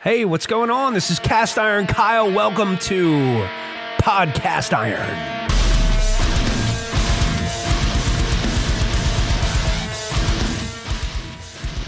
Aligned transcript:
Hey, 0.00 0.24
what's 0.24 0.46
going 0.46 0.70
on? 0.70 0.94
This 0.94 1.10
is 1.10 1.18
Cast 1.18 1.58
Iron 1.58 1.88
Kyle. 1.88 2.30
Welcome 2.30 2.78
to 2.82 3.44
Podcast 3.98 4.72
Iron. 4.72 4.94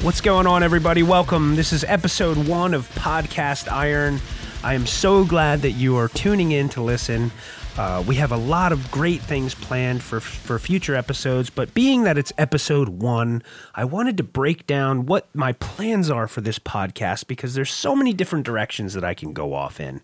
What's 0.05 0.21
going 0.21 0.49
on, 0.49 0.65
everybody? 0.65 1.05
Welcome. 1.05 1.55
This 1.55 1.73
is 1.73 1.85
episode 1.85 2.49
one 2.49 2.75
of 2.75 2.93
Podcast 2.97 3.71
Iron. 3.71 4.19
I 4.65 4.75
am 4.75 4.87
so 4.87 5.25
glad 5.25 5.63
that 5.63 5.73
you 5.73 5.97
are 5.97 6.09
tuning 6.09 6.51
in 6.51 6.69
to 6.71 6.83
listen. 6.83 7.31
Uh, 7.79 8.03
we 8.07 8.17
have 8.17 8.33
a 8.33 8.37
lot 8.37 8.73
of 8.73 8.91
great 8.91 9.21
things 9.21 9.55
planned 9.55 10.03
for 10.03 10.21
for 10.21 10.59
future 10.59 10.95
episodes, 10.95 11.51
but 11.51 11.73
being 11.73 12.05
that 12.05 12.19
it's 12.19 12.33
episode 12.37 12.89
one, 12.89 13.43
I 13.75 13.85
wanted 13.85 14.17
to 14.19 14.23
break 14.23 14.67
down 14.67 15.07
what 15.07 15.33
my 15.35 15.53
plans 15.53 16.11
are 16.11 16.27
for 16.27 16.41
this 16.41 16.59
podcast 16.59 17.27
because 17.27 17.55
there's 17.55 17.71
so 17.71 17.95
many 17.95 18.13
different 18.13 18.45
directions 18.45 18.95
that 18.95 19.05
I 19.05 19.15
can 19.15 19.33
go 19.33 19.55
off 19.55 19.81
in, 19.81 20.01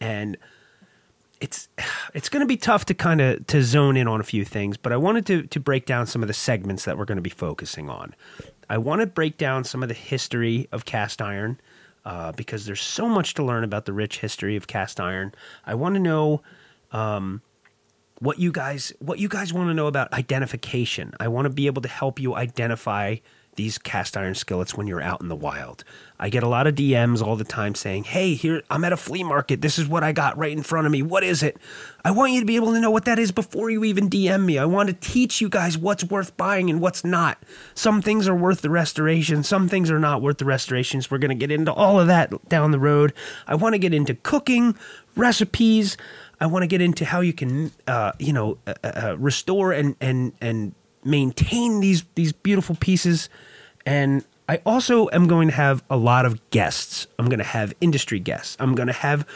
and 0.00 0.36
it's 1.40 1.68
it's 2.14 2.28
going 2.28 2.40
to 2.40 2.46
be 2.46 2.56
tough 2.56 2.84
to 2.86 2.94
kind 2.94 3.20
of 3.20 3.46
to 3.46 3.62
zone 3.62 3.96
in 3.96 4.08
on 4.08 4.20
a 4.20 4.24
few 4.24 4.44
things. 4.44 4.76
But 4.76 4.92
I 4.92 4.96
wanted 4.96 5.24
to 5.26 5.42
to 5.44 5.60
break 5.60 5.86
down 5.86 6.06
some 6.06 6.22
of 6.22 6.28
the 6.28 6.34
segments 6.34 6.84
that 6.84 6.98
we're 6.98 7.04
going 7.04 7.16
to 7.16 7.22
be 7.22 7.30
focusing 7.30 7.88
on. 7.88 8.14
I 8.68 8.78
want 8.78 9.00
to 9.02 9.06
break 9.06 9.38
down 9.38 9.64
some 9.64 9.82
of 9.82 9.88
the 9.88 9.94
history 9.94 10.68
of 10.72 10.84
cast 10.84 11.22
iron 11.22 11.60
uh, 12.04 12.32
because 12.32 12.66
there's 12.66 12.80
so 12.80 13.08
much 13.08 13.34
to 13.34 13.44
learn 13.44 13.62
about 13.64 13.84
the 13.84 13.92
rich 13.92 14.18
history 14.18 14.56
of 14.56 14.66
cast 14.66 14.98
iron. 15.00 15.32
I 15.66 15.74
want 15.74 15.94
to 15.94 16.00
know 16.00 16.42
um, 16.94 17.42
what 18.20 18.38
you 18.38 18.52
guys 18.52 18.92
what 19.00 19.18
you 19.18 19.28
guys 19.28 19.52
want 19.52 19.68
to 19.68 19.74
know 19.74 19.88
about 19.88 20.12
identification. 20.14 21.12
I 21.20 21.28
want 21.28 21.44
to 21.44 21.50
be 21.50 21.66
able 21.66 21.82
to 21.82 21.88
help 21.88 22.18
you 22.18 22.34
identify 22.34 23.16
these 23.56 23.78
cast 23.78 24.16
iron 24.16 24.34
skillets 24.34 24.74
when 24.74 24.88
you're 24.88 25.02
out 25.02 25.20
in 25.20 25.28
the 25.28 25.36
wild. 25.36 25.84
I 26.18 26.28
get 26.28 26.42
a 26.42 26.48
lot 26.48 26.66
of 26.66 26.74
DMs 26.74 27.22
all 27.22 27.36
the 27.36 27.44
time 27.44 27.74
saying, 27.74 28.04
"Hey, 28.04 28.34
here 28.34 28.62
I'm 28.70 28.84
at 28.84 28.92
a 28.92 28.96
flea 28.96 29.22
market. 29.22 29.60
This 29.60 29.78
is 29.78 29.86
what 29.86 30.02
I 30.02 30.12
got 30.12 30.36
right 30.38 30.52
in 30.52 30.62
front 30.62 30.86
of 30.86 30.92
me. 30.92 31.02
What 31.02 31.24
is 31.24 31.42
it?" 31.42 31.56
I 32.04 32.10
want 32.10 32.32
you 32.32 32.40
to 32.40 32.46
be 32.46 32.56
able 32.56 32.72
to 32.72 32.80
know 32.80 32.90
what 32.90 33.04
that 33.04 33.18
is 33.18 33.32
before 33.32 33.70
you 33.70 33.84
even 33.84 34.08
DM 34.08 34.44
me. 34.44 34.58
I 34.58 34.64
want 34.64 34.88
to 34.88 34.94
teach 34.94 35.40
you 35.40 35.48
guys 35.48 35.78
what's 35.78 36.04
worth 36.04 36.36
buying 36.36 36.70
and 36.70 36.80
what's 36.80 37.04
not. 37.04 37.42
Some 37.74 38.02
things 38.02 38.28
are 38.28 38.34
worth 38.34 38.62
the 38.62 38.70
restoration, 38.70 39.42
some 39.42 39.68
things 39.68 39.90
are 39.90 40.00
not 40.00 40.22
worth 40.22 40.38
the 40.38 40.44
restorations. 40.44 41.10
We're 41.10 41.18
going 41.18 41.36
to 41.36 41.46
get 41.46 41.52
into 41.52 41.72
all 41.72 42.00
of 42.00 42.06
that 42.06 42.48
down 42.48 42.70
the 42.70 42.78
road. 42.78 43.12
I 43.46 43.54
want 43.54 43.74
to 43.74 43.78
get 43.78 43.94
into 43.94 44.14
cooking, 44.14 44.76
recipes. 45.16 45.96
I 46.40 46.46
want 46.46 46.62
to 46.62 46.66
get 46.66 46.80
into 46.80 47.04
how 47.04 47.20
you 47.20 47.32
can, 47.32 47.72
uh, 47.86 48.12
you 48.18 48.32
know, 48.32 48.58
uh, 48.66 48.74
uh, 48.82 49.16
restore 49.18 49.72
and 49.72 49.96
and 50.00 50.32
and 50.40 50.74
maintain 51.04 51.80
these 51.80 52.04
these 52.14 52.32
beautiful 52.32 52.76
pieces. 52.76 53.28
And 53.86 54.24
I 54.48 54.60
also 54.66 55.08
am 55.12 55.26
going 55.26 55.48
to 55.48 55.54
have 55.54 55.82
a 55.88 55.96
lot 55.96 56.26
of 56.26 56.50
guests. 56.50 57.06
I'm 57.18 57.26
going 57.26 57.38
to 57.38 57.44
have 57.44 57.72
industry 57.80 58.20
guests. 58.20 58.56
I'm 58.60 58.74
going 58.74 58.88
to 58.88 58.92
have 58.92 59.26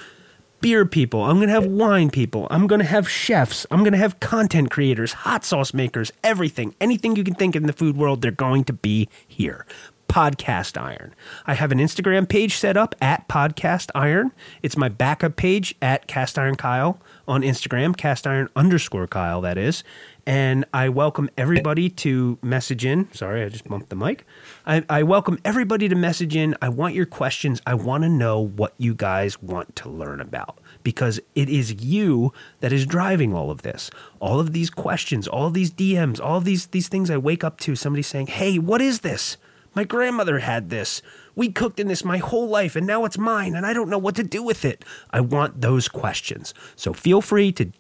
beer 0.61 0.85
people. 0.85 1.25
I'm 1.25 1.37
going 1.37 1.49
to 1.49 1.55
have 1.55 1.67
wine 1.67 2.11
people. 2.11 2.47
I'm 2.51 2.67
going 2.67 2.81
to 2.81 2.87
have 2.87 3.09
chefs. 3.09 3.67
I'm 3.71 3.81
going 3.81 3.93
to 3.93 3.99
have 3.99 4.21
content 4.21 4.71
creators, 4.71 5.13
hot 5.13 5.45
sauce 5.45 5.73
makers, 5.73 6.13
everything. 6.25 6.75
Anything 6.81 7.17
you 7.17 7.25
can 7.25 7.35
think 7.35 7.55
of 7.55 7.63
in 7.63 7.67
the 7.67 7.73
food 7.73 7.97
world, 7.97 8.23
they're 8.23 8.31
going 8.31 8.65
to 8.65 8.73
be 8.73 9.09
here. 9.27 9.67
Podcast 10.09 10.81
Iron. 10.81 11.14
I 11.47 11.55
have 11.55 11.70
an 11.70 11.78
Instagram 11.78 12.28
page 12.28 12.56
set 12.56 12.77
up 12.77 12.95
at 13.01 13.28
Podcast 13.28 13.91
Iron. 13.95 14.33
It's 14.62 14.77
my 14.77 14.89
backup 14.89 15.37
page 15.37 15.75
at 15.81 16.06
Cast 16.06 16.39
Iron 16.39 16.56
Kyle 16.56 16.98
on 17.28 17.42
Instagram, 17.42 17.97
Cast 17.97 18.27
Iron 18.27 18.48
underscore 18.56 19.06
Kyle, 19.06 19.41
that 19.42 19.59
is. 19.59 19.84
And 20.27 20.64
I 20.75 20.89
welcome 20.89 21.31
everybody 21.39 21.89
to 21.91 22.39
message 22.42 22.84
in. 22.84 23.11
Sorry, 23.12 23.42
I 23.45 23.48
just 23.48 23.67
bumped 23.69 23.89
the 23.89 23.97
mic. 23.97 24.27
I, 24.67 24.84
I 24.89 25.03
welcome 25.03 25.39
everybody 25.45 25.89
to 25.89 25.95
message 25.95 26.36
in. 26.36 26.55
I 26.61 26.69
want 26.69 26.95
your 26.95 27.06
questions. 27.06 27.62
I 27.67 27.75
want 27.75 28.03
to 28.03 28.09
know 28.09 28.41
what 28.41 28.75
you 28.77 28.95
guys 28.95 29.41
want 29.41 29.75
to 29.77 29.89
learn 29.89 30.20
about 30.20 30.59
because 30.83 31.20
it 31.34 31.48
is 31.48 31.83
you 31.83 32.33
that 32.61 32.73
is 32.73 32.84
driving 32.84 33.33
all 33.34 33.51
of 33.51 33.62
this. 33.62 33.91
All 34.20 34.41
of 34.41 34.53
these 34.53 34.69
questions, 34.69 35.29
all 35.29 35.47
of 35.47 35.55
these 35.55 35.70
DMs, 35.70 36.20
all 36.20 36.39
of 36.39 36.45
these 36.45 36.67
these 36.67 36.89
things 36.89 37.11
I 37.11 37.17
wake 37.17 37.42
up 37.45 37.58
to 37.61 37.75
somebody 37.75 38.02
saying, 38.02 38.27
"Hey, 38.27 38.58
what 38.58 38.80
is 38.83 39.01
this?" 39.01 39.36
My 39.78 39.84
grandmother 39.84 40.40
had 40.40 40.70
this. 40.70 41.02
We 41.36 41.52
cooked 41.52 41.78
in 41.78 41.86
this 41.86 42.05
my 42.05 42.18
whole 42.18 42.48
life 42.48 42.74
and 42.74 42.84
now 42.84 43.05
it's 43.05 43.16
mine 43.16 43.55
and 43.55 43.64
I 43.64 43.72
don't 43.72 43.89
know 43.89 43.96
what 43.96 44.16
to 44.16 44.24
do 44.24 44.42
with 44.42 44.64
it. 44.64 44.84
I 45.12 45.20
want 45.20 45.61
those 45.61 45.86
questions. 45.86 46.52
So 46.74 46.92
feel 46.92 47.20
free 47.20 47.52
to 47.52 47.70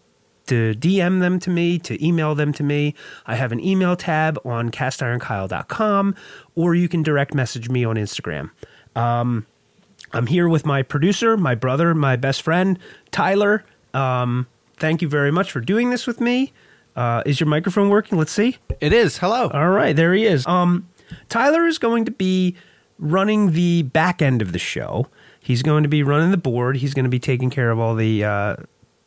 to 0.46 0.74
DM 0.74 1.18
them 1.18 1.40
to 1.40 1.50
me, 1.50 1.76
to 1.80 2.06
email 2.06 2.36
them 2.36 2.52
to 2.52 2.62
me. 2.62 2.94
I 3.26 3.34
have 3.34 3.50
an 3.50 3.58
email 3.58 3.96
tab 3.96 4.38
on 4.44 4.70
castironkyle.com 4.70 6.14
or 6.54 6.76
you 6.76 6.88
can 6.88 7.02
direct 7.02 7.34
message 7.34 7.68
me 7.68 7.84
on 7.84 7.96
Instagram. 7.96 8.52
Um, 8.94 9.48
I'm 10.12 10.28
here 10.28 10.48
with 10.48 10.64
my 10.64 10.84
producer, 10.84 11.36
my 11.36 11.56
brother, 11.56 11.96
my 11.96 12.14
best 12.14 12.42
friend, 12.42 12.78
Tyler. 13.10 13.64
Um, 13.92 14.46
thank 14.76 15.02
you 15.02 15.08
very 15.08 15.32
much 15.32 15.50
for 15.50 15.60
doing 15.60 15.90
this 15.90 16.06
with 16.06 16.20
me. 16.20 16.52
Uh, 16.94 17.24
is 17.26 17.40
your 17.40 17.48
microphone 17.48 17.88
working? 17.88 18.16
Let's 18.18 18.30
see. 18.30 18.58
It 18.80 18.92
is. 18.92 19.18
Hello. 19.18 19.48
All 19.48 19.70
right, 19.70 19.96
there 19.96 20.14
he 20.14 20.26
is. 20.26 20.46
Um, 20.46 20.88
Tyler 21.28 21.66
is 21.66 21.78
going 21.78 22.04
to 22.04 22.10
be 22.10 22.56
running 22.98 23.52
the 23.52 23.82
back 23.82 24.20
end 24.20 24.42
of 24.42 24.52
the 24.52 24.58
show. 24.58 25.06
He's 25.40 25.62
going 25.62 25.82
to 25.82 25.88
be 25.88 26.02
running 26.02 26.30
the 26.30 26.36
board. 26.36 26.78
He's 26.78 26.94
going 26.94 27.04
to 27.04 27.10
be 27.10 27.20
taking 27.20 27.50
care 27.50 27.70
of 27.70 27.78
all 27.78 27.94
the, 27.94 28.24
uh, 28.24 28.56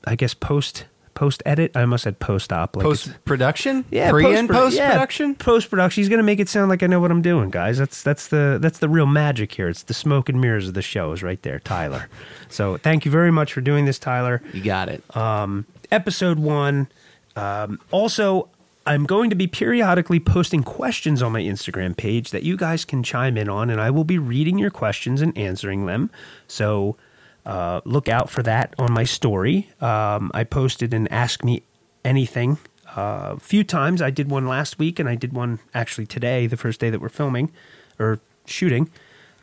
I 0.06 0.16
guess, 0.16 0.34
post 0.34 0.86
post 1.14 1.44
edit. 1.46 1.72
I 1.76 1.82
almost 1.82 2.04
said 2.04 2.20
post 2.20 2.52
op. 2.52 2.76
Like 2.76 2.84
post 2.84 3.14
production. 3.26 3.86
Yeah, 3.92 4.10
pre 4.10 4.36
and 4.36 4.50
post 4.50 4.78
production. 4.78 5.36
Post 5.36 5.70
production. 5.70 6.02
He's 6.02 6.10
going 6.10 6.20
to 6.20 6.24
make 6.24 6.40
it 6.40 6.50
sound 6.50 6.70
like 6.70 6.82
I 6.84 6.88
know 6.88 7.00
what 7.00 7.12
I'm 7.12 7.22
doing, 7.22 7.50
guys. 7.50 7.78
That's 7.78 8.02
that's 8.02 8.28
the 8.28 8.58
that's 8.62 8.80
the 8.80 8.90
real 8.90 9.06
magic 9.06 9.52
here. 9.54 9.70
It's 9.70 9.84
the 9.84 9.94
smoke 9.94 10.30
and 10.30 10.42
mirrors 10.42 10.68
of 10.68 10.74
the 10.74 10.82
show 10.82 11.12
is 11.12 11.22
right 11.22 11.42
there, 11.44 11.60
Tyler. 11.60 12.10
so 12.50 12.78
thank 12.78 13.06
you 13.06 13.12
very 13.12 13.32
much 13.32 13.54
for 13.54 13.62
doing 13.62 13.86
this, 13.86 14.00
Tyler. 14.00 14.42
You 14.54 14.64
got 14.64 14.90
it. 14.90 15.04
Um, 15.16 15.66
episode 15.92 16.40
one. 16.40 16.88
Um, 17.36 17.80
also, 17.92 18.50
I'm 18.92 19.06
going 19.06 19.30
to 19.30 19.38
be 19.38 19.48
periodically 19.48 20.20
posting 20.20 20.64
questions 20.64 21.22
on 21.22 21.32
my 21.32 21.42
Instagram 21.42 21.96
page 21.96 22.32
that 22.32 22.44
you 22.44 22.58
guys 22.58 22.84
can 22.84 23.04
chime 23.04 23.38
in 23.38 23.48
on, 23.48 23.70
and 23.70 23.80
I 23.80 23.90
will 23.90 24.04
be 24.04 24.18
reading 24.18 24.58
your 24.58 24.70
questions 24.70 25.22
and 25.22 25.36
answering 25.38 25.86
them. 25.86 26.12
So 26.46 26.98
uh, 27.46 27.80
look 27.86 28.10
out 28.10 28.30
for 28.30 28.44
that 28.44 28.76
on 28.78 28.92
my 28.92 29.06
story. 29.06 29.70
Um, 29.80 30.30
I 30.34 30.44
posted 30.44 30.94
an 30.94 31.08
Ask 31.08 31.42
Me 31.42 31.64
Anything 32.04 32.58
uh, 32.98 33.36
a 33.36 33.40
few 33.40 33.64
times. 33.64 34.02
I 34.02 34.10
did 34.10 34.30
one 34.30 34.46
last 34.46 34.78
week, 34.78 35.00
and 35.00 35.08
I 35.08 35.16
did 35.16 35.32
one 35.32 35.60
actually 35.74 36.06
today, 36.06 36.46
the 36.46 36.58
first 36.58 36.82
day 36.82 36.90
that 36.90 37.00
we're 37.00 37.08
filming 37.08 37.50
or 37.98 38.20
shooting. 38.46 38.90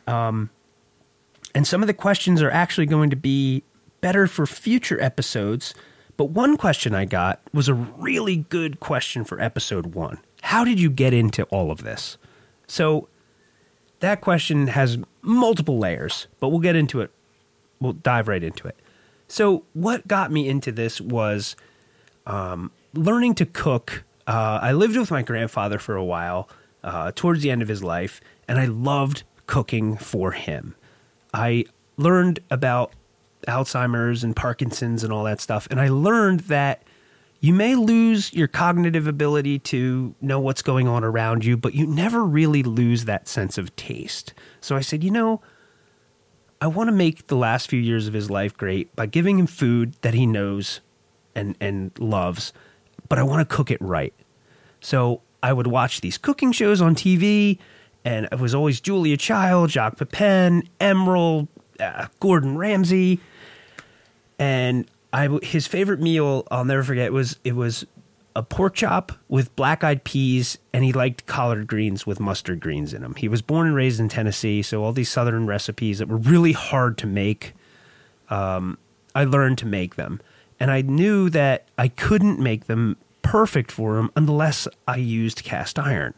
Um, 0.05 0.51
and 1.55 1.65
some 1.65 1.81
of 1.81 1.87
the 1.87 1.95
questions 1.95 2.39
are 2.43 2.51
actually 2.51 2.85
going 2.85 3.09
to 3.09 3.15
be 3.15 3.63
better 3.99 4.27
for 4.27 4.45
future 4.45 5.01
episodes 5.01 5.73
but 6.19 6.31
one 6.31 6.57
question 6.57 6.93
I 6.93 7.05
got 7.05 7.39
was 7.53 7.69
a 7.69 7.73
really 7.73 8.35
good 8.35 8.81
question 8.81 9.23
for 9.23 9.39
episode 9.39 9.95
one. 9.95 10.17
How 10.41 10.65
did 10.65 10.77
you 10.77 10.89
get 10.89 11.13
into 11.13 11.43
all 11.43 11.71
of 11.71 11.83
this? 11.83 12.17
So 12.67 13.07
that 14.01 14.19
question 14.19 14.67
has 14.67 14.97
multiple 15.21 15.79
layers, 15.79 16.27
but 16.41 16.49
we'll 16.49 16.59
get 16.59 16.75
into 16.75 16.99
it. 16.99 17.11
We'll 17.79 17.93
dive 17.93 18.27
right 18.27 18.43
into 18.43 18.67
it. 18.67 18.75
So, 19.29 19.63
what 19.71 20.09
got 20.09 20.29
me 20.29 20.49
into 20.49 20.73
this 20.73 20.99
was 20.99 21.55
um, 22.27 22.71
learning 22.93 23.35
to 23.35 23.45
cook. 23.45 24.03
Uh, 24.27 24.59
I 24.61 24.73
lived 24.73 24.97
with 24.97 25.11
my 25.11 25.21
grandfather 25.21 25.79
for 25.79 25.95
a 25.95 26.03
while 26.03 26.49
uh, 26.83 27.13
towards 27.15 27.43
the 27.43 27.49
end 27.49 27.61
of 27.61 27.69
his 27.69 27.81
life, 27.81 28.19
and 28.45 28.59
I 28.59 28.65
loved 28.65 29.23
cooking 29.47 29.95
for 29.95 30.31
him. 30.33 30.75
I 31.33 31.63
learned 31.95 32.41
about 32.51 32.91
Alzheimer's 33.47 34.23
and 34.23 34.35
Parkinson's 34.35 35.03
and 35.03 35.13
all 35.13 35.23
that 35.23 35.41
stuff. 35.41 35.67
And 35.71 35.79
I 35.79 35.87
learned 35.87 36.41
that 36.41 36.83
you 37.39 37.53
may 37.53 37.75
lose 37.75 38.33
your 38.33 38.47
cognitive 38.47 39.07
ability 39.07 39.59
to 39.59 40.13
know 40.19 40.39
what's 40.39 40.61
going 40.61 40.87
on 40.87 41.03
around 41.03 41.45
you, 41.45 41.55
but 41.55 41.73
you 41.73 41.87
never 41.87 42.23
really 42.23 42.63
lose 42.63 43.05
that 43.05 43.27
sense 43.27 43.57
of 43.57 43.73
taste. 43.75 44.33
So 44.59 44.75
I 44.75 44.81
said, 44.81 45.03
you 45.03 45.11
know, 45.11 45.41
I 46.61 46.67
want 46.67 46.89
to 46.89 46.91
make 46.91 47.27
the 47.27 47.37
last 47.37 47.69
few 47.69 47.79
years 47.79 48.07
of 48.07 48.13
his 48.13 48.29
life 48.29 48.55
great 48.57 48.93
by 48.95 49.05
giving 49.05 49.39
him 49.39 49.47
food 49.47 49.95
that 50.01 50.13
he 50.13 50.25
knows 50.25 50.81
and, 51.33 51.55
and 51.61 51.91
loves, 51.97 52.51
but 53.07 53.17
I 53.17 53.23
want 53.23 53.47
to 53.47 53.55
cook 53.55 53.71
it 53.71 53.81
right. 53.81 54.13
So 54.81 55.21
I 55.41 55.53
would 55.53 55.67
watch 55.67 56.01
these 56.01 56.17
cooking 56.17 56.51
shows 56.51 56.81
on 56.81 56.95
TV, 56.95 57.57
and 58.03 58.27
it 58.29 58.39
was 58.39 58.53
always 58.53 58.81
Julia 58.81 59.15
Child, 59.15 59.69
Jacques 59.69 59.97
Pepin, 59.97 60.67
Emeril, 60.81 61.47
uh, 61.79 62.07
Gordon 62.19 62.57
Ramsay, 62.57 63.19
and 64.37 64.89
I 65.11 65.39
his 65.41 65.67
favorite 65.67 65.99
meal 65.99 66.47
I'll 66.51 66.65
never 66.65 66.83
forget 66.83 67.11
was 67.11 67.37
it 67.43 67.55
was 67.55 67.85
a 68.35 68.43
pork 68.43 68.75
chop 68.75 69.11
with 69.27 69.55
black 69.55 69.83
eyed 69.83 70.03
peas, 70.03 70.57
and 70.71 70.83
he 70.83 70.93
liked 70.93 71.25
collard 71.25 71.67
greens 71.67 72.05
with 72.05 72.19
mustard 72.19 72.59
greens 72.59 72.93
in 72.93 73.01
them. 73.01 73.15
He 73.15 73.27
was 73.27 73.41
born 73.41 73.67
and 73.67 73.75
raised 73.75 73.99
in 73.99 74.07
Tennessee, 74.07 74.61
so 74.61 74.83
all 74.83 74.93
these 74.93 75.09
southern 75.09 75.47
recipes 75.47 75.99
that 75.99 76.07
were 76.07 76.17
really 76.17 76.53
hard 76.53 76.97
to 76.99 77.07
make, 77.07 77.53
um, 78.29 78.77
I 79.15 79.23
learned 79.23 79.57
to 79.59 79.65
make 79.65 79.95
them, 79.95 80.21
and 80.59 80.71
I 80.71 80.81
knew 80.81 81.29
that 81.31 81.67
I 81.77 81.87
couldn't 81.87 82.39
make 82.39 82.67
them 82.67 82.97
perfect 83.21 83.71
for 83.71 83.97
him 83.97 84.11
unless 84.15 84.67
I 84.87 84.97
used 84.97 85.43
cast 85.43 85.77
iron. 85.77 86.13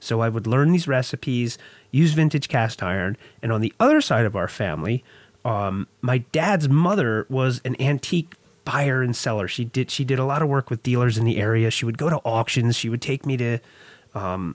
So 0.00 0.20
I 0.20 0.28
would 0.28 0.46
learn 0.46 0.72
these 0.72 0.88
recipes, 0.88 1.58
use 1.90 2.12
vintage 2.12 2.48
cast 2.48 2.82
iron, 2.82 3.16
and 3.42 3.52
on 3.52 3.60
the 3.60 3.72
other 3.78 4.00
side 4.00 4.24
of 4.24 4.34
our 4.34 4.48
family, 4.48 5.04
um, 5.44 5.86
my 6.00 6.18
dad's 6.18 6.68
mother 6.68 7.26
was 7.28 7.60
an 7.64 7.80
antique 7.80 8.34
buyer 8.64 9.02
and 9.02 9.14
seller. 9.14 9.48
She 9.48 9.64
did 9.64 9.90
she 9.90 10.04
did 10.04 10.18
a 10.18 10.24
lot 10.24 10.42
of 10.42 10.48
work 10.48 10.70
with 10.70 10.82
dealers 10.82 11.18
in 11.18 11.24
the 11.24 11.38
area. 11.38 11.70
She 11.70 11.84
would 11.84 11.98
go 11.98 12.10
to 12.10 12.16
auctions. 12.24 12.76
She 12.76 12.88
would 12.88 13.02
take 13.02 13.26
me 13.26 13.36
to, 13.36 13.58
um, 14.14 14.54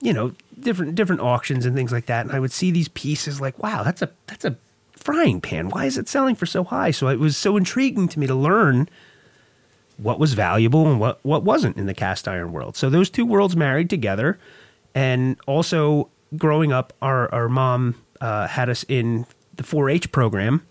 you 0.00 0.12
know, 0.12 0.32
different 0.58 0.94
different 0.94 1.20
auctions 1.20 1.64
and 1.66 1.74
things 1.74 1.92
like 1.92 2.06
that. 2.06 2.26
And 2.26 2.34
I 2.34 2.40
would 2.40 2.52
see 2.52 2.70
these 2.70 2.88
pieces 2.88 3.40
like, 3.40 3.58
wow, 3.62 3.82
that's 3.82 4.02
a 4.02 4.10
that's 4.26 4.44
a 4.44 4.56
frying 4.92 5.40
pan. 5.40 5.70
Why 5.70 5.86
is 5.86 5.96
it 5.96 6.08
selling 6.08 6.34
for 6.34 6.46
so 6.46 6.64
high? 6.64 6.90
So 6.90 7.08
it 7.08 7.18
was 7.18 7.36
so 7.36 7.56
intriguing 7.56 8.08
to 8.08 8.18
me 8.18 8.26
to 8.26 8.34
learn 8.34 8.88
what 9.96 10.18
was 10.18 10.34
valuable 10.34 10.86
and 10.88 11.00
what 11.00 11.18
what 11.24 11.42
wasn't 11.42 11.76
in 11.76 11.86
the 11.86 11.94
cast 11.94 12.28
iron 12.28 12.52
world. 12.52 12.76
So 12.76 12.90
those 12.90 13.10
two 13.10 13.26
worlds 13.26 13.56
married 13.56 13.90
together, 13.90 14.38
and 14.98 15.38
also 15.46 16.10
growing 16.36 16.72
up, 16.72 16.92
our 17.00 17.32
our 17.32 17.48
mom 17.48 17.94
uh, 18.20 18.48
had 18.48 18.68
us 18.68 18.84
in 18.88 19.26
the 19.54 19.62
4-H 19.62 20.10
program, 20.10 20.66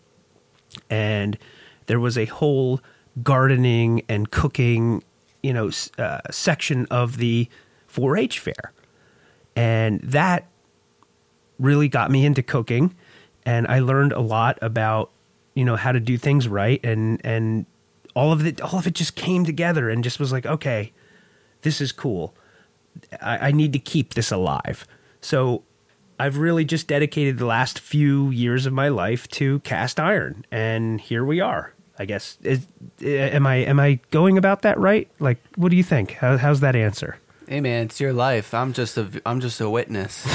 and 0.90 1.38
there 1.86 2.00
was 2.00 2.18
a 2.18 2.26
whole 2.26 2.82
gardening 3.24 4.02
and 4.10 4.30
cooking, 4.30 5.02
you 5.42 5.54
know, 5.54 5.72
uh, 5.98 6.20
section 6.30 6.88
of 6.92 7.20
the 7.20 7.48
4-H 7.90 8.40
fair, 8.40 8.74
and 9.56 10.02
that 10.02 10.46
really 11.58 11.88
got 11.88 12.12
me 12.12 12.26
into 12.26 12.44
cooking, 12.44 12.94
and 13.46 13.66
I 13.68 13.80
learned 13.80 14.12
a 14.12 14.20
lot 14.20 14.60
about 14.62 15.10
you 15.54 15.64
know 15.64 15.78
how 15.78 15.94
to 15.94 16.02
do 16.02 16.18
things 16.18 16.50
right, 16.50 16.86
and 16.86 17.22
and 17.24 17.66
all 18.14 18.34
of 18.34 18.46
it 18.46 18.60
all 18.60 18.78
of 18.78 18.88
it 18.88 18.94
just 18.94 19.16
came 19.16 19.46
together 19.46 19.90
and 19.90 20.04
just 20.04 20.20
was 20.20 20.34
like, 20.34 20.46
okay, 20.46 20.92
this 21.62 21.80
is 21.80 21.94
cool. 21.94 22.36
I, 23.22 23.50
I 23.50 23.52
need 23.52 23.74
to 23.74 23.80
keep 23.80 24.14
this 24.14 24.32
alive. 24.32 24.88
So 25.22 25.64
I've 26.20 26.38
really 26.38 26.66
just 26.66 26.88
dedicated 26.88 27.38
the 27.38 27.46
last 27.46 27.80
few 27.80 28.30
years 28.30 28.66
of 28.66 28.74
my 28.74 28.88
life 28.88 29.28
to 29.30 29.60
cast 29.60 30.00
iron, 30.00 30.46
and 30.52 31.00
here 31.00 31.24
we 31.24 31.40
are. 31.40 31.74
I 32.00 32.06
guess. 32.06 32.38
Is, 32.44 32.68
eh, 33.02 33.30
am 33.30 33.48
I 33.48 33.56
am 33.56 33.80
I 33.80 34.00
going 34.12 34.38
about 34.38 34.62
that 34.62 34.80
right? 34.80 35.10
Like, 35.20 35.40
what 35.56 35.70
do 35.70 35.76
you 35.76 35.84
think? 35.84 36.12
How, 36.14 36.38
how's 36.38 36.60
that 36.60 36.76
answer? 36.76 37.18
Hey 37.50 37.62
man, 37.62 37.86
it's 37.86 38.02
your 38.02 38.12
life. 38.12 38.54
I'm 38.54 38.74
just 38.74 38.98
a 38.98 39.10
I'm 39.26 39.40
just 39.40 39.62
a 39.62 39.70
witness. 39.70 40.26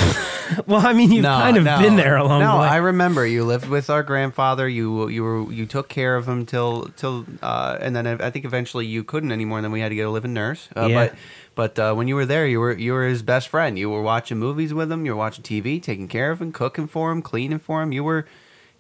well, 0.67 0.87
I 0.87 0.95
mean, 0.95 1.13
you've 1.13 1.25
no, 1.25 1.29
kind 1.29 1.59
of 1.59 1.65
no, 1.65 1.79
been 1.79 1.97
there 1.97 2.17
along 2.17 2.41
no, 2.41 2.53
the 2.53 2.63
way. 2.63 2.69
I 2.69 2.77
remember 2.77 3.27
you 3.27 3.45
lived 3.45 3.69
with 3.69 3.91
our 3.91 4.03
grandfather. 4.03 4.67
You 4.67 5.09
you 5.09 5.23
were 5.23 5.53
you 5.53 5.67
took 5.67 5.91
care 5.91 6.17
of 6.17 6.27
him 6.27 6.47
till 6.47 6.89
till 6.97 7.27
uh, 7.43 7.77
and 7.83 7.95
then 7.95 8.07
I 8.07 8.31
think 8.31 8.47
eventually 8.47 8.87
you 8.87 9.05
couldn't 9.05 9.31
anymore. 9.31 9.59
And 9.59 9.65
then 9.67 9.73
we 9.73 9.81
had 9.81 9.91
to 9.91 9.95
get 9.95 10.07
a 10.07 10.11
live-in 10.11 10.33
nurse. 10.33 10.71
Uh, 10.75 10.87
yeah. 10.87 10.95
But 10.95 11.15
but 11.55 11.79
uh, 11.79 11.95
when 11.95 12.09
you 12.09 12.15
were 12.15 12.25
there, 12.25 12.47
you 12.47 12.59
were 12.59 12.73
you 12.73 12.95
were 12.95 13.05
his 13.05 13.23
best 13.23 13.49
friend. 13.49 13.79
You 13.79 13.91
were 13.91 14.03
watching 14.03 14.39
movies 14.39 14.73
with 14.73 14.91
him. 14.91 15.05
You 15.05 15.13
were 15.13 15.19
watching 15.19 15.45
TV, 15.45 15.83
taking 15.83 16.09
care 16.09 16.31
of 16.31 16.41
him, 16.41 16.51
cooking 16.51 16.87
for 16.87 17.13
him, 17.13 17.21
cleaning 17.21 17.59
for 17.59 17.83
him. 17.83 17.93
You 17.93 18.05
were 18.05 18.27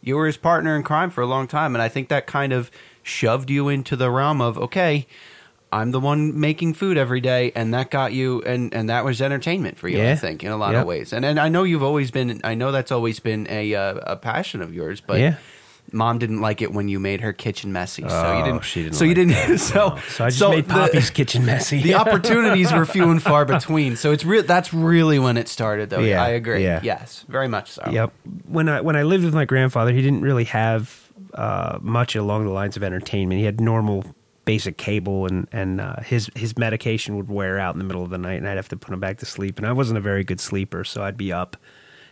you 0.00 0.16
were 0.16 0.26
his 0.26 0.38
partner 0.38 0.74
in 0.74 0.84
crime 0.84 1.10
for 1.10 1.20
a 1.20 1.26
long 1.26 1.46
time, 1.48 1.74
and 1.74 1.82
I 1.82 1.90
think 1.90 2.08
that 2.08 2.26
kind 2.26 2.54
of 2.54 2.70
shoved 3.02 3.50
you 3.50 3.68
into 3.68 3.94
the 3.94 4.10
realm 4.10 4.40
of 4.40 4.56
okay. 4.56 5.06
I'm 5.72 5.90
the 5.90 6.00
one 6.00 6.38
making 6.38 6.74
food 6.74 6.98
every 6.98 7.22
day, 7.22 7.50
and 7.54 7.72
that 7.72 7.90
got 7.90 8.12
you, 8.12 8.42
and, 8.42 8.72
and 8.74 8.90
that 8.90 9.04
was 9.06 9.22
entertainment 9.22 9.78
for 9.78 9.88
you. 9.88 9.98
Yeah. 9.98 10.12
I 10.12 10.16
think 10.16 10.44
in 10.44 10.52
a 10.52 10.56
lot 10.56 10.72
yep. 10.72 10.82
of 10.82 10.86
ways, 10.86 11.12
and 11.14 11.24
and 11.24 11.40
I 11.40 11.48
know 11.48 11.64
you've 11.64 11.82
always 11.82 12.10
been, 12.10 12.40
I 12.44 12.54
know 12.54 12.72
that's 12.72 12.92
always 12.92 13.20
been 13.20 13.46
a 13.48 13.74
uh, 13.74 13.94
a 14.02 14.16
passion 14.16 14.60
of 14.60 14.74
yours, 14.74 15.00
but 15.00 15.18
yeah. 15.18 15.36
Mom 15.90 16.18
didn't 16.18 16.40
like 16.40 16.62
it 16.62 16.72
when 16.72 16.88
you 16.88 17.00
made 17.00 17.20
her 17.20 17.32
kitchen 17.32 17.72
messy, 17.72 18.02
so 18.02 18.08
oh, 18.10 18.38
you 18.38 18.44
didn't. 18.44 18.64
She 18.64 18.82
didn't. 18.82 18.96
So 18.96 19.04
like 19.04 19.08
you 19.08 19.14
didn't. 19.14 19.58
So 19.58 19.98
so 20.08 20.24
I 20.24 20.28
just 20.28 20.38
so 20.38 20.50
made 20.50 20.68
Poppy's 20.68 21.08
the, 21.08 21.14
kitchen 21.14 21.44
messy. 21.44 21.80
the 21.82 21.94
opportunities 22.02 22.72
were 22.72 22.86
few 22.86 23.10
and 23.10 23.22
far 23.22 23.44
between. 23.44 23.96
So 23.96 24.12
it's 24.12 24.24
real. 24.24 24.42
That's 24.42 24.72
really 24.72 25.18
when 25.18 25.36
it 25.36 25.48
started, 25.48 25.90
though. 25.90 26.00
Yeah, 26.00 26.22
I 26.22 26.28
agree. 26.28 26.62
Yeah. 26.62 26.80
Yes, 26.82 27.24
very 27.28 27.48
much 27.48 27.70
so. 27.70 27.82
Yep. 27.90 28.12
When 28.46 28.68
I 28.68 28.80
when 28.80 28.96
I 28.96 29.02
lived 29.02 29.24
with 29.24 29.34
my 29.34 29.44
grandfather, 29.44 29.92
he 29.92 30.02
didn't 30.02 30.22
really 30.22 30.44
have 30.44 31.10
uh, 31.34 31.78
much 31.80 32.14
along 32.14 32.44
the 32.44 32.52
lines 32.52 32.76
of 32.76 32.82
entertainment. 32.82 33.38
He 33.38 33.44
had 33.44 33.60
normal 33.60 34.04
basic 34.44 34.76
cable 34.76 35.26
and 35.26 35.46
and 35.52 35.80
uh, 35.80 35.96
his 36.00 36.30
his 36.34 36.56
medication 36.58 37.16
would 37.16 37.28
wear 37.28 37.58
out 37.58 37.74
in 37.74 37.78
the 37.78 37.84
middle 37.84 38.02
of 38.02 38.10
the 38.10 38.18
night 38.18 38.38
and 38.38 38.48
I'd 38.48 38.56
have 38.56 38.68
to 38.70 38.76
put 38.76 38.92
him 38.92 39.00
back 39.00 39.18
to 39.18 39.26
sleep. 39.26 39.58
And 39.58 39.66
I 39.66 39.72
wasn't 39.72 39.98
a 39.98 40.00
very 40.00 40.24
good 40.24 40.40
sleeper 40.40 40.84
so 40.84 41.02
I'd 41.02 41.16
be 41.16 41.32
up. 41.32 41.56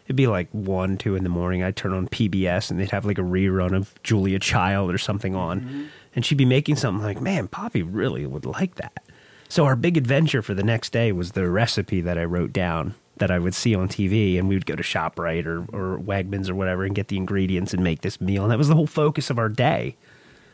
It'd 0.06 0.16
be 0.16 0.26
like 0.26 0.48
one 0.52 0.96
two 0.96 1.16
in 1.16 1.24
the 1.24 1.30
morning. 1.30 1.62
I'd 1.62 1.76
turn 1.76 1.92
on 1.92 2.08
PBS 2.08 2.70
and 2.70 2.78
they'd 2.78 2.90
have 2.90 3.04
like 3.04 3.18
a 3.18 3.22
rerun 3.22 3.74
of 3.76 4.00
Julia 4.02 4.38
Child 4.38 4.92
or 4.92 4.98
something 4.98 5.34
on. 5.34 5.60
Mm-hmm. 5.60 5.84
and 6.14 6.24
she'd 6.24 6.38
be 6.38 6.44
making 6.44 6.76
something 6.76 7.04
like 7.04 7.20
man 7.20 7.48
Poppy 7.48 7.82
really 7.82 8.26
would 8.26 8.46
like 8.46 8.76
that. 8.76 9.04
So 9.48 9.64
our 9.64 9.74
big 9.74 9.96
adventure 9.96 10.42
for 10.42 10.54
the 10.54 10.62
next 10.62 10.92
day 10.92 11.10
was 11.10 11.32
the 11.32 11.48
recipe 11.48 12.00
that 12.02 12.16
I 12.16 12.24
wrote 12.24 12.52
down 12.52 12.94
that 13.20 13.30
I 13.30 13.38
would 13.38 13.54
see 13.54 13.74
on 13.74 13.86
TV, 13.86 14.38
and 14.38 14.48
we 14.48 14.56
would 14.56 14.66
go 14.66 14.74
to 14.74 14.82
Shoprite 14.82 15.46
or 15.46 15.60
or 15.72 15.98
Wegmans 15.98 16.48
or 16.48 16.54
whatever 16.54 16.84
and 16.84 16.94
get 16.94 17.08
the 17.08 17.16
ingredients 17.16 17.72
and 17.72 17.84
make 17.84 18.00
this 18.00 18.20
meal, 18.20 18.42
and 18.42 18.50
that 18.50 18.58
was 18.58 18.68
the 18.68 18.74
whole 18.74 18.86
focus 18.86 19.30
of 19.30 19.38
our 19.38 19.48
day. 19.48 19.96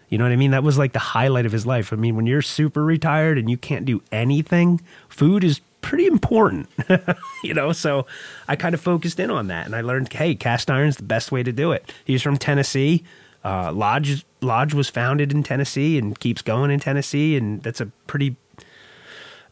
You 0.08 0.19
know 0.19 0.25
what 0.25 0.32
I 0.32 0.37
mean? 0.37 0.53
That 0.53 0.62
was 0.62 0.79
like 0.79 0.93
the 0.93 0.99
highlight 0.99 1.47
of 1.47 1.53
his 1.53 1.67
life. 1.67 1.93
I 1.93 1.97
mean, 1.97 2.17
when 2.17 2.26
you're 2.26 2.43
super 2.43 2.85
retired 2.85 3.38
and 3.38 3.50
you 3.50 3.56
can't 3.56 3.85
do 3.85 4.03
anything, 4.12 4.81
food 5.08 5.43
is 5.43 5.61
pretty 5.81 6.06
important. 6.06 6.69
you 7.43 7.55
know, 7.55 7.73
so 7.73 8.06
I 8.49 8.56
kind 8.56 8.75
of 8.75 8.81
focused 8.81 9.19
in 9.19 9.31
on 9.31 9.49
that 9.49 9.67
and 9.67 9.75
I 9.75 9.81
learned, 9.81 10.12
hey, 10.12 10.35
cast 10.35 10.70
iron 10.70 10.88
is 10.88 10.97
the 10.97 11.03
best 11.03 11.32
way 11.32 11.43
to 11.43 11.53
do 11.53 11.73
it. 11.73 11.93
He's 12.05 12.23
from 12.23 12.37
Tennessee. 12.37 13.05
Uh, 13.44 13.70
Lodge 13.73 14.25
Lodge 14.41 14.75
was 14.75 14.88
founded 14.88 15.32
in 15.32 15.44
Tennessee 15.44 15.99
and 15.99 16.19
keeps 16.19 16.43
going 16.43 16.73
in 16.73 16.81
Tennessee, 16.81 17.37
and 17.37 17.62
that's 17.62 17.81
a 17.81 17.87
pretty 18.08 18.35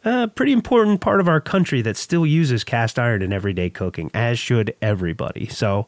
uh, 0.04 0.26
pretty 0.26 0.50
important 0.50 1.00
part 1.00 1.20
of 1.20 1.28
our 1.28 1.40
country 1.40 1.80
that 1.82 1.96
still 1.96 2.26
uses 2.26 2.64
cast 2.64 2.98
iron 2.98 3.22
in 3.22 3.32
everyday 3.32 3.70
cooking, 3.70 4.10
as 4.12 4.36
should 4.36 4.74
everybody. 4.82 5.46
So 5.46 5.86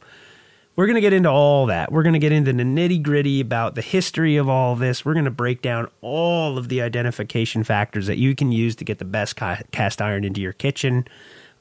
we're 0.77 0.85
going 0.85 0.95
to 0.95 1.01
get 1.01 1.11
into 1.11 1.29
all 1.29 1.65
that. 1.65 1.91
We're 1.91 2.03
going 2.03 2.13
to 2.13 2.19
get 2.19 2.31
into 2.31 2.53
the 2.53 2.63
nitty 2.63 3.01
gritty 3.01 3.41
about 3.41 3.73
the 3.73 3.81
history 3.81 4.37
of 4.37 4.47
all 4.47 4.75
this. 4.75 5.03
We're 5.03 5.13
going 5.13 5.25
to 5.25 5.31
break 5.31 5.63
down 5.63 5.89
all 6.01 6.55
of 6.55 6.69
the 6.69 6.83
identification 6.83 7.63
factors 7.63 8.05
that 8.05 8.19
you 8.19 8.35
can 8.35 8.51
use 8.51 8.75
to 8.75 8.85
get 8.85 8.99
the 8.99 9.05
best 9.05 9.35
ca- 9.35 9.63
cast 9.71 10.03
iron 10.03 10.23
into 10.23 10.39
your 10.39 10.53
kitchen, 10.53 11.07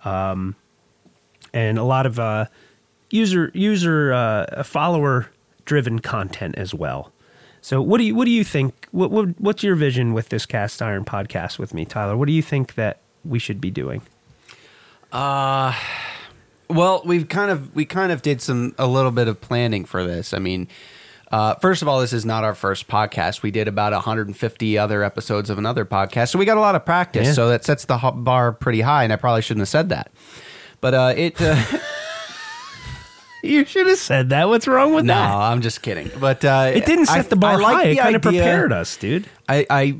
um, 0.04 0.54
and 1.54 1.78
a 1.78 1.82
lot 1.82 2.04
of 2.04 2.20
uh, 2.20 2.44
user 3.10 3.50
user 3.54 4.12
uh, 4.12 4.62
follower 4.62 5.30
driven 5.64 5.98
content 5.98 6.54
as 6.58 6.74
well. 6.74 7.10
So, 7.62 7.80
what 7.80 7.96
do 7.98 8.04
you 8.04 8.14
what 8.14 8.26
do 8.26 8.30
you 8.30 8.44
think? 8.44 8.86
What, 8.90 9.10
what 9.10 9.40
what's 9.40 9.62
your 9.62 9.76
vision 9.76 10.12
with 10.12 10.28
this 10.28 10.44
cast 10.44 10.82
iron 10.82 11.06
podcast 11.06 11.58
with 11.58 11.72
me, 11.72 11.86
Tyler? 11.86 12.18
What 12.18 12.26
do 12.26 12.32
you 12.32 12.42
think 12.42 12.74
that 12.74 13.00
we 13.24 13.38
should 13.38 13.62
be 13.62 13.70
doing? 13.70 14.02
Uh 15.10 15.74
well, 16.68 17.02
we've 17.04 17.28
kind 17.28 17.50
of 17.50 17.74
we 17.74 17.84
kind 17.84 18.12
of 18.12 18.22
did 18.22 18.40
some 18.40 18.74
a 18.78 18.86
little 18.86 19.10
bit 19.10 19.28
of 19.28 19.40
planning 19.40 19.84
for 19.84 20.06
this. 20.06 20.34
I 20.34 20.38
mean, 20.38 20.68
uh, 21.30 21.54
first 21.56 21.82
of 21.82 21.88
all, 21.88 22.00
this 22.00 22.12
is 22.12 22.24
not 22.24 22.44
our 22.44 22.54
first 22.54 22.88
podcast. 22.88 23.42
We 23.42 23.50
did 23.50 23.68
about 23.68 23.92
150 23.92 24.78
other 24.78 25.02
episodes 25.02 25.50
of 25.50 25.58
another 25.58 25.84
podcast, 25.84 26.30
so 26.30 26.38
we 26.38 26.44
got 26.44 26.56
a 26.56 26.60
lot 26.60 26.74
of 26.74 26.84
practice. 26.84 27.28
Yeah. 27.28 27.32
So 27.32 27.48
that 27.48 27.64
sets 27.64 27.84
the 27.84 27.96
bar 27.96 28.52
pretty 28.52 28.80
high, 28.80 29.04
and 29.04 29.12
I 29.12 29.16
probably 29.16 29.42
shouldn't 29.42 29.62
have 29.62 29.68
said 29.68 29.88
that. 29.88 30.10
But 30.80 30.94
uh, 30.94 31.14
it. 31.16 31.40
Uh, 31.40 31.62
you 33.42 33.64
should 33.64 33.86
have 33.86 33.98
said 33.98 34.28
that. 34.30 34.48
What's 34.48 34.68
wrong 34.68 34.94
with 34.94 35.04
no, 35.04 35.14
that? 35.14 35.28
No, 35.30 35.36
I'm 35.38 35.62
just 35.62 35.82
kidding. 35.82 36.10
But 36.18 36.44
uh, 36.44 36.70
it 36.74 36.86
didn't 36.86 37.06
set 37.06 37.18
I, 37.18 37.22
the 37.22 37.36
bar 37.36 37.60
I 37.60 37.62
high. 37.62 37.72
Like 37.72 37.86
it 37.88 37.98
kind 37.98 38.16
of 38.16 38.22
prepared 38.22 38.72
us, 38.72 38.96
dude. 38.96 39.26
I, 39.48 39.66
I 39.68 39.96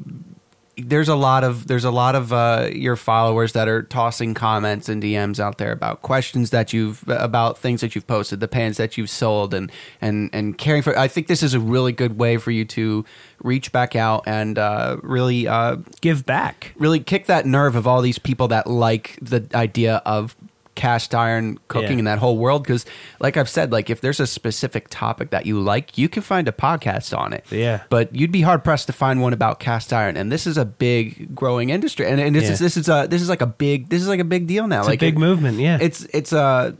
there's 0.77 1.09
a 1.09 1.17
lot 1.17 1.43
of 1.43 1.69
there's 1.69 1.85
a 1.85 1.91
lot 1.91 2.15
of 2.15 2.33
uh, 2.33 2.69
your 2.73 2.97
followers 2.97 3.55
that 3.55 3.67
are 3.67 3.83
tossing 3.83 4.35
comments 4.35 4.89
and 4.91 5.03
DMs 5.03 5.41
out 5.41 5.57
there 5.57 5.73
about 5.73 6.03
questions 6.03 6.51
that 6.51 6.73
you've 6.73 7.03
about 7.09 7.57
things 7.57 7.81
that 7.81 7.95
you've 7.95 8.07
posted, 8.07 8.41
the 8.41 8.49
pans 8.49 8.77
that 8.77 8.99
you've 8.99 9.09
sold, 9.09 9.55
and 9.55 9.73
and 10.03 10.29
and 10.35 10.59
caring 10.59 10.83
for. 10.83 10.97
I 10.99 11.09
think 11.09 11.29
this 11.29 11.43
is 11.43 11.55
a 11.55 11.61
really 11.61 11.93
good 11.93 12.19
way 12.19 12.37
for 12.37 12.51
you 12.51 12.67
to 12.67 13.07
reach 13.43 13.73
back 13.73 13.97
out 13.97 14.25
and 14.27 14.59
uh, 14.59 14.99
really 15.03 15.49
uh, 15.49 15.77
give 16.03 16.27
back, 16.27 16.75
really 16.77 17.01
kick 17.01 17.25
that 17.27 17.47
nerve 17.47 17.75
of 17.75 17.87
all 17.87 18.03
these 18.03 18.19
people 18.19 18.49
that 18.49 18.67
like 18.67 19.19
the 19.23 19.49
idea 19.55 20.03
of 20.05 20.37
cast 20.77 21.15
iron 21.15 21.59
cooking 21.69 21.93
yeah. 21.93 21.99
in 21.99 22.05
that 22.05 22.19
whole 22.19 22.37
world 22.37 22.63
because 22.63 22.85
like 23.19 23.37
i've 23.37 23.49
said 23.49 23.73
like 23.73 23.91
if 23.91 24.01
there's 24.01 24.21
a 24.21 24.27
specific 24.27 24.89
topic 24.91 25.31
that 25.31 25.47
you 25.47 25.59
like 25.61 25.97
you 25.99 26.09
can 26.09 26.23
find 26.23 26.49
a 26.49 26.53
podcast 26.53 27.17
on 27.17 27.33
it. 27.33 27.45
Yeah. 27.51 27.83
But 27.89 28.15
you'd 28.15 28.33
be 28.33 28.43
hard 28.43 28.65
pressed 28.65 28.87
to 28.87 28.93
find 28.93 29.21
one 29.21 29.33
about 29.33 29.61
cast 29.61 29.93
iron 29.93 30.17
and 30.17 30.31
this 30.31 30.47
is 30.47 30.57
a 30.57 30.65
big 30.65 31.35
growing 31.35 31.71
industry 31.71 32.07
and, 32.07 32.21
and 32.21 32.35
this 32.35 32.45
yeah. 32.45 32.53
is 32.53 32.59
this 32.59 32.77
is 32.77 32.89
a 32.89 33.07
this 33.09 33.23
is 33.23 33.29
like 33.29 33.41
a 33.41 33.47
big 33.47 33.89
this 33.89 34.03
is 34.03 34.09
like 34.09 34.21
a 34.21 34.25
big 34.25 34.47
deal 34.47 34.67
now. 34.67 34.81
It's 34.81 34.89
like 34.89 34.99
a 35.01 35.07
big 35.07 35.17
it, 35.17 35.19
movement 35.19 35.59
yeah. 35.59 35.79
it's 35.81 36.05
it's 36.13 36.33
a 36.33 36.39
uh, 36.39 36.73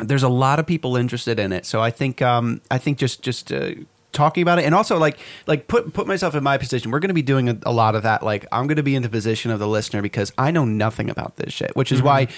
there's 0.00 0.22
a 0.22 0.28
lot 0.28 0.60
of 0.60 0.66
people 0.66 0.96
interested 0.96 1.38
in 1.38 1.52
it. 1.52 1.66
So 1.66 1.80
i 1.80 1.90
think 1.90 2.22
um 2.22 2.60
i 2.70 2.78
think 2.78 2.98
just 2.98 3.22
just 3.22 3.52
uh, 3.52 3.70
talking 4.12 4.42
about 4.42 4.58
it 4.58 4.64
and 4.64 4.74
also 4.74 4.98
like 4.98 5.18
like 5.46 5.68
put 5.68 5.92
put 5.92 6.06
myself 6.06 6.34
in 6.34 6.42
my 6.42 6.58
position. 6.58 6.90
We're 6.90 7.00
going 7.00 7.08
to 7.08 7.14
be 7.14 7.22
doing 7.22 7.48
a, 7.48 7.58
a, 7.64 7.72
lot 7.72 7.94
of 7.94 8.02
that. 8.04 8.22
Like 8.22 8.46
i'm 8.52 8.66
going 8.66 8.76
to 8.76 8.82
be 8.82 8.94
in 8.94 9.02
the 9.02 9.08
position 9.08 9.50
of 9.50 9.58
the 9.58 9.68
listener 9.68 10.02
because 10.02 10.32
i 10.38 10.50
know 10.50 10.64
nothing 10.64 11.10
about 11.10 11.36
this 11.36 11.52
shit 11.52 11.74
which 11.76 11.92
is 11.92 11.98
mm-hmm. 11.98 12.06
why 12.06 12.28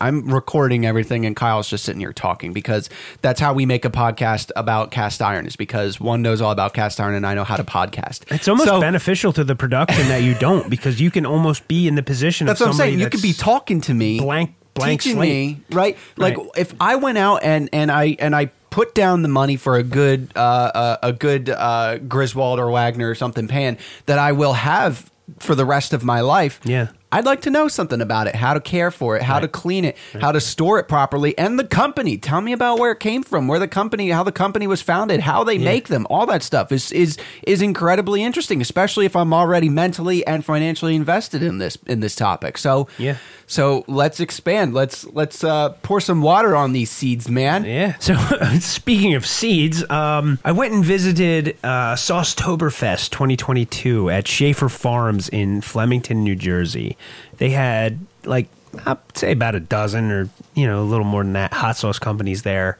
i'm 0.00 0.26
recording 0.32 0.86
everything 0.86 1.26
and 1.26 1.36
kyle's 1.36 1.68
just 1.68 1.84
sitting 1.84 2.00
here 2.00 2.12
talking 2.12 2.52
because 2.52 2.88
that's 3.22 3.40
how 3.40 3.52
we 3.52 3.66
make 3.66 3.84
a 3.84 3.90
podcast 3.90 4.50
about 4.56 4.90
cast 4.90 5.20
iron 5.22 5.46
is 5.46 5.56
because 5.56 6.00
one 6.00 6.22
knows 6.22 6.40
all 6.40 6.50
about 6.52 6.74
cast 6.74 7.00
iron 7.00 7.14
and 7.14 7.26
i 7.26 7.34
know 7.34 7.44
how 7.44 7.56
to 7.56 7.64
podcast 7.64 8.30
it's 8.32 8.48
almost 8.48 8.68
so, 8.68 8.80
beneficial 8.80 9.32
to 9.32 9.44
the 9.44 9.54
production 9.56 10.08
that 10.08 10.22
you 10.22 10.34
don't 10.34 10.68
because 10.70 11.00
you 11.00 11.10
can 11.10 11.26
almost 11.26 11.66
be 11.68 11.86
in 11.88 11.94
the 11.94 12.02
position 12.02 12.46
that's 12.46 12.60
of 12.60 12.68
what 12.68 12.72
i'm 12.72 12.76
saying 12.76 12.98
you 12.98 13.08
could 13.10 13.22
be 13.22 13.32
talking 13.32 13.80
to 13.80 13.94
me 13.94 14.18
blank 14.18 14.54
teaching 15.00 15.14
slate. 15.16 15.28
me 15.56 15.60
right. 15.72 15.98
Like 16.16 16.38
Right. 16.38 16.46
if 16.56 16.74
I 16.80 16.96
went 16.96 17.18
out 17.18 17.42
and 17.42 17.68
and 17.72 17.90
I 17.90 18.16
and 18.18 18.34
I 18.34 18.46
put 18.70 18.94
down 18.94 19.22
the 19.22 19.28
money 19.28 19.56
for 19.56 19.76
a 19.76 19.82
good 19.82 20.30
uh, 20.36 20.38
uh, 20.38 20.96
a 21.02 21.12
good 21.12 21.50
uh, 21.50 21.98
Griswold 21.98 22.58
or 22.60 22.70
Wagner 22.70 23.10
or 23.10 23.14
something 23.16 23.48
pan 23.48 23.76
that 24.06 24.18
I 24.18 24.32
will 24.32 24.52
have 24.54 25.10
for 25.40 25.54
the 25.56 25.64
rest 25.64 25.92
of 25.92 26.04
my 26.04 26.20
life. 26.20 26.60
Yeah. 26.64 26.88
I'd 27.12 27.24
like 27.24 27.40
to 27.42 27.50
know 27.50 27.66
something 27.68 28.00
about 28.00 28.26
it, 28.28 28.36
how 28.36 28.54
to 28.54 28.60
care 28.60 28.90
for 28.90 29.16
it, 29.16 29.22
how 29.22 29.40
to 29.40 29.48
clean 29.48 29.84
it, 29.84 29.96
how 30.20 30.30
to 30.32 30.40
store 30.40 30.78
it 30.78 30.86
properly, 30.86 31.36
and 31.36 31.58
the 31.58 31.64
company. 31.66 32.16
Tell 32.16 32.40
me 32.40 32.52
about 32.52 32.78
where 32.78 32.92
it 32.92 33.00
came 33.00 33.22
from, 33.24 33.48
where 33.48 33.58
the 33.58 33.66
company, 33.68 34.10
how 34.10 34.22
the 34.22 34.30
company 34.32 34.66
was 34.66 34.80
founded, 34.80 35.20
how 35.20 35.42
they 35.42 35.58
make 35.58 35.88
them. 35.88 36.06
All 36.08 36.26
that 36.26 36.42
stuff 36.42 36.70
is 36.72 36.92
is 36.92 37.18
is 37.46 37.62
incredibly 37.62 38.22
interesting, 38.22 38.60
especially 38.60 39.06
if 39.06 39.16
I'm 39.16 39.32
already 39.34 39.68
mentally 39.68 40.24
and 40.26 40.44
financially 40.44 40.94
invested 40.94 41.42
in 41.42 41.58
this 41.58 41.76
in 41.86 42.00
this 42.00 42.14
topic. 42.14 42.56
So 42.58 42.86
Yeah. 42.98 43.16
so 43.46 43.84
let's 43.88 44.20
expand. 44.20 44.72
Let's 44.74 45.04
let's 45.06 45.42
uh, 45.42 45.70
pour 45.82 46.00
some 46.00 46.22
water 46.22 46.54
on 46.54 46.72
these 46.72 46.90
seeds, 46.90 47.28
man. 47.28 47.64
Yeah. 47.64 47.96
So 48.00 48.14
speaking 48.60 49.14
of 49.14 49.26
seeds, 49.26 49.88
um, 49.90 50.38
I 50.44 50.52
went 50.52 50.74
and 50.74 50.84
visited 50.84 51.56
uh, 51.62 51.94
Saucetoberfest 51.96 53.10
2022 53.10 54.10
at 54.10 54.26
Schaefer 54.28 54.68
Farms 54.68 55.28
in 55.28 55.60
Flemington, 55.60 56.22
New 56.24 56.36
Jersey. 56.36 56.96
They 57.38 57.50
had 57.50 57.98
like 58.24 58.48
I'd 58.86 58.98
say 59.14 59.32
about 59.32 59.54
a 59.54 59.60
dozen 59.60 60.10
or 60.10 60.28
you 60.54 60.66
know 60.66 60.82
a 60.82 60.84
little 60.84 61.04
more 61.04 61.22
than 61.22 61.32
that 61.34 61.52
hot 61.52 61.76
sauce 61.76 61.98
companies 61.98 62.42
there. 62.42 62.78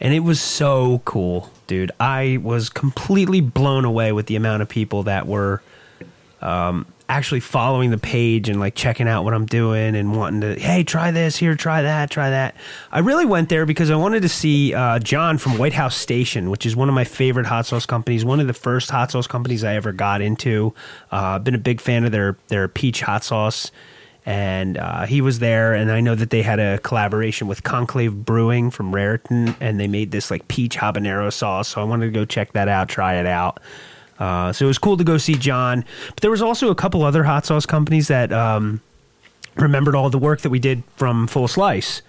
And 0.00 0.14
it 0.14 0.20
was 0.20 0.40
so 0.40 1.02
cool, 1.04 1.50
dude. 1.66 1.90
I 1.98 2.38
was 2.40 2.70
completely 2.70 3.40
blown 3.40 3.84
away 3.84 4.12
with 4.12 4.26
the 4.26 4.36
amount 4.36 4.62
of 4.62 4.68
people 4.68 5.02
that 5.04 5.26
were 5.26 5.60
um, 6.40 6.86
actually 7.08 7.40
following 7.40 7.90
the 7.90 7.98
page 7.98 8.48
and 8.48 8.60
like 8.60 8.74
checking 8.74 9.08
out 9.08 9.24
what 9.24 9.32
I'm 9.32 9.46
doing 9.46 9.96
and 9.96 10.14
wanting 10.14 10.42
to, 10.42 10.60
hey, 10.60 10.84
try 10.84 11.10
this 11.10 11.36
here, 11.36 11.54
try 11.54 11.82
that, 11.82 12.10
try 12.10 12.30
that. 12.30 12.54
I 12.92 12.98
really 12.98 13.24
went 13.24 13.48
there 13.48 13.64
because 13.64 13.90
I 13.90 13.96
wanted 13.96 14.20
to 14.22 14.28
see 14.28 14.74
uh, 14.74 14.98
John 14.98 15.38
from 15.38 15.56
White 15.56 15.72
House 15.72 15.96
Station, 15.96 16.50
which 16.50 16.66
is 16.66 16.76
one 16.76 16.88
of 16.88 16.94
my 16.94 17.04
favorite 17.04 17.46
hot 17.46 17.64
sauce 17.64 17.86
companies, 17.86 18.24
one 18.24 18.40
of 18.40 18.46
the 18.46 18.52
first 18.52 18.90
hot 18.90 19.10
sauce 19.10 19.26
companies 19.26 19.64
I 19.64 19.74
ever 19.74 19.92
got 19.92 20.20
into. 20.20 20.74
Uh, 21.10 21.36
I've 21.36 21.44
been 21.44 21.54
a 21.54 21.58
big 21.58 21.80
fan 21.80 22.04
of 22.04 22.12
their 22.12 22.36
their 22.48 22.68
peach 22.68 23.00
hot 23.00 23.24
sauce. 23.24 23.70
And 24.26 24.76
uh, 24.76 25.06
he 25.06 25.22
was 25.22 25.38
there, 25.38 25.72
and 25.72 25.90
I 25.90 26.02
know 26.02 26.14
that 26.14 26.28
they 26.28 26.42
had 26.42 26.60
a 26.60 26.76
collaboration 26.80 27.46
with 27.46 27.62
Conclave 27.62 28.26
Brewing 28.26 28.70
from 28.70 28.94
Raritan, 28.94 29.56
and 29.58 29.80
they 29.80 29.88
made 29.88 30.10
this 30.10 30.30
like 30.30 30.48
peach 30.48 30.76
habanero 30.76 31.32
sauce. 31.32 31.68
So 31.68 31.80
I 31.80 31.84
wanted 31.84 32.06
to 32.06 32.12
go 32.12 32.26
check 32.26 32.52
that 32.52 32.68
out, 32.68 32.90
try 32.90 33.14
it 33.14 33.24
out. 33.24 33.58
Uh, 34.18 34.52
so 34.52 34.64
it 34.64 34.68
was 34.68 34.78
cool 34.78 34.96
to 34.96 35.04
go 35.04 35.16
see 35.18 35.34
John. 35.34 35.84
But 36.08 36.20
there 36.22 36.30
was 36.30 36.42
also 36.42 36.70
a 36.70 36.74
couple 36.74 37.02
other 37.04 37.24
hot 37.24 37.46
sauce 37.46 37.66
companies 37.66 38.08
that 38.08 38.32
um, 38.32 38.80
remembered 39.56 39.94
all 39.94 40.10
the 40.10 40.18
work 40.18 40.40
that 40.40 40.50
we 40.50 40.58
did 40.58 40.82
from 40.96 41.26
Full 41.26 41.48
Slice. 41.48 42.02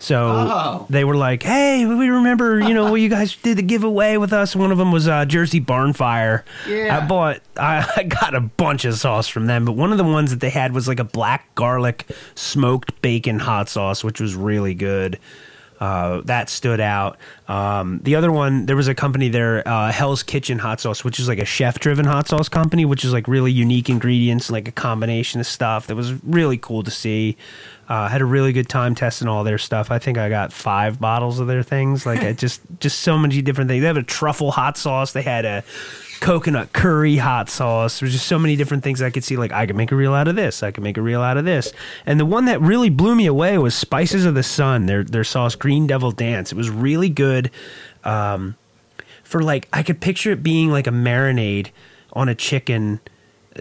So 0.00 0.26
Oh. 0.26 0.86
they 0.90 1.04
were 1.04 1.16
like, 1.16 1.42
"Hey, 1.44 1.86
we 1.86 2.08
remember, 2.10 2.60
you 2.60 2.74
know, 2.74 2.90
what 2.90 3.00
you 3.00 3.08
guys 3.08 3.34
did 3.42 3.56
the 3.56 3.62
giveaway 3.62 4.18
with 4.18 4.32
us." 4.34 4.54
One 4.54 4.70
of 4.72 4.76
them 4.76 4.92
was 4.92 5.08
uh, 5.08 5.24
Jersey 5.24 5.60
Barnfire. 5.60 6.42
Yeah. 6.68 6.98
I 7.00 7.06
bought, 7.06 7.40
I, 7.56 7.86
I 7.96 8.02
got 8.02 8.34
a 8.34 8.40
bunch 8.40 8.84
of 8.84 8.96
sauce 8.96 9.28
from 9.28 9.46
them, 9.46 9.64
but 9.64 9.72
one 9.72 9.92
of 9.92 9.96
the 9.98 10.04
ones 10.04 10.30
that 10.32 10.40
they 10.40 10.50
had 10.50 10.72
was 10.72 10.88
like 10.88 10.98
a 11.00 11.04
black 11.04 11.54
garlic 11.54 12.04
smoked 12.34 13.00
bacon 13.00 13.38
hot 13.38 13.70
sauce, 13.70 14.04
which 14.04 14.20
was 14.20 14.34
really 14.34 14.74
good. 14.74 15.18
Uh, 15.84 16.22
that 16.22 16.48
stood 16.48 16.80
out. 16.80 17.18
Um, 17.46 18.00
the 18.02 18.14
other 18.14 18.32
one, 18.32 18.64
there 18.64 18.74
was 18.74 18.88
a 18.88 18.94
company 18.94 19.28
there, 19.28 19.68
uh, 19.68 19.92
Hell's 19.92 20.22
Kitchen 20.22 20.58
Hot 20.58 20.80
Sauce, 20.80 21.04
which 21.04 21.20
is 21.20 21.28
like 21.28 21.38
a 21.38 21.44
chef-driven 21.44 22.06
hot 22.06 22.26
sauce 22.26 22.48
company, 22.48 22.86
which 22.86 23.04
is 23.04 23.12
like 23.12 23.28
really 23.28 23.52
unique 23.52 23.90
ingredients, 23.90 24.50
like 24.50 24.66
a 24.66 24.72
combination 24.72 25.40
of 25.40 25.46
stuff 25.46 25.86
that 25.88 25.94
was 25.94 26.14
really 26.24 26.56
cool 26.56 26.82
to 26.84 26.90
see. 26.90 27.36
Uh, 27.86 28.08
had 28.08 28.22
a 28.22 28.24
really 28.24 28.54
good 28.54 28.66
time 28.66 28.94
testing 28.94 29.28
all 29.28 29.44
their 29.44 29.58
stuff. 29.58 29.90
I 29.90 29.98
think 29.98 30.16
I 30.16 30.30
got 30.30 30.54
five 30.54 30.98
bottles 30.98 31.38
of 31.38 31.48
their 31.48 31.62
things. 31.62 32.06
Like 32.06 32.22
it 32.22 32.38
just, 32.38 32.62
just 32.80 33.00
so 33.00 33.18
many 33.18 33.42
different 33.42 33.68
things. 33.68 33.82
They 33.82 33.86
have 33.86 33.98
a 33.98 34.02
truffle 34.02 34.52
hot 34.52 34.78
sauce. 34.78 35.12
They 35.12 35.20
had 35.20 35.44
a 35.44 35.64
coconut 36.20 36.72
curry 36.72 37.16
hot 37.16 37.48
sauce. 37.48 38.00
There's 38.00 38.12
just 38.12 38.26
so 38.26 38.38
many 38.38 38.56
different 38.56 38.84
things 38.84 39.02
I 39.02 39.10
could 39.10 39.24
see. 39.24 39.36
Like 39.36 39.52
I 39.52 39.66
could 39.66 39.76
make 39.76 39.92
a 39.92 39.96
reel 39.96 40.14
out 40.14 40.28
of 40.28 40.36
this. 40.36 40.62
I 40.62 40.70
could 40.70 40.84
make 40.84 40.96
a 40.96 41.02
reel 41.02 41.20
out 41.20 41.36
of 41.36 41.44
this. 41.44 41.72
And 42.06 42.18
the 42.18 42.26
one 42.26 42.44
that 42.46 42.60
really 42.60 42.90
blew 42.90 43.14
me 43.14 43.26
away 43.26 43.58
was 43.58 43.74
Spices 43.74 44.24
of 44.24 44.34
the 44.34 44.42
Sun. 44.42 44.86
Their 44.86 45.04
their 45.04 45.24
sauce, 45.24 45.54
Green 45.54 45.86
Devil 45.86 46.10
Dance. 46.10 46.52
It 46.52 46.56
was 46.56 46.70
really 46.70 47.08
good. 47.08 47.50
Um, 48.04 48.56
for 49.22 49.42
like 49.42 49.68
I 49.72 49.82
could 49.82 50.00
picture 50.00 50.30
it 50.30 50.42
being 50.42 50.70
like 50.70 50.86
a 50.86 50.90
marinade 50.90 51.70
on 52.12 52.28
a 52.28 52.34
chicken 52.34 53.00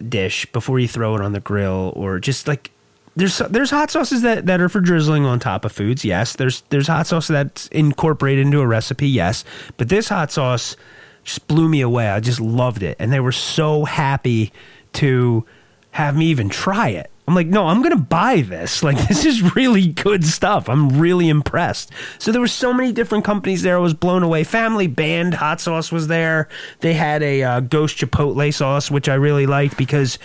dish 0.07 0.45
before 0.47 0.79
you 0.79 0.87
throw 0.87 1.15
it 1.15 1.21
on 1.21 1.33
the 1.33 1.39
grill, 1.39 1.93
or 1.95 2.19
just 2.19 2.47
like 2.47 2.71
there's 3.15 3.37
there's 3.37 3.69
hot 3.69 3.91
sauces 3.91 4.21
that, 4.23 4.45
that 4.45 4.59
are 4.59 4.69
for 4.69 4.81
drizzling 4.81 5.25
on 5.25 5.39
top 5.39 5.65
of 5.65 5.71
foods. 5.71 6.03
Yes, 6.03 6.35
there's 6.35 6.61
there's 6.69 6.87
hot 6.87 7.07
sauce 7.07 7.27
that's 7.27 7.67
incorporated 7.67 8.45
into 8.45 8.59
a 8.59 8.67
recipe. 8.67 9.07
Yes, 9.07 9.43
but 9.77 9.89
this 9.89 10.09
hot 10.09 10.31
sauce 10.31 10.75
just 11.23 11.47
blew 11.47 11.69
me 11.69 11.81
away. 11.81 12.09
I 12.09 12.19
just 12.19 12.39
loved 12.39 12.83
it, 12.83 12.97
and 12.99 13.11
they 13.11 13.19
were 13.19 13.31
so 13.31 13.85
happy 13.85 14.51
to 14.93 15.45
have 15.91 16.15
me 16.15 16.25
even 16.27 16.49
try 16.49 16.89
it. 16.89 17.09
I'm 17.27 17.35
like, 17.35 17.47
no, 17.47 17.67
I'm 17.67 17.81
gonna 17.81 17.95
buy 17.95 18.41
this. 18.41 18.83
Like, 18.83 19.07
this 19.07 19.25
is 19.25 19.55
really 19.55 19.87
good 19.87 20.25
stuff. 20.25 20.67
I'm 20.67 20.99
really 20.99 21.29
impressed. 21.29 21.91
So 22.19 22.31
there 22.31 22.41
were 22.41 22.47
so 22.47 22.73
many 22.73 22.91
different 22.91 23.23
companies 23.23 23.61
there. 23.61 23.77
I 23.77 23.79
was 23.79 23.93
blown 23.93 24.23
away. 24.23 24.43
Family 24.43 24.87
Band 24.87 25.35
hot 25.35 25.61
sauce 25.61 25.91
was 25.91 26.07
there. 26.07 26.49
They 26.81 26.93
had 26.93 27.23
a 27.23 27.43
uh, 27.43 27.59
Ghost 27.61 27.97
Chipotle 27.97 28.53
sauce, 28.53 28.91
which 28.91 29.07
I 29.07 29.13
really 29.13 29.45
liked 29.45 29.77
because 29.77 30.19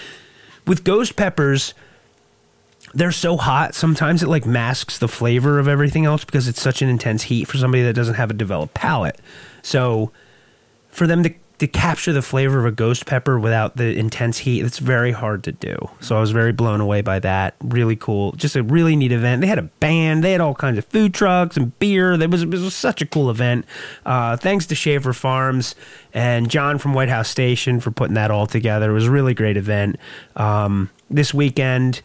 with 0.69 0.85
ghost 0.85 1.17
peppers 1.17 1.75
they're 2.95 3.11
so 3.11 3.37
hot 3.37 3.75
sometimes 3.75 4.23
it 4.23 4.29
like 4.29 4.47
masks 4.47 4.99
the 4.99 5.09
flavor 5.09 5.59
of 5.59 5.67
everything 5.67 6.05
else 6.05 6.25
because 6.25 6.47
it's 6.47 6.61
such 6.61 6.83
an 6.83 6.89
intense 6.89 7.25
heat 7.25 7.47
for 7.47 7.57
somebody 7.57 7.83
that 7.83 7.95
doesn't 7.95 8.15
have 8.15 8.31
a 8.31 8.35
developed 8.35 8.75
palate 8.75 9.19
so 9.63 10.13
for 10.99 11.07
them 11.07 11.23
to, 11.23 11.33
to 11.59 11.67
capture 11.67 12.13
the 12.13 12.23
flavor 12.23 12.59
of 12.59 12.67
a 12.67 12.73
ghost 12.73 13.07
pepper 13.07 13.39
without 13.39 13.77
the 13.77 13.97
intense 13.97 14.39
heat 14.39 14.65
it's 14.65 14.79
very 14.79 15.13
hard 15.13 15.45
to 15.45 15.53
do. 15.53 15.77
So 16.01 16.17
i 16.17 16.21
was 16.21 16.33
very 16.33 16.53
blown 16.53 16.81
away 16.81 17.01
by 17.01 17.21
that. 17.21 17.55
Really 17.63 17.97
cool. 17.97 18.33
Just 18.33 18.57
a 18.57 18.63
really 18.63 18.97
neat 18.97 19.13
event. 19.13 19.41
They 19.41 19.47
had 19.47 19.59
a 19.59 19.71
band. 19.81 20.25
They 20.25 20.33
had 20.33 20.41
all 20.41 20.55
kinds 20.55 20.77
of 20.77 20.85
food 20.87 21.15
trucks 21.15 21.57
and 21.57 21.79
beer. 21.79 22.17
There 22.17 22.29
was, 22.29 22.43
it 22.43 22.49
was 22.49 22.75
such 22.75 23.01
a 23.01 23.07
cool 23.07 23.31
event. 23.31 23.65
Uh, 24.05 24.37
thanks 24.37 24.67
to 24.67 24.75
Schaefer 24.75 25.13
farms 25.13 25.75
and 26.13 26.51
john 26.51 26.79
from 26.79 26.95
white 26.95 27.09
house 27.09 27.29
station 27.29 27.81
for 27.81 27.91
putting 27.91 28.15
that 28.15 28.31
all 28.31 28.47
together. 28.47 28.91
It 28.91 28.95
was 28.95 29.07
a 29.07 29.11
really 29.11 29.35
great 29.35 29.57
event. 29.57 29.97
Um, 30.37 30.91
this 31.11 31.33
weekend 31.33 32.03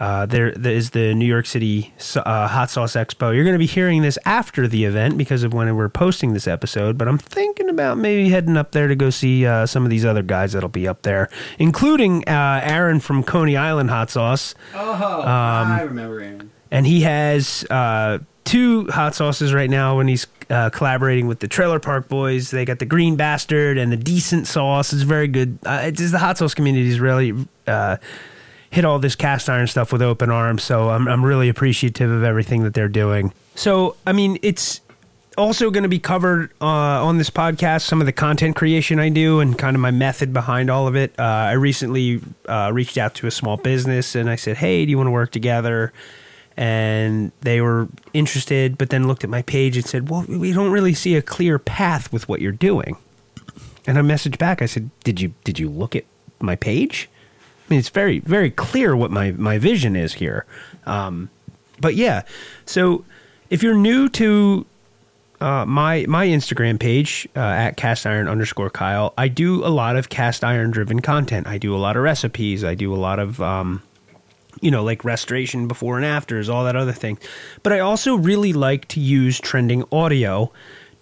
uh, 0.00 0.26
there, 0.26 0.52
there 0.52 0.74
is 0.74 0.90
the 0.90 1.12
New 1.14 1.24
York 1.26 1.44
City 1.46 1.92
uh, 2.16 2.46
Hot 2.48 2.70
Sauce 2.70 2.94
Expo. 2.94 3.34
You're 3.34 3.44
going 3.44 3.54
to 3.54 3.58
be 3.58 3.66
hearing 3.66 4.02
this 4.02 4.18
after 4.24 4.68
the 4.68 4.84
event 4.84 5.18
because 5.18 5.42
of 5.42 5.52
when 5.52 5.74
we're 5.74 5.88
posting 5.88 6.34
this 6.34 6.46
episode. 6.46 6.96
But 6.96 7.08
I'm 7.08 7.18
thinking 7.18 7.68
about 7.68 7.98
maybe 7.98 8.28
heading 8.30 8.56
up 8.56 8.70
there 8.72 8.86
to 8.88 8.94
go 8.94 9.10
see 9.10 9.44
uh, 9.44 9.66
some 9.66 9.84
of 9.84 9.90
these 9.90 10.04
other 10.04 10.22
guys 10.22 10.52
that'll 10.52 10.68
be 10.68 10.86
up 10.86 11.02
there, 11.02 11.28
including 11.58 12.22
uh, 12.28 12.60
Aaron 12.62 13.00
from 13.00 13.22
Coney 13.24 13.56
Island 13.56 13.90
Hot 13.90 14.10
Sauce, 14.10 14.54
Oh, 14.74 15.22
I 15.26 15.82
remember 15.82 16.20
Aaron. 16.20 16.50
and 16.70 16.86
he 16.86 17.00
has 17.00 17.64
uh, 17.70 18.18
two 18.44 18.86
hot 18.88 19.14
sauces 19.14 19.52
right 19.52 19.68
now 19.70 19.96
when 19.96 20.06
he's 20.08 20.26
uh, 20.50 20.70
collaborating 20.70 21.26
with 21.26 21.40
the 21.40 21.48
Trailer 21.48 21.78
Park 21.80 22.08
Boys. 22.08 22.50
They 22.50 22.64
got 22.64 22.78
the 22.78 22.86
Green 22.86 23.16
Bastard 23.16 23.76
and 23.78 23.90
the 23.92 23.96
Decent 23.96 24.46
Sauce. 24.46 24.92
It's 24.92 25.02
very 25.02 25.28
good. 25.28 25.58
Uh, 25.66 25.80
it's 25.84 26.10
the 26.10 26.18
hot 26.18 26.38
sauce 26.38 26.54
community 26.54 26.88
is 26.88 27.00
really 27.00 27.34
uh, 27.66 27.96
hit 28.70 28.84
all 28.84 28.98
this 28.98 29.14
cast 29.14 29.48
iron 29.48 29.66
stuff 29.66 29.92
with 29.92 30.02
open 30.02 30.30
arms. 30.30 30.62
So 30.62 30.90
I'm 30.90 31.08
I'm 31.08 31.24
really 31.24 31.48
appreciative 31.48 32.10
of 32.10 32.22
everything 32.22 32.62
that 32.64 32.74
they're 32.74 32.88
doing. 32.88 33.32
So 33.54 33.96
I 34.06 34.12
mean, 34.12 34.38
it's 34.42 34.80
also 35.36 35.70
going 35.70 35.84
to 35.84 35.88
be 35.88 36.00
covered 36.00 36.50
uh, 36.60 36.66
on 36.66 37.16
this 37.16 37.30
podcast 37.30 37.82
some 37.82 38.00
of 38.00 38.06
the 38.06 38.12
content 38.12 38.56
creation 38.56 38.98
I 38.98 39.08
do 39.08 39.40
and 39.40 39.56
kind 39.56 39.76
of 39.76 39.80
my 39.80 39.92
method 39.92 40.32
behind 40.32 40.68
all 40.68 40.88
of 40.88 40.96
it. 40.96 41.14
Uh, 41.18 41.22
I 41.22 41.52
recently 41.52 42.20
uh, 42.46 42.70
reached 42.72 42.98
out 42.98 43.14
to 43.16 43.26
a 43.26 43.30
small 43.30 43.56
business 43.56 44.14
and 44.14 44.28
I 44.28 44.36
said, 44.36 44.56
"Hey, 44.56 44.84
do 44.84 44.90
you 44.90 44.96
want 44.96 45.06
to 45.06 45.12
work 45.12 45.30
together?" 45.30 45.92
And 46.56 47.30
they 47.42 47.60
were 47.60 47.86
interested, 48.12 48.76
but 48.76 48.90
then 48.90 49.06
looked 49.06 49.22
at 49.22 49.30
my 49.30 49.42
page 49.42 49.76
and 49.76 49.86
said, 49.86 50.10
"Well, 50.10 50.24
we 50.28 50.52
don't 50.52 50.72
really 50.72 50.94
see 50.94 51.14
a 51.14 51.22
clear 51.22 51.58
path 51.58 52.12
with 52.12 52.28
what 52.28 52.40
you're 52.40 52.52
doing." 52.52 52.96
And 53.86 53.96
I 53.96 54.02
messaged 54.02 54.38
back. 54.38 54.60
I 54.60 54.66
said, 54.66 54.90
"Did 55.04 55.20
you 55.20 55.32
did 55.44 55.58
you 55.58 55.70
look 55.70 55.94
at 55.96 56.04
my 56.40 56.56
page?" 56.56 57.08
I 57.68 57.74
mean, 57.74 57.80
it's 57.80 57.90
very, 57.90 58.20
very 58.20 58.50
clear 58.50 58.96
what 58.96 59.10
my, 59.10 59.32
my 59.32 59.58
vision 59.58 59.94
is 59.94 60.14
here. 60.14 60.46
Um, 60.86 61.28
but 61.80 61.96
yeah, 61.96 62.22
so 62.64 63.04
if 63.50 63.62
you're 63.62 63.74
new 63.74 64.08
to 64.10 64.64
uh, 65.40 65.64
my 65.66 66.04
my 66.08 66.26
Instagram 66.26 66.80
page 66.80 67.28
uh, 67.36 67.40
at 67.40 67.76
cast 67.76 68.06
iron 68.06 68.26
underscore 68.26 68.70
Kyle, 68.70 69.14
I 69.16 69.28
do 69.28 69.64
a 69.64 69.68
lot 69.68 69.96
of 69.96 70.08
cast 70.08 70.42
iron 70.42 70.70
driven 70.70 71.00
content. 71.00 71.46
I 71.46 71.58
do 71.58 71.76
a 71.76 71.78
lot 71.78 71.96
of 71.96 72.02
recipes. 72.02 72.64
I 72.64 72.74
do 72.74 72.92
a 72.92 72.96
lot 72.96 73.18
of 73.18 73.40
um, 73.40 73.82
you 74.60 74.70
know 74.70 74.82
like 74.82 75.04
restoration 75.04 75.68
before 75.68 75.96
and 75.96 76.04
afters, 76.04 76.48
all 76.48 76.64
that 76.64 76.74
other 76.74 76.92
thing. 76.92 77.18
But 77.62 77.72
I 77.72 77.80
also 77.80 78.16
really 78.16 78.52
like 78.52 78.88
to 78.88 79.00
use 79.00 79.38
trending 79.38 79.84
audio 79.92 80.50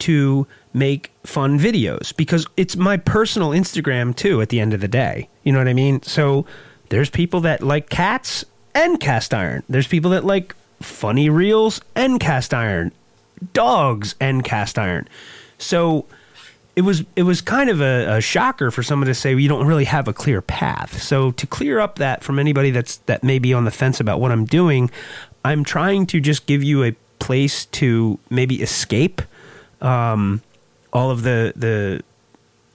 to 0.00 0.46
make 0.76 1.10
fun 1.24 1.58
videos 1.58 2.14
because 2.14 2.46
it's 2.58 2.76
my 2.76 2.98
personal 2.98 3.50
Instagram 3.50 4.14
too 4.14 4.42
at 4.42 4.50
the 4.50 4.60
end 4.60 4.74
of 4.74 4.80
the 4.80 4.88
day. 4.88 5.28
You 5.42 5.52
know 5.52 5.58
what 5.58 5.68
I 5.68 5.72
mean? 5.72 6.02
So 6.02 6.44
there's 6.90 7.08
people 7.08 7.40
that 7.40 7.62
like 7.62 7.88
cats 7.88 8.44
and 8.74 9.00
cast 9.00 9.32
iron. 9.32 9.62
There's 9.70 9.86
people 9.86 10.10
that 10.10 10.24
like 10.24 10.54
funny 10.82 11.30
reels 11.30 11.80
and 11.94 12.20
cast 12.20 12.52
iron, 12.52 12.92
dogs 13.54 14.14
and 14.20 14.44
cast 14.44 14.78
iron. 14.78 15.08
So 15.56 16.04
it 16.76 16.82
was 16.82 17.04
it 17.16 17.22
was 17.22 17.40
kind 17.40 17.70
of 17.70 17.80
a, 17.80 18.16
a, 18.16 18.20
shocker 18.20 18.70
for 18.70 18.82
someone 18.82 19.06
to 19.06 19.14
say 19.14 19.34
well, 19.34 19.40
you 19.40 19.48
don't 19.48 19.66
really 19.66 19.86
have 19.86 20.08
a 20.08 20.12
clear 20.12 20.42
path. 20.42 21.02
So 21.02 21.30
to 21.32 21.46
clear 21.46 21.80
up 21.80 21.96
that 21.96 22.22
from 22.22 22.38
anybody 22.38 22.70
that's 22.70 22.98
that 23.06 23.24
may 23.24 23.38
be 23.38 23.54
on 23.54 23.64
the 23.64 23.70
fence 23.70 23.98
about 23.98 24.20
what 24.20 24.30
I'm 24.30 24.44
doing, 24.44 24.90
I'm 25.42 25.64
trying 25.64 26.04
to 26.08 26.20
just 26.20 26.44
give 26.44 26.62
you 26.62 26.84
a 26.84 26.92
place 27.18 27.64
to 27.64 28.18
maybe 28.28 28.60
escape 28.60 29.22
um, 29.80 30.42
all 30.96 31.10
of 31.10 31.22
the 31.22 31.52
the 31.54 32.02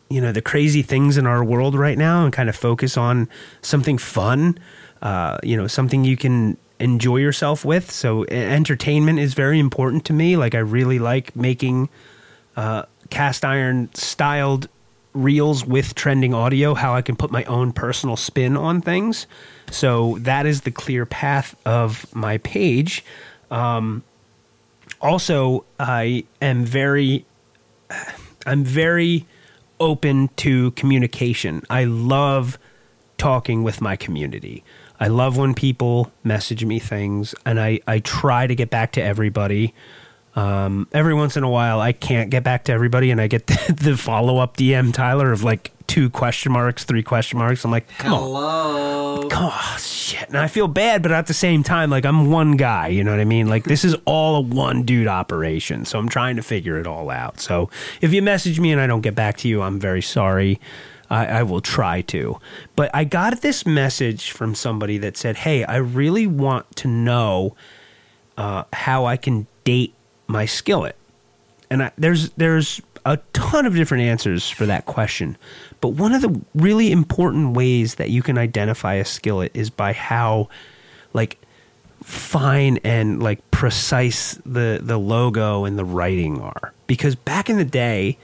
you 0.10 0.22
know 0.22 0.32
the 0.32 0.42
crazy 0.42 0.84
things 0.84 1.18
in 1.18 1.25
our 1.25 1.44
world 1.44 1.74
right 1.74 1.98
now 1.98 2.24
and 2.24 2.32
kind 2.32 2.50
of 2.50 2.56
focus 2.56 2.96
on 2.96 3.28
something 3.62 3.98
fun. 3.98 4.60
Uh, 5.01 5.40
you 5.42 5.58
know, 5.58 5.66
something 5.66 6.06
you 6.06 6.16
can 6.16 6.56
enjoy 6.80 7.18
yourself 7.18 7.66
with. 7.66 7.90
So 7.90 8.25
entertainment 8.30 9.18
is 9.18 9.34
very 9.34 9.60
important 9.60 10.06
to 10.06 10.13
me. 10.13 10.38
Like 10.38 10.54
I 10.54 10.60
really 10.60 11.00
like 11.00 11.36
making 11.36 11.90
uh, 12.56 12.84
cast 13.10 13.44
iron 13.44 13.90
styled 13.96 14.70
reels 15.13 15.66
with 15.66 15.96
trending 15.96 16.36
audio, 16.36 16.75
how 16.75 16.94
I 16.94 17.01
can 17.01 17.16
put 17.16 17.32
my 17.32 17.44
own 17.46 17.74
personal 17.74 18.16
spin 18.16 18.56
on 18.56 18.82
things. 18.82 19.25
So 19.72 20.18
that 20.20 20.46
is 20.46 20.62
the 20.62 20.72
clear 20.72 21.08
path 21.08 21.56
of 21.66 22.13
my 22.13 22.38
page. 22.38 23.04
Um, 23.50 24.04
also, 25.01 25.66
I 25.80 26.25
am 26.42 26.63
very, 26.63 27.25
I'm 28.46 28.64
very 28.64 29.26
open 29.80 30.30
to 30.38 30.72
communication. 30.72 31.64
I 31.70 31.86
love 31.86 32.58
talking 33.18 33.64
with 33.64 33.82
my 33.82 33.96
community. 33.96 34.64
I 35.00 35.08
love 35.08 35.38
when 35.38 35.56
people 35.56 36.12
message 36.24 36.64
me 36.64 36.80
things, 36.80 37.34
and 37.46 37.60
I, 37.60 37.80
I 37.88 38.00
try 38.00 38.46
to 38.46 38.56
get 38.56 38.70
back 38.70 38.92
to 38.94 39.04
everybody. 39.04 39.74
Um, 40.36 40.88
every 40.92 41.14
once 41.14 41.36
in 41.36 41.44
a 41.44 41.50
while, 41.50 41.82
I 41.82 41.92
can't 41.92 42.30
get 42.30 42.44
back 42.44 42.66
to 42.66 42.72
everybody, 42.72 43.10
and 43.12 43.20
I 43.20 43.28
get 43.28 43.48
the, 43.48 43.74
the 43.76 43.98
follow 43.98 44.38
up 44.38 44.58
DM 44.58 44.94
Tyler 44.94 45.32
of 45.32 45.44
like 45.44 45.72
two 45.92 46.10
question 46.10 46.54
marks, 46.54 46.86
three 46.86 47.04
question 47.04 47.38
marks. 47.38 47.66
I'm 47.66 47.72
like, 47.72 47.86
come 47.98 48.14
Hello. 48.14 49.24
on, 49.24 49.30
come 49.30 49.52
on, 49.52 49.78
shit. 49.78 50.26
And 50.30 50.38
I 50.38 50.48
feel 50.48 50.70
bad, 50.70 51.04
but 51.04 51.12
at 51.12 51.28
the 51.28 51.34
same 51.34 51.64
time, 51.64 51.90
like 51.90 52.06
I'm 52.06 52.32
one 52.32 52.56
guy. 52.56 52.88
You 52.88 53.04
know 53.04 53.12
what 53.12 53.20
I 53.20 53.26
mean? 53.26 53.50
Like 53.50 53.66
this 53.66 53.84
is 53.84 53.94
all 54.06 54.38
a 54.38 54.40
one 54.40 54.84
dude 54.84 55.08
operation, 55.08 55.84
so 55.84 56.00
I'm 56.00 56.08
trying 56.08 56.38
to 56.38 56.42
figure 56.42 56.80
it 56.80 56.88
all 56.88 57.10
out. 57.10 57.42
So 57.42 57.70
if 58.00 58.14
you 58.14 58.22
message 58.22 58.58
me 58.58 58.72
and 58.72 58.80
I 58.80 58.88
don't 58.88 59.02
get 59.02 59.16
back 59.16 59.36
to 59.38 59.50
you, 59.50 59.62
I'm 59.62 59.80
very 59.82 60.02
sorry. 60.02 60.62
I, 61.10 61.26
I 61.26 61.44
will 61.44 61.60
try 61.60 62.00
to. 62.04 62.40
But 62.78 62.90
I 62.94 63.04
got 63.04 63.42
this 63.42 63.66
message 63.66 64.32
from 64.32 64.56
somebody 64.56 64.98
that 65.00 65.18
said, 65.18 65.36
"Hey, 65.36 65.66
I 65.66 65.76
really 65.76 66.26
want 66.26 66.74
to 66.78 66.88
know 66.88 67.54
uh, 68.38 68.64
how 68.72 69.04
I 69.04 69.18
can 69.18 69.46
date 69.66 69.94
my 70.28 70.46
skillet." 70.46 70.96
And 71.70 71.84
I, 71.84 71.92
there's 71.98 72.30
there's 72.32 72.82
a 73.06 73.18
ton 73.34 73.66
of 73.66 73.74
different 73.76 74.04
answers 74.04 74.50
for 74.50 74.66
that 74.66 74.86
question. 74.86 75.38
But 75.82 75.90
one 75.90 76.14
of 76.14 76.22
the 76.22 76.40
really 76.54 76.92
important 76.92 77.56
ways 77.56 77.96
that 77.96 78.10
you 78.10 78.22
can 78.22 78.38
identify 78.38 78.96
a 78.96 79.06
skillet 79.06 79.52
is 79.54 79.70
by 79.70 79.94
how 79.94 80.48
like 81.14 81.38
fine 82.04 82.78
and 82.84 83.22
like 83.22 83.40
precise 83.52 84.40
the 84.46 84.80
the 84.82 84.98
logo 84.98 85.66
and 85.66 85.78
the 85.78 85.86
writing 85.86 86.40
are. 86.40 86.74
Because 86.88 87.16
back 87.16 87.50
in 87.50 87.58
the 87.58 87.66
day, 87.66 88.18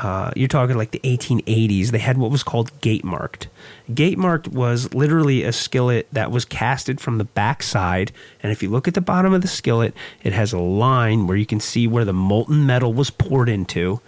uh, 0.00 0.30
you're 0.34 0.48
talking 0.48 0.76
like 0.76 0.92
the 0.92 1.00
1880s, 1.00 1.88
they 1.88 1.98
had 1.98 2.16
what 2.16 2.30
was 2.30 2.42
called 2.42 2.78
gate 2.80 3.04
marked. 3.04 3.48
Gate 3.92 4.16
marked 4.16 4.48
was 4.48 4.92
literally 4.94 5.42
a 5.42 5.52
skillet 5.52 6.06
that 6.12 6.30
was 6.30 6.46
casted 6.46 7.00
from 7.00 7.18
the 7.18 7.24
backside. 7.24 8.10
And 8.42 8.50
if 8.50 8.62
you 8.62 8.70
look 8.70 8.88
at 8.88 8.94
the 8.94 9.02
bottom 9.02 9.34
of 9.34 9.42
the 9.42 9.48
skillet, 9.48 9.94
it 10.22 10.32
has 10.32 10.54
a 10.54 10.58
line 10.58 11.26
where 11.26 11.36
you 11.36 11.44
can 11.44 11.60
see 11.60 11.86
where 11.86 12.06
the 12.06 12.14
molten 12.14 12.64
metal 12.64 12.94
was 12.94 13.10
poured 13.10 13.50
into. 13.50 14.00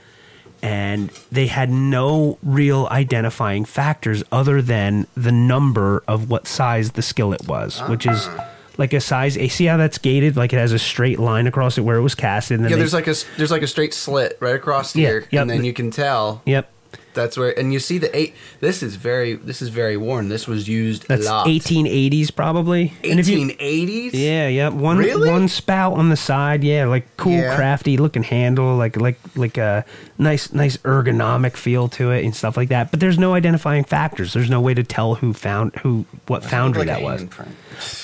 And 0.63 1.11
they 1.33 1.49
had 1.49 1.71
no 1.71 2.39
real 2.43 2.87
identifying 2.91 3.65
factors 3.65 4.23
other 4.31 4.63
than 4.63 5.09
the 5.17 5.33
number 5.33 6.05
of 6.07 6.31
what 6.31 6.47
size 6.47 6.93
the 6.93 7.03
skillet 7.03 7.49
was, 7.49 7.81
which 7.89 8.07
is 8.07 8.29
ah. 8.29 8.49
like 8.79 8.93
a 8.93 9.01
size 9.01 9.37
A. 9.37 9.49
See 9.49 9.65
how 9.65 9.77
that's 9.77 9.99
gated? 9.99 10.37
Like 10.37 10.53
it 10.53 10.59
has 10.59 10.73
a 10.73 10.79
straight 10.79 11.19
line 11.19 11.49
across 11.49 11.79
it 11.79 11.81
where 11.81 11.97
it 11.97 12.03
was 12.03 12.15
casted. 12.15 12.57
And 12.61 12.65
then 12.65 12.71
yeah, 12.71 12.77
they- 12.77 12.83
there's 12.83 12.95
like 12.95 13.09
a 13.09 13.15
there's 13.37 13.51
like 13.51 13.63
a 13.63 13.67
straight 13.67 13.93
slit 13.93 14.37
right 14.39 14.55
across 14.55 14.95
Yeah, 14.95 15.09
here, 15.09 15.29
yep. 15.33 15.43
and 15.43 15.51
then 15.51 15.65
you 15.65 15.73
can 15.73 15.91
tell 15.91 16.43
Yep. 16.47 16.71
That's 17.15 17.37
where. 17.37 17.57
And 17.59 17.73
you 17.73 17.79
see 17.79 17.99
the 17.99 18.15
eight. 18.17 18.35
This 18.61 18.83
is 18.83 18.97
very 18.97 19.35
this 19.35 19.61
is 19.63 19.69
very 19.69 19.97
worn. 19.97 20.29
This 20.29 20.47
was 20.47 20.69
used 20.69 21.07
That's 21.09 21.27
a 21.27 21.31
lot. 21.31 21.47
1880s 21.47 22.35
probably. 22.35 22.95
And 23.05 23.21
if 23.21 23.29
you- 23.29 23.39
1880s. 23.39 24.11
Yeah, 24.15 24.49
yeah. 24.49 24.69
One 24.69 24.99
Really? 24.99 25.29
one 25.29 25.49
spout 25.49 25.95
on 25.95 26.09
the 26.09 26.17
side. 26.17 26.65
Yeah, 26.65 26.87
like 26.87 27.07
cool, 27.17 27.33
Yeah. 27.33 27.57
crafty 27.57 27.97
looking 27.97 28.23
handle, 28.23 28.77
like 28.77 28.97
like 28.97 29.19
like 29.37 29.59
a 29.59 29.85
nice 30.19 30.53
nice 30.53 30.77
ergonomic 30.79 31.57
feel 31.57 31.89
to 31.89 32.11
it 32.11 32.25
and 32.25 32.35
stuff 32.35 32.57
like 32.57 32.69
that. 32.69 32.91
But 32.91 33.01
there's 33.01 33.19
no 33.19 33.35
identifying 33.35 33.85
factors. 33.85 34.33
There's 34.33 34.51
no 34.51 34.61
way 34.61 34.75
to 34.75 34.83
tell 34.83 35.17
who 35.17 35.33
found 35.33 35.75
who 35.83 36.05
what 36.27 36.45
foundry 36.45 36.85
Like 36.85 36.89
that 36.89 37.03
was. 37.03 37.25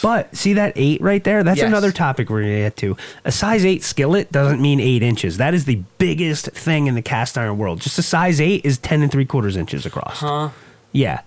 But 0.03 0.35
see 0.35 0.55
that 0.55 0.73
eight 0.77 1.01
right 1.01 1.23
there? 1.23 1.43
That's 1.45 1.59
Yes. 1.59 1.67
another 1.69 1.93
topic 1.93 2.31
we're 2.31 2.43
gonna 2.43 2.57
get 2.57 2.77
to. 2.79 2.97
A 3.25 3.31
size 3.31 3.65
eight 3.65 3.85
skillet 3.85 4.33
doesn't 4.33 4.61
mean 4.61 4.81
eight 4.81 5.03
inches. 5.03 5.37
That 5.37 5.55
is 5.55 5.67
the 5.67 5.81
biggest 5.99 6.47
thing 6.53 6.87
in 6.87 6.95
the 6.95 7.03
cast 7.03 7.37
iron 7.39 7.59
world. 7.59 7.81
Just 7.81 7.99
a 7.99 8.03
size 8.03 8.41
eight 8.41 8.63
is 8.65 8.79
ten 8.99 9.03
and 9.05 9.13
three 9.13 9.25
quarters 9.25 9.57
inches 9.57 9.87
across. 9.87 10.21
Huh? 10.21 10.51
Yeah. 10.93 11.21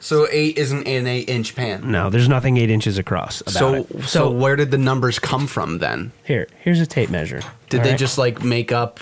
So 0.00 0.26
eight 0.30 0.56
isn't 0.58 0.86
an 0.86 1.06
eight 1.06 1.28
inch 1.28 1.54
pan. 1.54 1.90
No, 1.90 2.10
there's 2.10 2.28
nothing 2.28 2.56
eight 2.56 2.70
inches 2.70 2.98
across 2.98 3.40
about 3.42 3.52
So, 3.52 3.74
it. 3.74 4.04
so 4.04 4.30
where 4.30 4.56
did 4.56 4.70
the 4.70 4.78
numbers 4.78 5.18
come 5.18 5.46
from 5.46 5.78
then? 5.78 6.12
here, 6.24 6.48
here's 6.60 6.80
a 6.80 6.86
tape 6.86 7.08
measure. 7.10 7.40
Did 7.68 7.80
All 7.80 7.84
they 7.84 7.90
right? 7.90 7.98
just 7.98 8.18
like 8.18 8.42
make 8.42 8.72
up? 8.72 9.00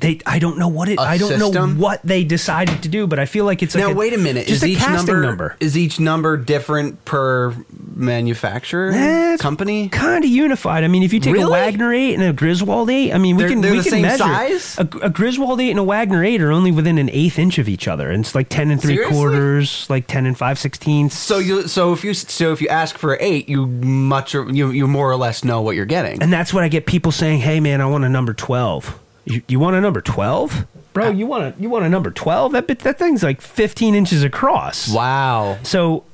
They, 0.00 0.18
I 0.24 0.38
don't 0.38 0.58
know 0.58 0.68
what 0.68 0.88
it. 0.88 0.98
A 0.98 1.02
I 1.02 1.18
don't 1.18 1.38
know 1.38 1.66
what 1.68 2.00
they 2.02 2.24
decided 2.24 2.82
to 2.84 2.88
do, 2.88 3.06
but 3.06 3.18
I 3.18 3.26
feel 3.26 3.44
like 3.44 3.62
it's 3.62 3.74
like 3.74 3.84
now 3.84 3.92
wait 3.92 4.14
a 4.14 4.18
minute. 4.18 4.46
Just 4.46 4.62
is 4.62 4.68
a 4.68 4.72
each 4.72 4.78
casting 4.78 5.14
number, 5.14 5.26
number. 5.26 5.56
is 5.60 5.76
each 5.76 6.00
number 6.00 6.36
different 6.36 7.04
per 7.04 7.54
manufacturer 7.94 8.90
Eh, 8.92 9.34
it's 9.34 9.42
company? 9.42 9.88
Kind 9.88 10.24
of 10.24 10.30
unified. 10.30 10.84
I 10.84 10.88
mean, 10.88 11.02
if 11.02 11.12
you 11.12 11.20
take 11.20 11.30
a 11.34 11.38
Really? 11.38 11.50
Wagner 11.50 11.92
eight 11.92 12.14
and 12.14 12.22
a 12.22 12.32
Griswold 12.32 12.88
eight, 12.90 13.12
I 13.12 13.18
mean, 13.18 13.36
we 13.36 13.42
They're- 13.42 13.50
can 13.50 13.60
they're 13.60 13.72
we 13.72 13.78
the 13.78 13.82
can 13.84 13.90
same 13.92 14.02
measure 14.02 14.18
size? 14.24 14.78
A, 14.78 14.88
a 15.02 15.10
Griswold 15.10 15.60
eight 15.60 15.70
and 15.70 15.78
a 15.78 15.84
Wagner 15.84 16.24
eight 16.24 16.40
are 16.42 16.50
only 16.50 16.72
within 16.72 16.98
an 16.98 17.10
eighth 17.10 17.38
inch 17.38 17.58
of 17.58 17.68
each 17.68 17.86
other, 17.86 18.10
and 18.10 18.24
it's 18.24 18.34
like 18.34 18.48
ten 18.48 18.70
and 18.70 18.80
three 18.80 18.94
Seriously? 18.94 19.14
quarters, 19.16 19.86
like 19.90 20.06
ten 20.06 20.26
and 20.26 20.36
five 20.36 20.58
sixteenths. 20.58 21.16
So 21.18 21.38
you 21.38 21.68
so 21.68 21.92
if 21.92 22.04
you 22.04 22.14
so 22.14 22.52
if 22.52 22.60
you 22.62 22.68
ask 22.68 22.96
for 22.98 23.16
eight, 23.20 23.48
you 23.48 23.66
much 23.66 24.34
or, 24.34 24.50
you 24.50 24.70
you 24.70 24.86
more 24.86 25.10
or 25.10 25.16
less 25.16 25.44
know 25.44 25.60
what 25.60 25.76
you're 25.76 25.84
getting. 25.84 26.22
and 26.22 26.32
that's 26.32 26.54
what 26.54 26.64
I 26.64 26.68
get 26.68 26.86
people 26.86 27.12
saying. 27.12 27.40
Hey, 27.40 27.60
man, 27.60 27.80
I 27.80 27.86
want 27.86 28.04
a 28.04 28.08
number 28.08 28.32
twelve. 28.34 28.98
You, 29.24 29.42
you 29.48 29.60
want 29.60 29.76
a 29.76 29.80
number 29.80 30.00
twelve, 30.00 30.66
bro? 30.92 31.10
You 31.10 31.26
want 31.26 31.56
a 31.56 31.60
you 31.60 31.68
want 31.68 31.84
a 31.84 31.88
number 31.88 32.10
twelve? 32.10 32.52
That 32.52 32.66
bit 32.66 32.80
that 32.80 32.98
thing's 32.98 33.22
like 33.22 33.40
fifteen 33.40 33.94
inches 33.94 34.22
across. 34.24 34.88
wow. 34.92 35.58
So 35.62 36.04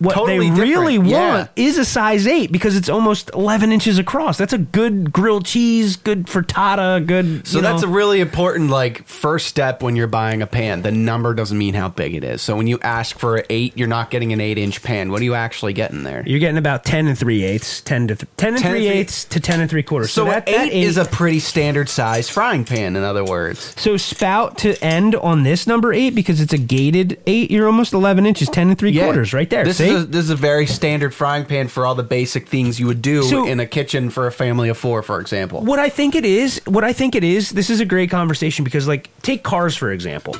what 0.00 0.14
Totally 0.14 0.48
they 0.48 0.60
really 0.60 0.96
different, 0.96 1.12
want 1.14 1.50
yeah. 1.54 1.64
is 1.66 1.76
a 1.76 1.84
size 1.84 2.26
eight 2.26 2.50
because 2.50 2.74
it's 2.74 2.88
almost 2.88 3.30
eleven 3.34 3.70
inches 3.70 3.98
across. 3.98 4.38
That's 4.38 4.54
a 4.54 4.58
good 4.58 5.12
grilled 5.12 5.44
cheese, 5.44 5.96
good 5.96 6.26
frittata, 6.26 7.06
good. 7.06 7.46
So 7.46 7.60
that's 7.60 7.82
know. 7.82 7.88
a 7.88 7.92
really 7.92 8.20
important 8.20 8.70
like 8.70 9.06
first 9.06 9.46
step 9.46 9.82
when 9.82 9.96
you're 9.96 10.06
buying 10.06 10.40
a 10.40 10.46
pan. 10.46 10.80
The 10.80 10.90
number 10.90 11.34
doesn't 11.34 11.56
mean 11.56 11.74
how 11.74 11.90
big 11.90 12.14
it 12.14 12.24
is. 12.24 12.40
So 12.40 12.56
when 12.56 12.66
you 12.66 12.78
ask 12.80 13.18
for 13.18 13.36
an 13.36 13.44
eight, 13.50 13.76
you're 13.76 13.88
not 13.88 14.10
getting 14.10 14.32
an 14.32 14.40
eight 14.40 14.56
inch 14.56 14.82
pan. 14.82 15.12
What 15.12 15.20
are 15.20 15.24
you 15.24 15.34
actually 15.34 15.74
getting 15.74 16.02
there? 16.02 16.22
You're 16.26 16.40
getting 16.40 16.56
about 16.56 16.82
ten 16.84 17.06
and 17.06 17.18
three 17.18 17.44
eighths, 17.44 17.82
ten 17.82 18.08
to 18.08 18.16
th- 18.16 18.30
ten 18.38 18.54
and 18.54 18.62
10 18.62 18.72
three 18.72 18.88
eighths 18.88 19.26
to 19.26 19.38
ten 19.38 19.60
and 19.60 19.68
three 19.68 19.82
quarters. 19.82 20.12
So, 20.12 20.24
that, 20.24 20.48
an 20.48 20.54
that 20.54 20.72
eight 20.72 20.82
is 20.82 20.96
a 20.96 21.04
pretty 21.04 21.40
standard 21.40 21.90
size 21.90 22.30
frying 22.30 22.64
pan. 22.64 22.96
In 22.96 23.02
other 23.02 23.22
words, 23.24 23.74
so 23.78 23.98
spout 23.98 24.56
to 24.58 24.82
end 24.82 25.14
on 25.16 25.42
this 25.42 25.66
number 25.66 25.92
eight 25.92 26.14
because 26.14 26.40
it's 26.40 26.54
a 26.54 26.58
gated 26.58 27.20
eight. 27.26 27.50
You're 27.50 27.66
almost 27.66 27.92
eleven 27.92 28.24
inches, 28.24 28.48
ten 28.48 28.70
and 28.70 28.78
three 28.78 28.98
quarters, 28.98 29.34
right 29.34 29.50
there. 29.50 29.64
This 29.64 29.76
See? 29.76 29.89
Is 29.90 30.02
a, 30.04 30.06
this 30.06 30.24
is 30.24 30.30
a 30.30 30.36
very 30.36 30.66
standard 30.66 31.14
frying 31.14 31.44
pan 31.44 31.68
for 31.68 31.86
all 31.86 31.94
the 31.94 32.02
basic 32.02 32.48
things 32.48 32.78
you 32.80 32.86
would 32.86 33.02
do 33.02 33.22
So- 33.22 33.46
in 33.46 33.60
a 33.60 33.66
kitchen 33.66 34.10
for 34.10 34.26
a 34.26 34.32
family 34.32 34.68
of 34.68 34.78
four, 34.78 35.02
for 35.02 35.20
example. 35.20 35.62
What 35.64 35.78
I 35.78 35.88
think 35.88 36.14
it 36.14 36.24
is, 36.24 36.60
what 36.66 36.84
I 36.84 36.92
think 36.92 37.14
it 37.14 37.24
is, 37.24 37.50
this 37.50 37.70
is 37.70 37.80
a 37.80 37.84
great 37.84 38.10
conversation 38.10 38.64
because, 38.64 38.88
like, 38.88 39.10
take 39.22 39.42
cars 39.42 39.76
for 39.76 39.90
example. 39.92 40.36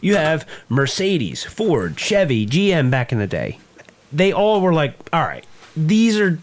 You 0.00 0.16
have 0.16 0.46
Mercedes, 0.68 1.44
Ford, 1.44 1.98
Chevy, 1.98 2.46
GM 2.46 2.90
back 2.90 3.12
in 3.12 3.18
the 3.18 3.26
day. 3.26 3.58
They 4.12 4.32
all 4.32 4.60
were 4.60 4.74
like, 4.74 4.94
all 5.12 5.22
right, 5.22 5.46
these 5.76 6.18
are 6.20 6.38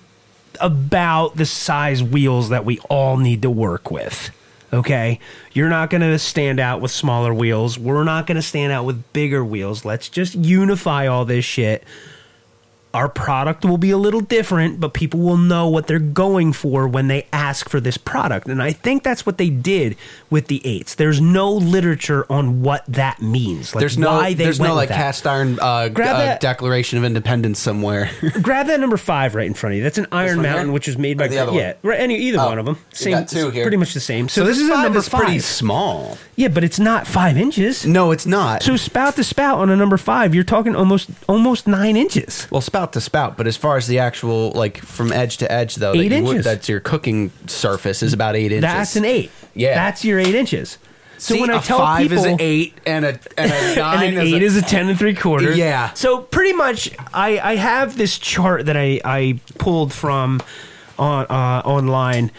about 0.60 1.38
the 1.38 1.46
size 1.46 2.02
wheels 2.04 2.50
that 2.50 2.66
we 2.66 2.80
all 2.90 3.18
need 3.18 3.44
to 3.44 3.50
work 3.50 3.92
with. 3.92 4.32
Okay? 4.74 5.20
You're 5.54 5.70
not 5.70 5.90
going 5.90 6.02
to 6.02 6.18
stand 6.18 6.60
out 6.60 6.82
with 6.82 6.92
smaller 6.92 7.34
wheels. 7.34 7.78
We're 7.78 8.04
not 8.04 8.26
going 8.26 8.36
to 8.38 8.42
stand 8.42 8.72
out 8.72 8.86
with 8.86 9.12
bigger 9.14 9.44
wheels. 9.44 9.86
Let's 9.86 10.10
just 10.10 10.36
unify 10.36 11.08
all 11.08 11.26
this 11.26 11.46
shit 11.46 11.84
our 12.94 13.08
product 13.08 13.64
will 13.64 13.78
be 13.78 13.92
a 13.92 13.98
little 13.98 14.20
different, 14.20 14.80
but 14.80 14.94
people 14.94 15.20
will 15.22 15.38
know 15.38 15.68
what 15.70 15.88
they're 15.88 16.00
going 16.00 16.52
for 16.54 16.88
when 16.88 17.08
they 17.08 17.26
ask 17.32 17.70
for 17.70 17.80
this 17.80 17.98
product. 17.98 18.48
And 18.48 18.62
I 18.62 18.72
think 18.74 19.04
that's 19.04 19.26
what 19.26 19.38
they 19.38 19.50
did 19.50 19.96
with 20.30 20.48
the 20.48 20.62
eights. 20.66 20.96
There's 20.96 21.22
no 21.22 21.52
literature 21.52 22.26
on 22.30 22.62
what 22.62 22.84
that 22.88 23.22
means. 23.22 23.74
Like 23.74 23.80
There's 23.82 23.98
no, 23.98 24.22
there's 24.34 24.60
no 24.60 24.74
like 24.76 24.90
that. 24.90 24.96
cast 24.96 25.26
iron 25.26 25.58
uh, 25.62 25.88
Grab 25.90 26.16
uh, 26.16 26.20
that- 26.20 26.42
Declaration 26.42 26.98
of 26.98 27.04
Independence 27.06 27.60
somewhere. 27.60 28.10
Grab 28.42 28.68
that 28.68 28.80
number 28.80 28.98
five 28.98 29.36
right 29.36 29.48
in 29.48 29.54
front 29.54 29.74
of 29.74 29.78
you. 29.78 29.84
That's 29.84 29.98
an 29.98 30.08
Iron 30.12 30.42
Mountain, 30.42 30.66
here? 30.68 30.74
which 30.74 30.88
is 30.88 30.98
made 30.98 31.18
by 31.18 31.28
the 31.28 31.38
other 31.38 31.54
yeah, 31.54 31.74
one? 31.82 31.96
any 31.96 32.18
either 32.18 32.40
Oh, 32.40 32.48
one 32.48 32.60
of 32.60 32.66
them. 32.66 32.78
Same, 32.94 33.26
two 33.26 33.52
here. 33.52 33.64
pretty 33.64 33.78
much 33.78 33.94
the 33.94 34.00
same. 34.00 34.28
So, 34.28 34.42
so 34.42 34.48
this, 34.48 34.58
is 34.58 34.68
a 34.68 34.72
number 34.72 35.00
is 35.00 35.08
five. 35.08 35.22
pretty 35.22 35.40
small. 35.40 36.18
yeah, 36.36 36.48
but 36.50 36.64
it's 36.64 36.80
not 36.80 37.08
five 37.08 37.38
inches. 37.38 37.86
No, 37.86 38.12
it's 38.12 38.26
not. 38.26 38.64
So 38.64 38.76
spout 38.76 39.16
to 39.16 39.24
spout 39.24 39.60
on 39.60 39.70
a 39.70 39.76
number 39.76 39.98
five, 39.98 40.34
you're 40.36 40.44
talking 40.44 40.76
almost 40.76 41.10
almost 41.30 41.68
nine 41.68 41.96
inches. 41.96 42.48
well, 42.52 42.62
spout 42.62 42.81
to 42.88 43.02
spout, 43.02 43.38
but 43.38 43.48
as 43.48 43.56
far 43.58 43.78
as 43.78 43.88
the 43.88 44.00
actual 44.00 44.52
like 44.52 44.78
from 44.78 45.12
edge 45.12 45.38
to 45.38 45.52
edge 45.52 45.76
though, 45.76 45.94
Eight 45.94 46.10
that 46.10 46.18
you 46.18 46.24
would- 46.24 46.30
inches. 46.32 46.46
that's 46.46 46.68
your 46.70 46.80
cooking 46.80 47.32
surface 47.48 48.04
is 48.04 48.14
about 48.14 48.36
eight 48.36 48.52
inches. 48.52 48.62
That's 48.62 48.96
an 48.96 49.06
eight. 49.06 49.32
Yeah. 49.54 49.76
that's 49.76 50.04
your 50.06 50.20
eight 50.20 50.36
inches. 50.36 50.78
So 51.18 51.36
See, 51.36 51.42
when 51.42 51.52
I 51.52 51.60
a 51.60 51.62
tell 51.62 51.78
five 51.78 52.02
people 52.02 52.18
is 52.18 52.26
an 52.26 52.38
eight 52.40 52.74
and 52.86 53.06
a 53.06 53.20
and 53.38 53.52
a 53.52 53.76
nine 53.80 54.08
and 54.08 54.18
an 54.18 54.26
is 54.28 54.34
eight 54.34 54.42
a, 54.42 54.46
is 54.46 54.58
a 54.58 54.62
ten 54.64 54.90
and 54.90 54.98
three 54.98 55.14
quarter. 55.14 55.54
Yeah. 55.54 55.94
So 55.94 56.18
pretty 56.20 56.54
much, 56.54 56.90
I 57.14 57.40
I 57.40 57.56
have 57.58 57.96
this 57.96 58.18
chart 58.18 58.66
that 58.66 58.76
I 58.76 59.00
I 59.06 59.40
pulled 59.60 59.94
from 59.94 60.42
on 60.98 61.26
uh, 61.30 61.62
online. 61.64 62.32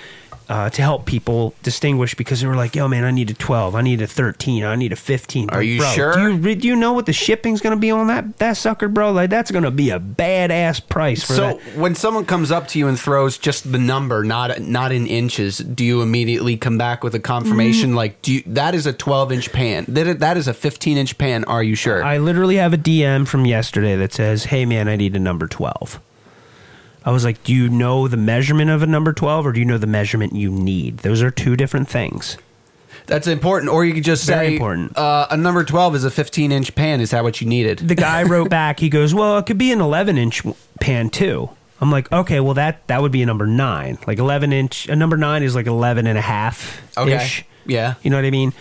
Uh, 0.53 0.69
to 0.69 0.83
help 0.83 1.07
people 1.07 1.55
distinguish 1.63 2.15
because 2.15 2.43
they 2.43 2.47
were 2.47 2.55
like, 2.55 2.77
"Yo, 2.77 2.87
man, 2.87 3.05
I 3.05 3.11
need 3.11 3.31
a 3.31 3.33
12, 3.33 3.75
I 3.75 3.81
need 3.81 4.03
a 4.03 4.07
13, 4.07 4.65
I 4.65 4.77
need 4.77 4.93
a 4.93 4.97
15." 4.97 5.49
Are 5.49 5.57
Like, 5.61 5.67
you 5.67 5.79
bro, 5.79 5.89
sure? 5.93 6.13
Do 6.13 6.21
you, 6.21 6.33
re- 6.37 6.55
do 6.55 6.69
you 6.69 6.77
know 6.77 6.93
what 6.93 7.07
the 7.07 7.15
shipping's 7.15 7.63
going 7.63 7.75
to 7.75 7.81
be 7.81 7.91
on 7.91 8.09
that 8.09 8.37
that 8.39 8.59
sucker, 8.59 8.89
bro? 8.89 9.13
Like, 9.13 9.31
that's 9.31 9.51
going 9.51 9.65
to 9.65 9.71
be 9.71 9.89
a 9.89 9.99
badass 9.99 10.87
price 10.91 11.25
for 11.25 11.33
So 11.33 11.43
that. 11.55 11.79
when 11.79 11.95
someone 11.95 12.27
comes 12.27 12.51
up 12.51 12.69
to 12.69 12.79
you 12.79 12.87
and 12.87 13.01
throws 13.01 13.39
just 13.39 13.73
the 13.73 13.79
number, 13.79 14.25
not 14.25 14.61
not 14.61 14.93
in 14.93 15.07
inches, 15.07 15.57
do 15.57 15.87
you 15.87 16.03
immediately 16.03 16.59
come 16.59 16.77
back 16.77 17.03
with 17.03 17.15
a 17.15 17.19
Mm. 17.21 17.23
confirmation? 17.25 17.95
Like, 17.95 18.21
do 18.21 18.35
you, 18.35 18.43
that 18.49 18.75
is 18.75 18.85
a 18.85 18.93
twelve 18.93 19.33
inch 19.33 19.53
pan? 19.53 19.87
That 19.89 20.21
that 20.21 20.37
is 20.37 20.49
a 20.49 20.53
fifteen 20.55 20.99
inch 20.99 21.17
pan? 21.17 21.45
Are 21.45 21.63
you 21.63 21.75
sure? 21.75 22.05
I 22.05 22.19
literally 22.19 22.57
have 22.57 22.75
a 22.75 22.79
DM 22.79 23.27
from 23.27 23.47
yesterday 23.47 23.97
that 23.97 24.13
says, 24.13 24.45
"Hey 24.45 24.67
man, 24.67 24.87
I 24.87 24.97
need 24.97 25.17
a 25.17 25.19
number 25.19 25.47
12." 25.47 25.99
I 27.05 27.11
was 27.11 27.25
like, 27.25 27.43
"Do 27.45 27.53
you 27.53 27.69
know 27.69 28.09
the 28.09 28.17
measurement 28.17 28.71
of 28.71 28.83
a 28.83 28.87
number 28.87 29.13
12 29.13 29.47
or 29.47 29.53
do 29.53 29.61
you 29.61 29.67
know 29.67 29.79
the 29.79 29.87
measurement 29.87 30.35
you 30.35 30.51
need?" 30.51 30.99
Those 30.99 31.23
are 31.23 31.31
two 31.31 31.57
different 31.57 31.89
things. 31.89 32.37
That's 33.07 33.27
important. 33.27 33.73
Or 33.73 33.85
you 33.85 33.95
could 33.95 34.05
just 34.05 34.27
Very 34.27 34.49
say 34.49 34.53
important. 34.55 34.97
Uh, 34.97 35.27
a 35.31 35.37
number 35.37 35.65
twelve 35.65 35.95
is 35.97 36.05
a 36.05 36.11
fifteen 36.11 36.53
inch 36.53 36.75
pan. 36.75 37.01
Is 37.01 37.11
that 37.11 37.25
what 37.25 37.41
you 37.41 37.49
needed? 37.49 37.79
The 37.81 37.95
guy 37.97 38.23
wrote 38.33 38.49
back, 38.51 38.79
he 38.81 38.89
goes, 38.89 39.13
"Well, 39.15 39.39
it 39.39 39.47
could 39.47 39.59
be 39.59 39.73
an 39.73 39.81
11 39.81 40.19
inch 40.19 40.43
pan 40.81 41.11
too." 41.11 41.51
I'm 41.81 41.91
like, 41.91 42.11
"Okay, 42.13 42.39
well 42.39 42.55
that 42.55 42.87
that 42.87 43.03
would 43.03 43.11
be 43.11 43.23
a 43.23 43.27
number 43.27 43.47
9. 43.47 43.99
Like 44.07 44.19
11 44.19 44.53
inch 44.53 44.89
a 44.89 44.95
number 44.95 45.17
9 45.17 45.43
is 45.43 45.55
like 45.57 45.67
11 45.67 46.07
and 46.07 46.17
a 46.17 46.21
half 46.23 46.81
ish. 47.07 47.45
Yeah. 47.67 47.95
You 48.03 48.11
know 48.11 48.17
what 48.19 48.25
I 48.25 48.31
mean? 48.31 48.53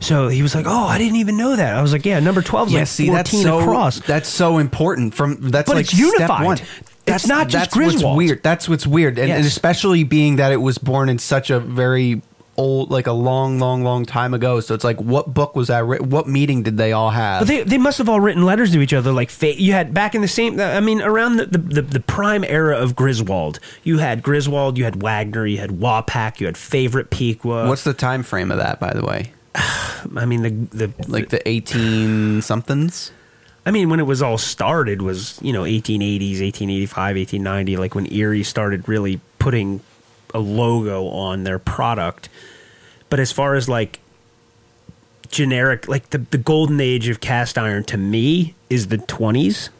So 0.00 0.26
he 0.28 0.42
was 0.42 0.54
like, 0.56 0.66
"Oh, 0.66 0.86
I 0.86 0.98
didn't 0.98 1.16
even 1.16 1.36
know 1.36 1.54
that." 1.54 1.76
I 1.76 1.80
was 1.80 1.92
like, 1.92 2.04
"Yeah, 2.04 2.18
number 2.18 2.42
12 2.42 2.68
is 2.68 2.74
Yeah, 2.74 2.80
like 2.80 2.88
see, 2.88 3.06
14 3.06 3.14
that's 3.14 3.42
so 3.42 3.60
across." 3.60 4.00
that's 4.00 4.28
so 4.28 4.58
important. 4.58 5.14
From 5.14 5.36
that's 5.50 5.68
But 5.68 5.76
like 5.76 5.84
it's 5.84 5.92
step 5.92 6.00
unified. 6.18 6.44
one. 6.44 6.58
It's 7.06 7.26
not 7.26 7.48
just 7.48 7.70
that's 7.72 7.76
what's 7.76 7.92
Griswold. 7.94 8.16
weird. 8.16 8.42
That's 8.42 8.68
what's 8.68 8.86
weird, 8.86 9.18
and, 9.18 9.30
and 9.30 9.44
especially 9.44 10.04
being 10.04 10.36
that 10.36 10.52
it 10.52 10.56
was 10.56 10.78
born 10.78 11.08
in 11.08 11.18
such 11.18 11.50
a 11.50 11.60
very 11.60 12.22
old, 12.56 12.90
like 12.90 13.06
a 13.06 13.12
long, 13.12 13.58
long, 13.58 13.82
long 13.82 14.04
time 14.04 14.34
ago. 14.34 14.60
So 14.60 14.74
it's 14.74 14.84
like, 14.84 15.00
what 15.00 15.32
book 15.32 15.56
was 15.56 15.68
that? 15.68 15.82
What 15.86 16.28
meeting 16.28 16.62
did 16.62 16.76
they 16.76 16.92
all 16.92 17.10
have? 17.10 17.42
But 17.42 17.48
they, 17.48 17.62
they 17.62 17.78
must 17.78 17.98
have 17.98 18.08
all 18.08 18.20
written 18.20 18.44
letters 18.44 18.72
to 18.72 18.80
each 18.80 18.92
other. 18.92 19.12
Like 19.12 19.30
you 19.42 19.72
had 19.72 19.92
back 19.92 20.14
in 20.14 20.22
the 20.22 20.28
same. 20.28 20.58
Uh, 20.58 20.64
I 20.64 20.80
mean, 20.80 21.02
around 21.02 21.36
the, 21.36 21.46
the, 21.46 21.58
the, 21.58 21.82
the 21.82 22.00
prime 22.00 22.44
era 22.44 22.76
of 22.76 22.96
Griswold, 22.96 23.60
you 23.82 23.98
had 23.98 24.22
Griswold, 24.22 24.78
you 24.78 24.84
had 24.84 25.02
Wagner, 25.02 25.46
you 25.46 25.58
had 25.58 25.70
Wapak, 25.70 26.40
you 26.40 26.46
had 26.46 26.56
Favorite 26.56 27.10
Piqua. 27.10 27.68
What's 27.68 27.84
the 27.84 27.94
time 27.94 28.22
frame 28.22 28.50
of 28.50 28.58
that, 28.58 28.80
by 28.80 28.92
the 28.92 29.04
way? 29.04 29.32
I 29.54 30.26
mean 30.26 30.42
the 30.42 30.50
the 30.88 30.92
Like 31.08 31.28
the 31.30 31.46
eighteen 31.48 32.42
somethings. 32.42 33.12
I 33.66 33.70
mean 33.70 33.88
when 33.88 34.00
it 34.00 34.04
was 34.04 34.22
all 34.22 34.38
started 34.38 35.02
was 35.02 35.38
you 35.42 35.52
know 35.52 35.62
1880s, 35.62 36.40
1885, 36.42 37.16
1890. 37.16 37.76
Like 37.76 37.94
when 37.94 38.12
Erie 38.12 38.42
started 38.42 38.88
really 38.88 39.20
putting 39.38 39.80
a 40.34 40.38
logo 40.38 41.06
on 41.08 41.44
their 41.44 41.58
product. 41.58 42.28
But 43.08 43.20
as 43.20 43.32
far 43.32 43.54
as 43.54 43.68
like 43.68 44.00
generic, 45.28 45.88
like 45.88 46.10
the 46.10 46.18
the 46.18 46.38
golden 46.38 46.80
age 46.80 47.08
of 47.08 47.20
cast 47.20 47.56
iron 47.56 47.84
to 47.84 47.96
me 47.96 48.54
is 48.68 48.88
the 48.88 48.98
20s. 48.98 49.70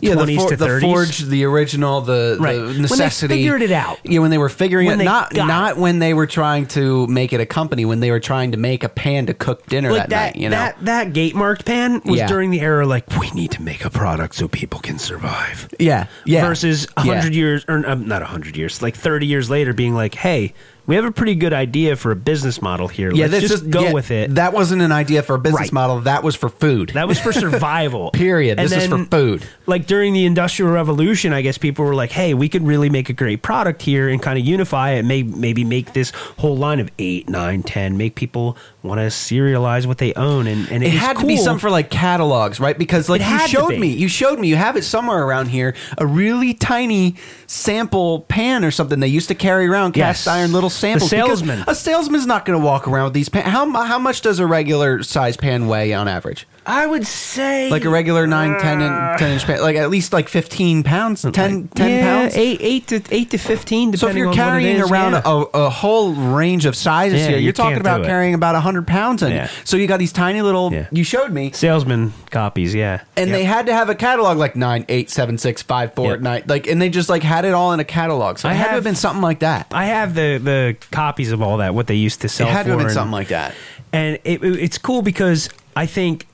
Yeah, 0.00 0.14
the, 0.14 0.24
20s 0.24 0.48
for, 0.48 0.56
the 0.56 0.80
forge, 0.80 1.18
the 1.20 1.44
original, 1.44 2.00
the, 2.02 2.36
Right. 2.38 2.56
the 2.56 2.62
When 2.64 2.74
they 2.74 2.80
necessity. 2.82 3.34
figured 3.34 3.62
it 3.62 3.72
out. 3.72 3.98
Yeah, 4.04 4.18
when 4.20 4.30
they 4.30 4.38
were 4.38 4.48
figuring 4.48 4.86
When 4.88 4.96
it, 4.96 4.98
they 4.98 5.04
not 5.04 5.32
got 5.32 5.46
not 5.48 5.76
when 5.78 5.98
they 6.00 6.12
were 6.14 6.26
trying 6.26 6.66
to 6.68 7.06
make 7.06 7.32
it 7.32 7.40
a 7.40 7.46
company. 7.46 7.84
When 7.84 8.00
they 8.00 8.10
were 8.10 8.20
trying 8.20 8.52
to 8.52 8.58
make 8.58 8.84
a 8.84 8.88
pan 8.88 9.26
to 9.26 9.34
cook 9.34 9.66
dinner 9.66 9.90
like 9.90 10.02
that, 10.02 10.08
that 10.10 10.34
night. 10.34 10.36
You 10.42 10.50
know, 10.50 10.56
that 10.56 10.76
that 10.84 11.12
gate 11.12 11.34
marked 11.34 11.64
pan 11.64 12.02
was 12.04 12.18
Yeah. 12.18 12.26
during 12.26 12.50
the 12.50 12.60
era 12.60 12.86
like 12.86 13.04
we 13.18 13.30
need 13.30 13.50
to 13.52 13.62
make 13.62 13.84
a 13.84 13.90
product 13.90 14.34
so 14.34 14.48
people 14.48 14.80
can 14.80 14.98
survive. 14.98 15.68
yeah, 15.78 16.06
yeah. 16.24 16.44
Versus 16.46 16.86
a 16.96 17.04
Yeah. 17.04 17.14
hundred 17.14 17.34
years 17.34 17.64
or 17.68 17.88
um, 17.88 18.06
not 18.06 18.22
a 18.22 18.26
hundred 18.26 18.56
years, 18.56 18.82
like 18.82 18.94
thirty 18.96 19.26
years 19.26 19.48
later, 19.48 19.72
being 19.72 19.94
like, 19.94 20.14
hey, 20.14 20.52
we 20.86 20.94
have 20.96 21.04
a 21.04 21.10
pretty 21.10 21.34
good 21.34 21.52
idea 21.52 21.96
for 21.96 22.10
a 22.12 22.16
business 22.16 22.62
model 22.62 22.88
here. 22.88 23.12
Yeah, 23.12 23.26
Let's 23.26 23.48
just, 23.48 23.68
go 23.70 23.82
yeah, 23.84 23.92
with 23.92 24.10
it. 24.10 24.34
That 24.36 24.52
wasn't 24.52 24.82
an 24.82 24.92
idea 24.92 25.22
for 25.22 25.34
a 25.34 25.38
business 25.38 25.60
Right. 25.60 25.72
model. 25.72 26.00
That 26.00 26.22
was 26.22 26.34
for 26.36 26.48
food. 26.48 26.90
That 26.94 27.08
was 27.08 27.18
for 27.20 27.32
survival. 27.44 28.10
Period. 28.12 28.58
And 28.60 28.68
This 28.68 28.84
is 28.84 28.88
for 28.88 29.04
food. 29.04 29.44
Like 29.66 29.86
during 29.86 30.12
the 30.12 30.24
Industrial 30.26 30.70
Revolution, 30.70 31.32
I 31.32 31.42
guess 31.42 31.58
people 31.58 31.84
were 31.84 31.94
like, 31.94 32.12
"Hey, 32.12 32.34
we 32.34 32.48
could 32.48 32.64
really 32.66 32.88
make 32.90 33.08
a 33.08 33.12
great 33.12 33.42
product 33.42 33.82
here 33.82 34.08
and 34.08 34.22
kind 34.22 34.38
of 34.38 34.44
unify 34.44 34.92
it. 34.92 35.04
May 35.04 35.22
maybe 35.22 35.64
make 35.64 35.92
this 35.92 36.10
whole 36.38 36.56
line 36.56 36.78
of 36.80 36.90
eight, 36.98 37.28
nine, 37.28 37.62
ten, 37.62 37.96
make 37.96 38.14
people 38.14 38.56
want 38.82 38.98
to 39.00 39.06
serialize 39.06 39.86
what 39.86 39.98
they 39.98 40.14
own." 40.14 40.46
And 40.46 40.68
and 40.70 40.84
it, 40.84 40.88
it 40.88 40.90
had 40.98 41.18
to 41.18 41.26
be 41.26 41.34
cool. 41.36 41.44
something 41.44 41.60
for 41.60 41.70
like 41.70 41.90
catalogs, 41.90 42.60
right? 42.60 42.78
Because 42.78 43.08
like 43.08 43.20
you 43.22 43.38
showed 43.48 43.76
me, 43.78 43.88
you 43.88 44.08
showed 44.08 44.38
me, 44.38 44.48
you 44.48 44.56
have 44.56 44.76
it 44.76 44.84
somewhere 44.84 45.22
around 45.24 45.46
here, 45.48 45.74
a 45.98 46.06
really 46.06 46.54
tiny 46.54 47.16
sample 47.48 48.20
pan 48.22 48.64
or 48.64 48.70
something 48.70 49.00
they 49.00 49.06
used 49.08 49.28
to 49.28 49.34
carry 49.34 49.66
around 49.66 49.92
cast 49.92 50.26
Yes. 50.26 50.26
iron 50.26 50.52
little 50.52 50.70
The 50.76 51.00
samples. 51.00 51.10
because 51.10 51.38
salesman. 51.40 51.64
a 51.66 51.74
salesman's 51.74 52.26
not 52.26 52.44
going 52.44 52.58
to 52.58 52.64
walk 52.64 52.86
around 52.86 53.04
with 53.04 53.14
these 53.14 53.28
pan. 53.28 53.44
How 53.44 53.70
how 53.84 53.98
much 53.98 54.20
does 54.20 54.38
a 54.38 54.46
regular 54.46 55.02
size 55.02 55.36
pan 55.36 55.66
weigh 55.66 55.92
on 55.92 56.08
average? 56.08 56.46
I 56.66 56.84
would 56.86 57.06
say 57.06 57.70
Like 57.70 57.84
a 57.84 57.88
regular 57.88 58.26
9, 58.26 58.54
uh, 58.54 58.58
10, 58.58 58.80
in, 58.82 59.18
10 59.18 59.30
inch 59.32 59.44
pan, 59.46 59.60
like 59.60 59.76
at 59.76 59.88
least 59.88 60.12
like 60.12 60.28
fifteen 60.28 60.82
pounds, 60.82 61.22
10, 61.22 61.32
10 61.32 61.68
yeah, 61.76 62.00
pounds. 62.02 62.36
eight, 62.36 62.58
eight 62.60 62.86
to 62.88 63.00
eight 63.10 63.30
to 63.30 63.38
fifteen. 63.38 63.96
So 63.96 64.08
if 64.08 64.16
you're 64.16 64.28
on 64.28 64.34
carrying 64.34 64.76
is, 64.78 64.90
around 64.90 65.12
yeah. 65.12 65.22
a, 65.24 65.36
a 65.66 65.70
whole 65.70 66.12
range 66.12 66.66
of 66.66 66.74
sizes 66.74 67.20
Yeah, 67.20 67.28
here, 67.28 67.36
you 67.38 67.44
you're 67.44 67.52
talking 67.52 67.78
about 67.78 68.04
carrying 68.04 68.34
about 68.34 68.54
100 68.54 68.86
pounds. 68.86 69.22
And 69.22 69.32
Yeah. 69.32 69.48
so 69.64 69.76
you 69.76 69.86
got 69.86 69.98
these 69.98 70.12
tiny 70.12 70.42
little, 70.42 70.72
Yeah. 70.72 70.86
you 70.90 71.04
showed 71.04 71.32
me, 71.32 71.52
salesman 71.52 72.12
copies, 72.30 72.74
yeah, 72.74 73.02
and 73.16 73.30
Yep. 73.30 73.38
they 73.38 73.44
had 73.44 73.66
to 73.66 73.72
have 73.72 73.88
a 73.88 73.94
catalog 73.94 74.36
like 74.36 74.56
nine, 74.56 74.84
eight, 74.88 75.08
seven, 75.10 75.38
six, 75.38 75.62
five, 75.62 75.94
four, 75.94 76.12
Yep. 76.12 76.20
nine, 76.20 76.42
like, 76.48 76.66
and 76.66 76.82
they 76.82 76.88
just 76.88 77.08
like 77.08 77.22
had 77.22 77.44
it 77.44 77.54
all 77.54 77.72
in 77.72 77.80
a 77.80 77.84
catalog. 77.84 78.38
So 78.38 78.48
it 78.48 78.52
I 78.52 78.54
had 78.54 78.64
to 78.64 78.68
have- 78.70 78.74
have 78.78 78.84
been 78.84 78.94
something 78.96 79.22
like 79.22 79.38
that. 79.38 79.66
I 79.72 79.86
have 79.86 80.14
the 80.14 80.40
the 80.42 80.76
copies 80.90 81.30
of 81.32 81.40
all 81.42 81.58
that 81.58 81.74
what 81.74 81.86
they 81.86 81.94
used 81.94 82.20
to 82.22 82.28
sell. 82.28 82.48
It 82.48 82.50
sell. 82.50 82.56
had 82.56 82.62
to 82.64 82.70
have 82.70 82.78
been 82.78 82.86
and- 82.88 82.94
something 82.94 83.12
like 83.12 83.28
that. 83.28 83.54
and 83.92 84.18
it, 84.24 84.42
it- 84.42 84.58
it's 84.60 84.78
cool 84.78 85.00
because 85.02 85.48
I 85.76 85.86
think 85.86 86.26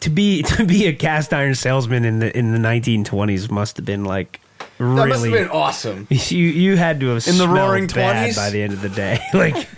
to 0.00 0.10
be 0.10 0.42
to 0.56 0.64
be 0.64 0.86
a 0.86 0.92
cast 0.92 1.32
iron 1.32 1.54
salesman 1.54 2.04
in 2.04 2.18
the 2.18 2.36
in 2.36 2.52
the 2.52 2.58
1920s 2.58 3.50
must 3.50 3.76
have 3.76 3.86
been 3.86 4.04
like 4.04 4.40
really 4.78 5.44
awesome. 5.46 6.06
you 6.10 6.38
you 6.38 6.76
had 6.76 7.00
to 7.00 7.06
have 7.08 7.26
In 7.26 7.38
the 7.38 7.48
roaring 7.48 7.86
20s? 7.86 8.36
by 8.36 8.50
the 8.50 8.62
end 8.62 8.72
of 8.72 8.82
the 8.82 8.88
day. 8.90 9.18
like 9.34 9.68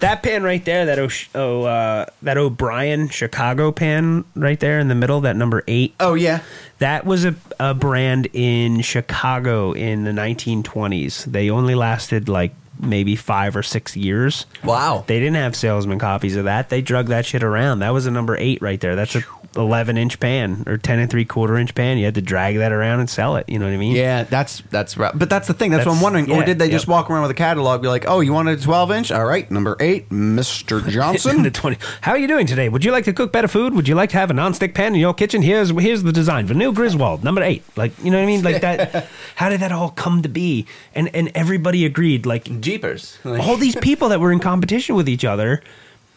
that 0.00 0.22
pan 0.22 0.42
right 0.42 0.64
there, 0.64 0.86
that 0.86 0.98
o, 0.98 1.08
oh 1.34 1.62
uh, 1.62 2.06
that 2.22 2.36
O'Brien 2.38 3.08
Chicago 3.08 3.70
pan 3.72 4.24
right 4.34 4.58
there 4.58 4.78
in 4.80 4.88
the 4.88 4.94
middle, 4.94 5.20
that 5.22 5.36
number 5.36 5.62
eight. 5.68 5.94
Oh 6.00 6.14
yeah, 6.14 6.42
That 6.78 7.04
was 7.06 7.24
a, 7.24 7.34
a 7.60 7.74
brand 7.74 8.28
in 8.32 8.80
Chicago 8.80 9.72
in 9.72 10.04
the 10.04 10.12
1920s. 10.12 11.24
They 11.24 11.50
only 11.50 11.74
lasted 11.74 12.28
like 12.28 12.52
maybe 12.80 13.16
five 13.16 13.56
or 13.56 13.62
six 13.62 13.96
years. 13.96 14.46
wow. 14.62 15.04
They 15.06 15.18
didn't 15.18 15.34
have 15.36 15.56
salesman 15.56 15.98
copies 15.98 16.36
of 16.36 16.44
that. 16.44 16.68
They 16.68 16.80
drug 16.80 17.08
that 17.08 17.26
shit 17.26 17.42
around. 17.42 17.80
That 17.80 17.90
was 17.90 18.06
a 18.06 18.10
number 18.10 18.36
eight 18.36 18.62
right 18.62 18.80
there. 18.80 18.94
That's 18.96 19.16
a 19.16 19.24
11 19.58 19.98
inch 19.98 20.18
pan 20.20 20.62
or 20.66 20.78
10 20.78 20.98
and 20.98 21.10
three 21.10 21.24
quarter 21.24 21.56
inch 21.56 21.74
pan. 21.74 21.98
You 21.98 22.04
had 22.04 22.14
to 22.14 22.22
drag 22.22 22.56
that 22.58 22.72
around 22.72 23.00
and 23.00 23.10
sell 23.10 23.36
it. 23.36 23.48
You 23.48 23.58
know 23.58 23.66
what 23.66 23.74
I 23.74 23.76
mean? 23.76 23.94
Yeah, 23.96 24.22
that's 24.24 24.62
that's 24.70 24.96
right. 24.96 25.12
But 25.14 25.28
that's 25.28 25.48
the 25.48 25.54
thing. 25.54 25.70
That's, 25.70 25.84
what 25.84 25.92
I'm 25.92 25.96
That's- 25.98 26.02
wondering. 26.02 26.30
or 26.30 26.40
yeah, 26.40 26.46
did 26.46 26.58
they 26.58 26.70
just 26.70 26.84
yep. 26.84 26.88
walk 26.90 27.10
around 27.10 27.22
with 27.22 27.30
a 27.32 27.34
catalog, 27.34 27.82
be 27.82 27.88
like, 27.88 28.04
"Oh, 28.08 28.20
you 28.20 28.32
wanted 28.32 28.58
a 28.58 28.62
12 28.62 28.90
inch? 28.92 29.12
All 29.12 29.24
right, 29.24 29.50
number 29.50 29.76
eight, 29.80 30.10
Mister 30.10 30.78
In 30.84 30.90
Johnson." 30.90 31.42
the 31.42 31.50
20. 31.50 31.76
How 32.00 32.12
are 32.12 32.18
you 32.18 32.28
doing 32.28 32.46
today? 32.46 32.68
Would 32.68 32.84
you 32.84 32.92
like 32.92 33.04
to 33.04 33.12
cook 33.12 33.32
better 33.32 33.48
food? 33.48 33.74
Would 33.74 33.88
you 33.88 33.94
like 33.94 34.10
to 34.10 34.16
have 34.16 34.30
a 34.30 34.34
non-stick 34.34 34.74
pan 34.74 34.94
in 34.94 35.00
your 35.00 35.14
kitchen? 35.14 35.42
Here's 35.42 35.70
here's 35.70 36.02
the 36.02 36.12
design. 36.12 36.46
Vanille 36.46 36.72
Griswold, 36.72 37.24
number 37.24 37.42
eight. 37.42 37.64
Like, 37.76 37.92
you 38.02 38.10
know 38.10 38.18
what 38.18 38.24
I 38.24 38.26
mean? 38.26 38.42
Like 38.42 38.60
that. 38.60 39.06
how 39.36 39.48
did 39.48 39.60
that 39.60 39.72
all 39.72 39.90
come 39.90 40.22
to 40.22 40.28
be? 40.28 40.66
And 40.94 41.14
and 41.14 41.30
everybody 41.34 41.84
agreed. 41.84 42.26
Like 42.26 42.60
Jeepers. 42.60 43.18
all 43.24 43.56
these 43.56 43.76
people 43.76 44.08
that 44.10 44.20
were 44.20 44.32
in 44.32 44.38
competition 44.40 44.94
with 44.94 45.08
each 45.08 45.24
other, 45.24 45.62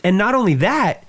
and 0.03 0.17
not 0.17 0.35
only 0.35 0.53
that, 0.55 1.05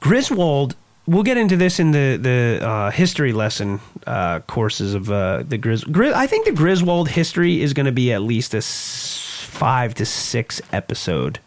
Griswold 0.00 0.76
we'll 1.06 1.22
get 1.22 1.36
into 1.36 1.56
this 1.56 1.78
in 1.80 1.92
the 1.92 2.16
the 2.20 2.66
uh, 2.66 2.90
history 2.90 3.32
lesson 3.32 3.80
uh, 4.06 4.40
courses 4.40 4.94
of 4.94 5.10
uh, 5.10 5.42
the 5.48 5.58
Gris. 5.58 5.84
Gris. 5.84 6.14
I 6.14 6.26
think 6.26 6.46
the 6.46 6.52
Griswold 6.52 7.08
history 7.08 7.62
is 7.62 7.72
going 7.72 7.86
to 7.86 7.92
be 7.92 8.12
at 8.12 8.22
least 8.22 8.54
a 8.54 8.58
s- 8.58 9.46
five 9.50 9.94
to 9.94 10.04
six 10.06 10.60
episode. 10.72 11.38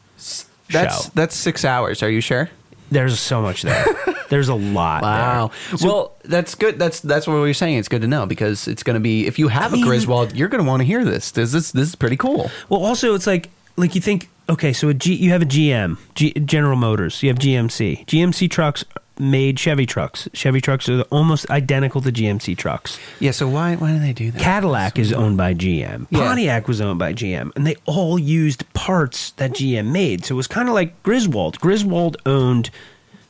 That's 0.72 1.06
show. 1.06 1.12
that's 1.16 1.36
six 1.36 1.66
hours. 1.66 2.04
Are 2.04 2.10
you 2.10 2.22
sure? 2.22 2.50
There's 2.92 3.20
so 3.20 3.42
much 3.42 3.62
there. 3.62 3.86
There's 4.30 4.50
a 4.50 4.56
lot. 4.80 5.04
Wow. 5.04 5.52
there. 5.72 5.88
well, 5.88 6.16
that's 6.24 6.56
good. 6.56 6.80
That's 6.80 7.00
that's 7.02 7.28
what 7.28 7.34
we 7.36 7.40
were 7.42 7.54
saying. 7.54 7.78
It's 7.78 7.88
good 7.88 8.02
to 8.02 8.08
know 8.08 8.26
because 8.26 8.68
it's 8.68 8.82
going 8.84 8.96
to 8.96 9.00
be 9.00 9.28
if 9.28 9.38
you 9.40 9.48
have 9.50 9.72
mean- 9.74 9.84
a 9.84 9.88
Griswold, 9.88 10.36
you're 10.36 10.48
going 10.48 10.64
to 10.64 10.68
want 10.68 10.82
to 10.82 10.86
hear 10.86 11.06
this. 11.06 11.32
This 11.32 11.52
this 11.52 11.72
this 11.72 11.90
is 11.90 11.96
pretty 11.96 12.18
cool. 12.18 12.50
Well, 12.68 12.84
also 12.84 13.14
it's 13.16 13.28
like 13.28 13.50
like 13.80 13.96
you 13.96 14.02
think 14.02 14.30
okay, 14.50 14.74
so 14.74 14.90
a 14.90 14.94
G, 14.94 15.14
you 15.14 15.30
have 15.32 15.42
a 15.42 15.46
GM, 15.46 15.98
G, 16.16 16.34
General 16.34 16.76
Motors, 16.76 17.22
you 17.24 17.30
have 17.30 17.38
GMC. 17.38 18.06
GMC 18.06 18.50
trucks 18.50 18.84
made 19.20 19.60
Chevy 19.60 19.86
trucks. 19.86 20.28
Chevy 20.34 20.62
trucks 20.62 20.88
are 20.90 21.02
almost 21.04 21.50
identical 21.50 22.02
to 22.02 22.12
GMC 22.12 22.58
trucks. 22.58 22.98
Yeah. 23.20 23.32
So 23.32 23.48
why 23.48 23.76
why 23.76 23.92
do 23.94 24.00
they 24.00 24.14
do 24.14 24.32
that? 24.32 24.42
Cadillac 24.42 24.98
is 24.98 25.14
owned 25.14 25.38
by 25.38 25.54
GM. 25.54 26.08
Yeah. 26.10 26.20
Pontiac 26.20 26.68
was 26.68 26.82
owned 26.82 27.00
by 27.00 27.14
GM, 27.14 27.52
and 27.56 27.68
they 27.68 27.76
all 27.86 28.18
used 28.18 28.72
parts 28.74 29.32
that 29.32 29.52
GM 29.52 29.92
made. 29.92 30.26
So 30.26 30.36
it 30.36 30.38
was 30.38 30.48
kind 30.48 30.68
of 30.68 30.76
like 30.76 31.02
Griswold. 31.04 31.60
Griswold 31.60 32.18
owned 32.26 32.70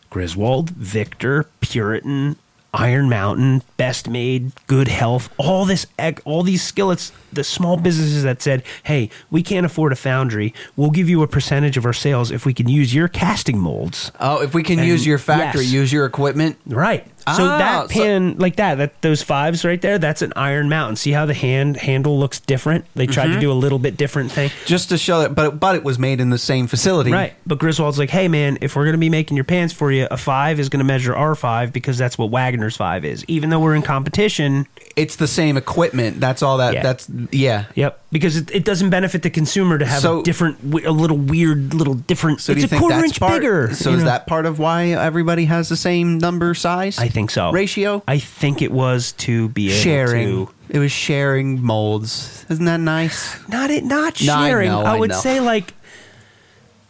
Griswold, 0.10 0.70
Victor, 0.72 1.46
Puritan, 1.62 2.38
Iron 2.74 3.10
Mountain, 3.10 3.64
Best 3.78 4.08
Made, 4.08 4.52
Good 4.68 4.88
Health, 4.88 5.30
all 5.38 5.66
this, 5.66 5.88
all 6.26 6.44
these 6.44 6.62
skillets. 6.62 7.12
The 7.32 7.44
small 7.44 7.78
businesses 7.78 8.24
that 8.24 8.42
said, 8.42 8.64
"Hey, 8.84 9.10
we 9.30 9.44
can't 9.44 9.66
afford 9.66 9.92
a 9.92 9.96
foundry. 9.96 10.54
We'll 10.76 10.90
give 10.92 11.08
you 11.10 11.22
a 11.22 11.28
percentage 11.28 11.78
of 11.78 11.86
our 11.86 11.94
sales 11.94 12.32
if 12.32 12.46
we 12.46 12.54
can 12.54 12.68
use 12.68 12.94
your 12.94 13.08
casting 13.08 13.58
molds." 13.60 14.12
Oh, 14.20 14.42
if 14.42 14.54
we 14.54 14.64
can 14.64 14.80
And- 14.80 14.88
use 14.88 15.06
your 15.06 15.18
factory, 15.20 15.64
yes. 15.66 15.74
use 15.74 15.94
your 15.94 16.06
equipment. 16.06 16.58
Right. 16.66 17.06
So 17.36 17.44
Ah, 17.46 17.58
that 17.58 17.92
so- 17.92 18.36
like 18.38 18.56
that, 18.58 18.76
that 18.76 19.02
those 19.02 19.22
fives 19.24 19.64
right 19.66 19.82
there, 19.82 19.98
that's 20.00 20.22
an 20.22 20.34
Iron 20.36 20.70
Mountain. 20.70 20.96
See 20.98 21.12
how 21.12 21.26
the 21.26 21.34
hand 21.34 21.78
handle 21.78 22.20
looks 22.20 22.40
different? 22.40 22.86
They 22.96 23.08
tried 23.08 23.26
Mm-hmm. 23.26 23.34
to 23.36 23.40
do 23.40 23.52
a 23.52 23.54
little 23.54 23.80
bit 23.80 23.98
different 23.98 24.32
thing. 24.32 24.52
Just 24.66 24.90
to 24.90 24.98
show 24.98 25.22
that, 25.22 25.36
but 25.36 25.60
but 25.60 25.76
it 25.76 25.84
was 25.84 26.00
made 26.00 26.20
in 26.22 26.30
the 26.30 26.38
same 26.38 26.68
facility. 26.68 27.12
Right. 27.12 27.34
But 27.46 27.60
Griswold's 27.60 28.00
like, 28.00 28.10
hey 28.10 28.28
man, 28.28 28.58
if 28.62 28.76
we're 28.76 28.86
gonna 28.86 28.98
be 28.98 29.10
making 29.10 29.38
your 29.38 29.44
pants 29.44 29.74
for 29.74 29.92
you, 29.92 30.08
a 30.10 30.18
five 30.18 30.60
is 30.60 30.70
gonna 30.70 30.84
measure 30.84 31.16
our 31.16 31.36
five 31.36 31.72
because 31.74 31.98
that's 31.98 32.18
what 32.18 32.32
Wagner's 32.32 32.76
five 32.78 33.06
is. 33.06 33.24
Even 33.28 33.50
though 33.50 33.60
we're 33.60 33.76
in 33.76 33.82
competition. 33.82 34.68
It's 34.96 35.16
the 35.18 35.28
same 35.28 35.58
equipment. 35.58 36.20
That's 36.20 36.42
all 36.44 36.58
that. 36.58 36.74
Yeah. 36.74 36.84
That's 36.84 37.10
yeah. 37.32 37.66
Yep. 37.76 38.02
Because 38.12 38.38
it, 38.38 38.50
it 38.50 38.66
doesn't 38.66 38.90
benefit 38.90 39.22
the 39.22 39.30
consumer 39.30 39.78
to 39.78 39.86
have 39.86 40.02
So- 40.02 40.22
a 40.22 40.24
different, 40.24 40.58
a 40.84 40.92
little 40.92 41.18
weird, 41.18 41.76
little 41.76 41.94
different. 41.94 42.42
So 42.42 42.54
it's 42.54 42.64
a 42.64 42.78
quarter 42.78 43.06
inch 43.06 43.20
part, 43.20 43.34
bigger. 43.34 43.74
So 43.76 43.92
is 43.92 44.00
know? 44.00 44.06
that 44.06 44.26
part 44.26 44.48
of 44.48 44.58
why 44.58 44.88
everybody 44.88 45.46
has 45.46 45.70
the 45.70 45.76
same 45.76 46.18
number 46.18 46.56
size? 46.56 46.98
I 46.98 47.08
think 47.08 47.30
so. 47.30 47.52
ratio 47.52 48.02
I 48.08 48.18
think 48.18 48.64
it 48.64 48.72
was 48.72 49.12
to 49.14 49.50
be 49.50 49.68
able 49.70 49.78
sharing. 49.80 50.28
to 50.48 50.54
It 50.70 50.80
was 50.80 50.92
sharing 50.92 51.62
molds. 51.62 52.46
Isn't 52.50 52.66
that 52.66 52.80
nice? 52.80 53.38
not 53.48 53.70
it 53.70 53.84
not 53.84 54.20
No, 54.24 54.34
I 54.34 54.50
sharing. 54.50 54.70
know, 54.70 54.82
I, 54.82 54.96
I 54.96 55.00
would 55.00 55.12
know. 55.12 55.20
say 55.20 55.40
like 55.40 55.76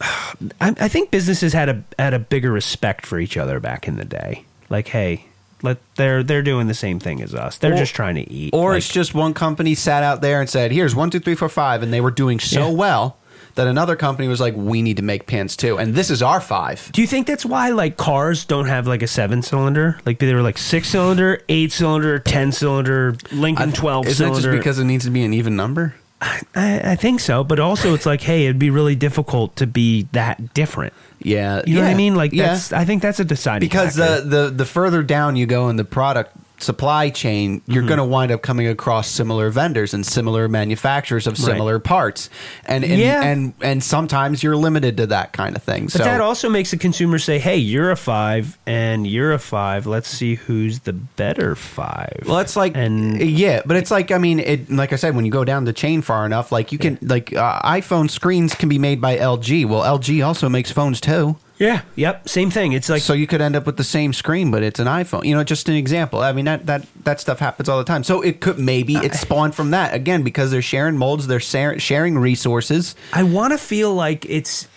I, 0.00 0.44
I 0.60 0.88
think 0.88 1.10
businesses 1.10 1.52
had 1.52 1.68
a 1.68 1.84
had 1.98 2.14
a 2.14 2.18
bigger 2.18 2.50
respect 2.50 3.04
for 3.04 3.18
each 3.18 3.36
other 3.36 3.60
back 3.60 3.86
in 3.86 3.96
the 3.96 4.04
day. 4.06 4.44
Like, 4.70 4.88
hey, 4.88 5.26
let 5.62 5.78
they're 5.96 6.22
they're 6.22 6.42
doing 6.42 6.66
the 6.66 6.74
same 6.74 6.98
thing 6.98 7.22
as 7.22 7.34
us. 7.34 7.58
They're 7.58 7.74
Or- 7.74 7.78
just 7.78 7.94
trying 7.94 8.14
to 8.16 8.30
eat. 8.32 8.50
Or 8.52 8.70
Like, 8.72 8.78
it's 8.78 8.88
just 8.88 9.14
one 9.14 9.34
company 9.34 9.74
sat 9.74 10.02
out 10.02 10.20
there 10.22 10.40
and 10.40 10.48
said, 10.48 10.72
"Here's 10.72 10.94
one, 10.94 11.10
two, 11.10 11.20
three, 11.20 11.34
four, 11.34 11.48
five," 11.48 11.82
and 11.82 11.92
they 11.92 12.00
were 12.00 12.10
doing 12.10 12.38
so 12.40 12.68
Yeah. 12.68 12.74
well 12.74 13.16
that 13.56 13.66
another 13.66 13.96
company 13.96 14.28
was 14.28 14.40
like, 14.40 14.54
"We 14.56 14.80
need 14.80 14.96
to 14.98 15.02
make 15.02 15.26
pants 15.26 15.56
too," 15.56 15.76
and 15.76 15.94
this 15.94 16.08
is 16.10 16.22
our 16.22 16.40
five. 16.40 16.88
Do 16.92 17.00
you 17.00 17.06
think 17.06 17.26
that's 17.26 17.44
why 17.44 17.70
like 17.70 17.96
cars 17.96 18.44
don't 18.44 18.66
have 18.66 18.86
like 18.86 19.02
a 19.02 19.06
seven 19.08 19.42
cylinder? 19.42 19.98
Like 20.06 20.18
they 20.20 20.32
were 20.32 20.42
like 20.42 20.56
six 20.58 20.88
cylinder, 20.88 21.40
eight 21.48 21.72
cylinder, 21.72 22.18
ten 22.20 22.52
cylinder, 22.52 23.16
Lincoln 23.32 23.72
twelve 23.72 24.06
Isn't 24.06 24.24
it 24.24 24.28
cylinder. 24.30 24.52
just 24.52 24.58
because 24.60 24.78
it 24.78 24.84
needs 24.84 25.04
to 25.04 25.10
be 25.10 25.22
an 25.24 25.34
even 25.34 25.56
number? 25.56 25.94
I, 26.22 26.42
I 26.84 26.96
think 26.96 27.18
so, 27.20 27.42
but 27.42 27.58
also 27.58 27.94
it's 27.94 28.04
like, 28.04 28.20
hey, 28.20 28.44
it'd 28.44 28.58
be 28.58 28.68
really 28.68 28.94
difficult 28.94 29.56
to 29.56 29.66
be 29.66 30.06
that 30.12 30.52
different. 30.52 30.92
Yeah, 31.22 31.62
You 31.66 31.76
know 31.76 31.82
what 31.82 31.90
I 31.90 31.94
mean? 31.94 32.14
Like 32.14 32.32
yeah. 32.32 32.48
that's 32.48 32.72
I 32.72 32.84
think 32.84 33.02
that's 33.02 33.20
a 33.20 33.24
deciding 33.24 33.68
because 33.68 33.96
factor. 33.96 34.22
the, 34.22 34.44
the 34.44 34.50
the 34.50 34.64
further 34.64 35.02
down 35.02 35.36
you 35.36 35.46
go 35.46 35.68
in 35.68 35.76
the 35.76 35.84
product 35.84 36.34
supply 36.62 37.10
chain, 37.10 37.60
Mm-hmm. 37.60 37.72
you're 37.72 37.82
going 37.86 37.98
to 37.98 38.04
wind 38.04 38.30
up 38.32 38.42
coming 38.42 38.66
across 38.66 39.08
similar 39.08 39.50
vendors 39.50 39.94
and 39.94 40.04
similar 40.04 40.48
manufacturers 40.48 41.26
of 41.26 41.32
Right. 41.38 41.44
similar 41.52 41.78
parts, 41.78 42.30
and 42.66 42.84
and, 42.84 42.98
Yeah. 43.00 43.22
and 43.22 43.54
and 43.60 43.82
sometimes 43.82 44.42
you're 44.42 44.56
limited 44.56 44.96
to 44.98 45.06
that 45.08 45.32
kind 45.32 45.56
of 45.56 45.62
thing. 45.62 45.84
But 45.84 45.92
so 45.92 45.98
that 46.04 46.20
also 46.20 46.48
makes 46.48 46.70
the 46.70 46.76
consumer 46.76 47.18
say, 47.18 47.38
"Hey, 47.38 47.56
you're 47.56 47.90
a 47.90 47.96
five, 47.96 48.58
and 48.66 49.06
you're 49.06 49.32
a 49.32 49.38
five. 49.38 49.86
Let's 49.86 50.08
see 50.08 50.34
who's 50.36 50.80
the 50.80 50.92
better 50.92 51.54
five." 51.54 52.24
Well, 52.26 52.38
it's 52.38 52.56
like 52.56 52.76
and 52.76 53.20
yeah, 53.20 53.62
but 53.64 53.76
it's 53.76 53.90
like 53.90 54.10
I 54.10 54.18
mean, 54.18 54.38
it 54.40 54.70
like 54.70 54.92
I 54.92 54.96
said, 54.96 55.14
when 55.16 55.24
you 55.24 55.30
go 55.32 55.44
down 55.44 55.64
the 55.64 55.72
chain 55.72 56.02
far 56.02 56.26
enough, 56.26 56.52
like 56.52 56.72
you 56.72 56.78
can 56.78 56.98
like 57.02 57.34
uh, 57.34 57.60
iPhone 57.62 58.10
screens 58.10 58.54
can 58.54 58.68
be 58.68 58.78
made 58.78 59.00
by 59.00 59.16
LG. 59.16 59.66
Well, 59.66 59.82
LG 59.82 60.24
also 60.26 60.48
makes 60.48 60.70
phones 60.70 61.00
too, 61.00 61.36
yeah, 61.60 61.82
yep, 61.94 62.26
same 62.26 62.50
thing. 62.50 62.72
It's 62.72 62.88
like 62.88 63.02
so 63.02 63.12
you 63.12 63.26
could 63.26 63.42
end 63.42 63.54
up 63.54 63.66
with 63.66 63.76
the 63.76 63.84
same 63.84 64.14
screen, 64.14 64.50
but 64.50 64.62
it's 64.62 64.80
an 64.80 64.86
iPhone. 64.86 65.26
You 65.26 65.34
know, 65.34 65.44
just 65.44 65.68
an 65.68 65.74
example. 65.74 66.20
I 66.20 66.32
mean, 66.32 66.46
that 66.46 66.64
that 66.64 66.86
that 67.04 67.20
stuff 67.20 67.38
happens 67.38 67.68
all 67.68 67.76
the 67.76 67.84
time. 67.84 68.02
So 68.02 68.22
it 68.22 68.40
could 68.40 68.58
maybe 68.58 68.96
it 68.96 69.14
spawned 69.14 69.54
from 69.54 69.72
that 69.72 69.92
again 69.92 70.22
because 70.22 70.50
they're 70.50 70.62
sharing 70.62 70.96
molds, 70.96 71.26
they're 71.26 71.38
sharing 71.38 72.16
resources. 72.16 72.96
I 73.12 73.24
want 73.24 73.52
to 73.52 73.58
feel 73.58 73.94
like 73.94 74.24
it's. 74.24 74.68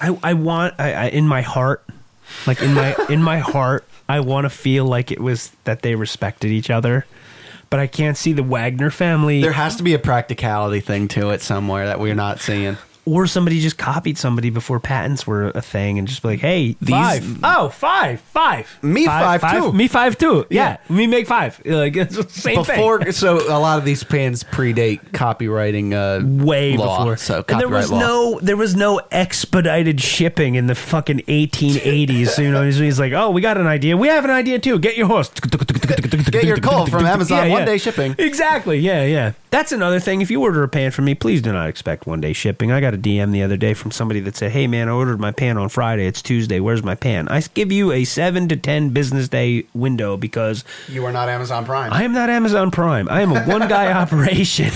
I 0.00 0.16
I 0.22 0.34
want 0.34 0.76
I, 0.78 0.92
I 0.92 1.04
in 1.08 1.26
my 1.26 1.42
heart, 1.42 1.84
like 2.46 2.62
in 2.62 2.72
my 2.72 2.94
in 3.08 3.20
my 3.20 3.38
heart, 3.38 3.84
I 4.08 4.20
want 4.20 4.44
to 4.44 4.50
feel 4.50 4.84
like 4.84 5.10
it 5.10 5.20
was 5.20 5.50
that 5.64 5.82
they 5.82 5.96
respected 5.96 6.52
each 6.52 6.70
other, 6.70 7.04
but 7.68 7.80
I 7.80 7.88
can't 7.88 8.16
see 8.16 8.32
the 8.32 8.44
Wagner 8.44 8.92
family 8.92 9.42
There 9.42 9.50
has 9.50 9.74
to 9.76 9.82
be 9.82 9.92
a 9.92 9.98
practicality 9.98 10.78
thing 10.78 11.08
to 11.08 11.30
it 11.30 11.42
somewhere 11.42 11.86
that 11.86 11.98
we're 11.98 12.14
not 12.14 12.38
seeing. 12.38 12.76
Or 13.08 13.26
somebody 13.26 13.60
just 13.60 13.78
copied 13.78 14.18
somebody 14.18 14.50
before 14.50 14.80
patents 14.80 15.26
were 15.26 15.48
a 15.54 15.62
thing 15.62 15.98
and 15.98 16.06
just 16.08 16.22
be 16.22 16.28
like, 16.28 16.40
hey, 16.40 16.76
These- 16.80 16.90
five. 16.94 17.38
Oh, 17.42 17.68
five, 17.70 18.20
five. 18.20 18.78
Me 18.82 19.06
five, 19.06 19.40
too. 19.52 19.72
Me 19.72 19.88
five 19.88 20.16
too. 20.18 20.46
Yeah, 20.50 20.76
Yeah. 20.88 20.94
me 20.96 21.06
make 21.06 21.26
five. 21.26 21.60
Like 21.64 21.96
it's 21.96 22.16
the 22.16 22.28
same 22.28 22.56
Before, 22.56 23.00
thing. 23.02 23.12
so 23.12 23.36
a 23.48 23.58
lot 23.58 23.78
of 23.78 23.84
these 23.84 24.04
pans 24.04 24.44
predate 24.44 25.00
copywriting. 25.12 25.92
Uh, 25.92 26.44
Way 26.44 26.76
law, 26.76 26.98
before. 26.98 27.16
So 27.16 27.44
and 27.48 27.60
there 27.60 27.68
was 27.68 27.90
law. 27.90 27.98
no 28.00 28.40
there 28.42 28.56
was 28.56 28.74
no 28.76 29.00
expedited 29.10 30.00
shipping 30.00 30.54
in 30.54 30.66
the 30.66 30.74
fucking 30.74 31.18
1880s. 31.28 32.28
So, 32.28 32.42
you 32.42 32.50
know, 32.50 32.62
he's 32.64 32.98
like, 33.00 33.12
oh, 33.12 33.30
we 33.30 33.40
got 33.40 33.56
an 33.58 33.66
idea. 33.66 33.96
We 33.96 34.08
have 34.08 34.24
an 34.24 34.30
idea 34.30 34.58
too. 34.58 34.78
Get 34.78 34.96
your 34.96 35.06
horse. 35.06 35.28
Get 35.88 36.44
your 36.44 36.58
coal 36.58 36.86
from 36.86 37.04
Amazon, 37.06 37.46
Yeah, 37.46 37.52
one 37.52 37.60
yeah. 37.62 37.66
day 37.66 37.78
shipping. 37.78 38.14
Exactly. 38.18 38.78
Yeah, 38.78 39.04
yeah. 39.04 39.32
That's 39.50 39.72
another 39.72 39.98
thing. 39.98 40.20
If 40.20 40.30
you 40.30 40.42
order 40.42 40.62
a 40.62 40.68
pan 40.68 40.90
from 40.90 41.06
me, 41.06 41.14
please 41.14 41.40
do 41.40 41.52
not 41.52 41.68
expect 41.68 42.06
one 42.06 42.20
day 42.20 42.32
shipping. 42.34 42.70
I 42.70 42.80
got 42.80 42.92
a 42.94 42.98
DM 42.98 43.32
the 43.32 43.42
other 43.42 43.56
day 43.56 43.72
from 43.74 43.90
somebody 43.90 44.20
that 44.20 44.36
said, 44.36 44.52
"Hey, 44.52 44.66
man, 44.66 44.88
I 44.88 44.92
ordered 44.92 45.18
my 45.20 45.30
pan 45.32 45.56
on 45.56 45.68
Friday. 45.70 46.06
It's 46.06 46.20
Tuesday. 46.20 46.60
Where's 46.60 46.82
my 46.82 46.94
pan?" 46.94 47.28
I 47.28 47.40
give 47.54 47.72
you 47.72 47.90
a 47.92 48.04
seven 48.04 48.48
to 48.48 48.56
ten 48.56 48.90
business 48.90 49.28
day 49.28 49.64
window 49.74 50.16
because 50.18 50.64
You 50.88 51.04
are 51.06 51.12
not 51.12 51.28
Amazon 51.30 51.64
Prime. 51.64 51.92
I 51.92 52.02
am 52.02 52.12
not 52.12 52.28
Amazon 52.28 52.70
Prime. 52.70 53.08
I 53.10 53.22
am 53.22 53.32
a 53.32 53.42
one 53.44 53.66
guy 53.68 53.90
operation. 54.02 54.70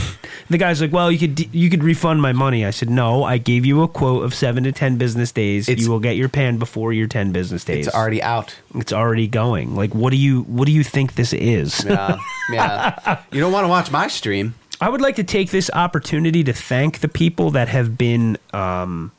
The 0.48 0.56
guy's 0.58 0.80
like, 0.80 0.92
"Well, 0.92 1.12
you 1.12 1.18
could 1.18 1.54
you 1.54 1.68
could 1.68 1.84
refund 1.84 2.22
my 2.22 2.32
money." 2.32 2.64
I 2.64 2.70
said, 2.70 2.88
"No, 2.88 3.24
I 3.24 3.36
gave 3.36 3.66
you 3.66 3.82
a 3.82 3.88
quote 3.88 4.24
of 4.24 4.34
seven 4.34 4.64
to 4.64 4.72
ten 4.72 4.96
business 4.96 5.32
days. 5.32 5.68
It's- 5.68 5.84
you 5.84 5.90
will 5.90 6.00
get 6.00 6.16
your 6.16 6.28
pan 6.30 6.56
before 6.58 6.92
your 6.94 7.08
ten 7.08 7.32
business 7.32 7.64
days. 7.64 7.86
it's 7.86 7.94
already 7.94 8.22
out. 8.22 8.54
it's 8.74 8.92
already 8.92 9.26
going. 9.26 9.74
Like, 9.76 9.94
what 9.94 10.10
do 10.12 10.16
you 10.16 10.42
what 10.42 10.64
do 10.66 10.72
you 10.72 10.82
think 10.84 11.01
this 11.10 11.32
is?" 11.32 11.84
Yeah, 11.84 12.16
yeah. 12.52 13.20
You 13.32 13.40
don't 13.40 13.52
want 13.52 13.64
to 13.64 13.68
watch 13.68 13.90
my 13.90 14.06
stream. 14.08 14.54
I 14.80 14.88
would 14.88 15.00
like 15.00 15.16
to 15.16 15.24
take 15.24 15.50
this 15.50 15.70
opportunity 15.74 16.42
to 16.44 16.52
thank 16.52 17.00
the 17.00 17.08
people 17.08 17.50
that 17.52 17.68
have 17.68 17.98
been 17.98 18.36
um, 18.52 19.12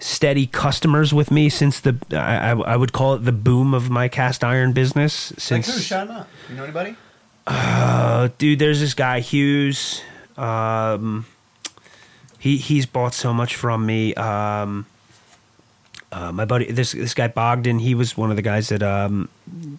steady 0.00 0.46
customers 0.46 1.14
with 1.14 1.30
me 1.30 1.48
since 1.48 1.80
the 1.80 1.96
I, 2.12 2.50
I 2.50 2.74
I 2.74 2.76
would 2.76 2.92
call 2.92 3.14
it 3.14 3.18
the 3.24 3.32
boom 3.32 3.74
of 3.74 3.90
my 3.90 4.08
cast 4.08 4.42
iron 4.42 4.72
business. 4.72 5.32
Since 5.38 5.92
up? 5.92 6.28
You 6.48 6.56
know 6.56 6.64
anybody? 6.64 6.96
uh, 7.46 8.28
dude, 8.38 8.58
there's 8.58 8.80
this 8.80 8.94
guy 8.94 9.20
Hughes. 9.20 10.02
Um, 10.36 11.26
he 12.38 12.56
he's 12.56 12.86
bought 12.86 13.14
so 13.14 13.32
much 13.32 13.54
from 13.54 13.86
me. 13.86 14.14
Um, 14.14 14.86
uh, 16.12 16.30
my 16.30 16.44
buddy, 16.44 16.70
this 16.70 16.92
this 16.92 17.14
guy 17.14 17.28
Bogdan, 17.28 17.78
he 17.78 17.94
was 17.94 18.16
one 18.16 18.28
of 18.28 18.36
the 18.36 18.42
guys 18.42 18.68
that 18.68 18.82
um, 18.82 19.30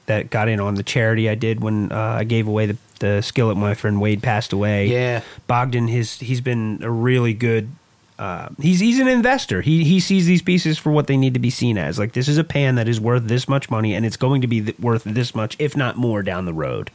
that 0.07 0.31
got 0.31 0.47
in 0.47 0.59
on 0.59 0.73
the 0.73 0.83
charity 0.83 1.29
I 1.29 1.35
did 1.35 1.61
when 1.61 1.91
uh, 1.91 2.17
I 2.19 2.23
gave 2.23 2.47
away 2.47 2.65
the, 2.65 2.77
the 2.99 3.21
skillet. 3.21 3.55
My 3.55 3.75
friend 3.75 4.01
Wade 4.01 4.23
passed 4.23 4.51
away. 4.51 4.87
Yeah. 4.87 5.21
Bogdan, 5.45 5.87
his 5.87 6.19
he's 6.19 6.41
been 6.41 6.79
a 6.81 6.89
really 6.89 7.35
good. 7.35 7.69
Uh, 8.17 8.49
he's 8.59 8.79
he's 8.79 8.99
an 8.99 9.07
investor. 9.07 9.61
He 9.61 9.83
he 9.83 9.99
sees 9.99 10.25
these 10.25 10.41
pieces 10.41 10.79
for 10.79 10.91
what 10.91 11.05
they 11.05 11.17
need 11.17 11.35
to 11.35 11.39
be 11.39 11.51
seen 11.51 11.77
as. 11.77 11.99
Like 11.99 12.13
this 12.13 12.27
is 12.27 12.39
a 12.39 12.43
pan 12.43 12.75
that 12.75 12.87
is 12.87 12.99
worth 12.99 13.25
this 13.25 13.47
much 13.47 13.69
money, 13.69 13.93
and 13.93 14.03
it's 14.03 14.17
going 14.17 14.41
to 14.41 14.47
be 14.47 14.61
th- 14.61 14.79
worth 14.79 15.03
this 15.03 15.35
much, 15.35 15.55
if 15.59 15.77
not 15.77 15.97
more, 15.97 16.23
down 16.23 16.45
the 16.45 16.53
road. 16.53 16.89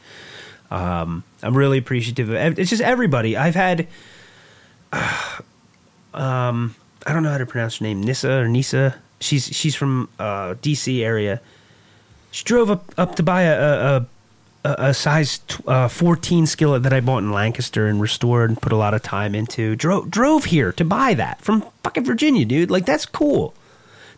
Um, 0.69 1.23
I'm 1.41 1.55
really 1.55 1.77
appreciative 1.77 2.29
of. 2.29 2.59
It's 2.59 2.69
just 2.69 2.81
everybody. 2.81 3.37
I've 3.37 3.55
had. 3.55 3.87
um, 6.13 6.75
I 7.07 7.13
don't 7.13 7.23
know 7.23 7.31
how 7.31 7.37
to 7.37 7.45
pronounce 7.45 7.77
her 7.77 7.83
name. 7.83 8.03
Nissa 8.03 8.41
or 8.41 8.49
Nisa. 8.49 8.99
She's 9.19 9.45
she's 9.47 9.75
from 9.75 10.09
uh, 10.17 10.55
D.C. 10.61 11.03
area. 11.03 11.41
She 12.31 12.43
drove 12.43 12.69
up 12.69 12.91
up 12.97 13.15
to 13.15 13.23
buy 13.23 13.43
a 13.43 13.57
a, 13.59 14.05
a, 14.63 14.75
a 14.89 14.93
size 14.93 15.39
t- 15.39 15.63
uh, 15.67 15.87
14 15.87 16.45
skillet 16.45 16.83
that 16.83 16.93
I 16.93 16.99
bought 16.99 17.19
in 17.19 17.31
Lancaster 17.31 17.87
and 17.87 17.99
restored 18.01 18.49
and 18.49 18.61
put 18.61 18.71
a 18.71 18.77
lot 18.77 18.93
of 18.93 19.01
time 19.01 19.35
into. 19.35 19.75
Drove 19.75 20.09
drove 20.09 20.45
here 20.45 20.71
to 20.73 20.85
buy 20.85 21.13
that 21.15 21.41
from 21.41 21.65
fucking 21.83 22.05
Virginia, 22.05 22.45
dude. 22.45 22.71
Like 22.71 22.85
that's 22.85 23.05
cool. 23.05 23.53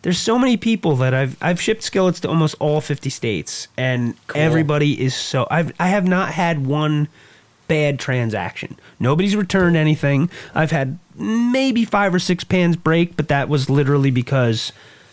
There's 0.02 0.18
so 0.18 0.38
many 0.38 0.56
people 0.56 0.96
that 0.96 1.14
I've 1.14 1.36
I've 1.40 1.60
shipped 1.60 1.82
skillets 1.82 2.20
to 2.20 2.28
almost 2.28 2.56
all 2.58 2.80
50 2.80 3.08
states, 3.08 3.68
and 3.76 4.14
everybody 4.34 5.00
is 5.00 5.14
so 5.14 5.46
I've 5.50 5.72
I 5.78 5.88
have 5.88 6.06
not 6.06 6.32
had 6.32 6.66
one 6.66 7.08
bad 7.68 7.98
transaction. 7.98 8.76
Nobody's 8.98 9.36
returned 9.36 9.76
anything. 9.76 10.28
I've 10.54 10.72
had 10.72 10.98
maybe 11.14 11.84
five 11.84 12.14
or 12.14 12.18
six 12.18 12.44
pans 12.44 12.76
break, 12.76 13.16
but 13.16 13.28
that 13.28 13.48
was 13.48 13.70
literally 13.70 14.10
because 14.10 14.72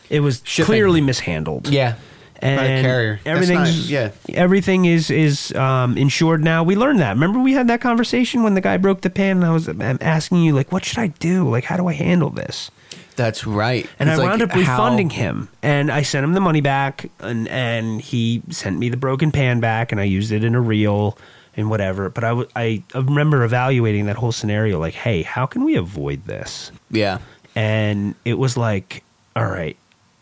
it 0.09 0.19
was 0.21 0.41
Shipping. 0.43 0.65
clearly 0.67 1.01
mishandled. 1.01 1.67
Yeah. 1.69 1.95
And 2.41 2.57
By 2.57 2.63
a 2.65 2.81
carrier. 2.81 3.19
That's 3.25 3.27
everything's 3.49 3.91
yeah. 3.91 4.11
everything 4.29 4.85
is 4.85 5.09
is 5.11 5.53
um, 5.55 5.97
insured 5.97 6.41
now. 6.43 6.63
We 6.63 6.75
learned 6.77 6.99
that. 6.99 7.09
Remember 7.11 7.39
we 7.39 7.51
had 7.51 7.67
that 7.67 7.81
conversation 7.81 8.43
when 8.43 8.53
the 8.53 8.61
guy 8.61 8.77
broke 8.77 9.01
the 9.01 9.09
pan, 9.09 9.37
and 9.37 9.45
I 9.45 9.51
was 9.51 9.67
I'm 9.67 9.97
asking 9.99 10.43
you 10.43 10.53
like, 10.53 10.71
what 10.71 10.85
should 10.85 10.99
I 10.99 11.07
do? 11.07 11.49
Like, 11.49 11.65
how 11.65 11.75
do 11.75 11.87
I 11.87 11.93
handle 11.93 12.29
this? 12.29 12.71
That's 13.17 13.45
right. 13.45 13.85
And 13.99 14.09
It's 14.09 14.17
I 14.17 14.21
like 14.23 14.29
wound 14.29 14.41
up 14.43 14.51
how- 14.51 14.59
refunding 14.61 15.09
him, 15.09 15.49
and 15.61 15.91
I 15.91 16.01
sent 16.03 16.23
him 16.23 16.31
the 16.31 16.39
money 16.39 16.61
back, 16.61 17.09
and 17.19 17.45
and 17.49 17.99
he 17.99 18.41
sent 18.49 18.79
me 18.79 18.87
the 18.87 18.95
broken 18.95 19.31
pan 19.33 19.59
back, 19.59 19.91
and 19.91 19.99
I 19.99 20.05
used 20.05 20.31
it 20.31 20.41
in 20.45 20.55
a 20.55 20.61
reel 20.61 21.17
and 21.57 21.69
whatever. 21.69 22.09
But 22.09 22.23
I 22.23 22.29
w- 22.29 22.47
I 22.55 22.83
remember 22.95 23.43
evaluating 23.43 24.05
that 24.05 24.15
whole 24.15 24.31
scenario, 24.31 24.79
like, 24.79 24.93
hey, 24.93 25.23
how 25.23 25.45
can 25.45 25.65
we 25.65 25.75
avoid 25.75 26.23
this? 26.25 26.71
Yeah. 26.89 27.17
And 27.53 28.15
it 28.23 28.35
was 28.35 28.55
like, 28.55 29.03
all 29.35 29.47
right, 29.47 29.75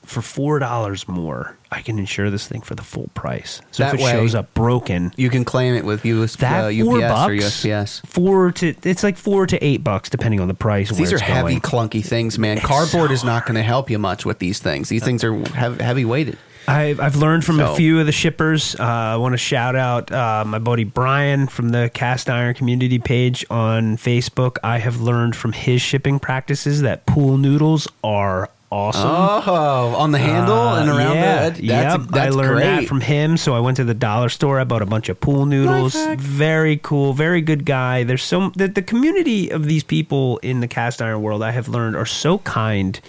for 0.08 0.22
four 0.22 0.60
dollars 0.60 1.08
more, 1.08 1.56
I 1.72 1.82
can 1.82 2.00
insure 2.00 2.30
this 2.30 2.48
thing 2.48 2.62
for 2.62 2.76
the 2.76 2.82
full 2.84 3.10
price. 3.14 3.62
So 3.72 3.84
That 3.84 3.94
if 3.96 4.00
it 4.00 4.04
way- 4.04 4.12
shows 4.14 4.34
up 4.36 4.54
broken, 4.54 5.14
You 5.18 5.30
can 5.30 5.46
claim 5.46 5.76
it 5.76 5.86
with 5.86 6.06
US, 6.06 6.36
that 6.38 6.66
uh, 6.74 6.84
four 6.86 6.98
UPS 7.02 7.12
bucks, 7.14 7.30
or 7.30 7.36
USPS. 7.68 8.06
four 8.08 8.52
to 8.54 8.74
it's 8.84 9.04
like 9.04 9.18
four 9.18 9.46
to 9.48 9.64
eight 9.64 9.84
bucks 9.84 10.10
depending 10.10 10.40
on 10.40 10.48
the 10.48 10.54
price. 10.54 10.90
These 10.90 11.14
are 11.14 11.20
heavy, 11.20 11.60
going. 11.60 11.62
clunky 11.62 12.04
things, 12.06 12.40
man. 12.40 12.58
It's 12.58 12.66
Cardboard 12.66 13.10
so 13.10 13.14
is 13.14 13.24
not 13.24 13.46
going 13.46 13.56
to 13.56 13.64
help 13.64 13.90
you 13.90 14.00
much 14.00 14.26
with 14.26 14.40
these 14.40 14.60
things. 14.60 14.90
These 14.90 15.04
things 15.04 15.24
are 15.24 15.34
heavy, 15.50 15.84
heavy 15.84 16.06
weighted. 16.06 16.38
I've, 16.70 17.00
I've 17.00 17.16
learned 17.16 17.46
from 17.46 17.60
So- 17.60 17.72
a 17.72 17.76
few 17.78 18.02
of 18.02 18.06
the 18.08 18.12
shippers. 18.12 18.76
Uh, 18.78 18.84
I 18.84 19.16
want 19.16 19.32
to 19.32 19.38
shout 19.38 19.78
out 19.78 20.12
uh, 20.12 20.44
my 20.46 20.60
buddy 20.60 20.84
Brian 20.84 21.48
from 21.48 21.70
the 21.70 21.90
Cast 21.94 22.30
Iron 22.30 22.56
Community 22.56 23.00
page 23.00 23.46
on 23.50 23.96
Facebook. 23.96 24.58
I 24.66 24.80
have 24.80 25.00
learned 25.00 25.34
from 25.38 25.54
his 25.54 25.82
shipping 25.82 26.20
practices 26.20 26.82
that 26.82 27.06
pool 27.06 27.38
noodles 27.38 27.88
are 28.04 28.50
awesome. 28.72 29.10
Oh, 29.10 29.96
on 29.98 30.12
the 30.12 30.18
handle 30.18 30.56
Uh, 30.56 30.82
and 30.82 30.90
around 30.90 31.16
yeah, 31.16 31.50
the. 31.50 31.50
That's, 31.50 31.60
yep. 31.60 32.02
that's 32.10 32.18
I 32.18 32.30
learned 32.38 32.56
great. 32.56 32.64
that 32.64 32.86
from 32.86 33.02
him. 33.02 33.38
So 33.38 33.54
I 33.56 33.60
went 33.60 33.78
to 33.78 33.84
the 33.84 33.94
dollar 33.94 34.30
store. 34.30 34.60
I 34.60 34.64
bought 34.64 34.82
a 34.82 34.86
bunch 34.86 35.10
of 35.10 35.20
pool 35.20 35.46
noodles. 35.46 35.96
Very 36.18 36.78
cool. 36.78 37.14
Very 37.14 37.42
good 37.42 37.66
guy. 37.66 38.04
There's 38.04 38.24
so 38.24 38.50
the, 38.56 38.68
the 38.68 38.82
community 38.82 39.50
of 39.50 39.66
these 39.66 39.84
people 39.84 40.38
in 40.40 40.60
the 40.60 40.68
cast 40.68 41.02
iron 41.02 41.22
world. 41.22 41.44
I 41.44 41.52
have 41.52 41.68
learned 41.68 41.96
are 41.96 42.06
so 42.06 42.40
kind 42.40 43.00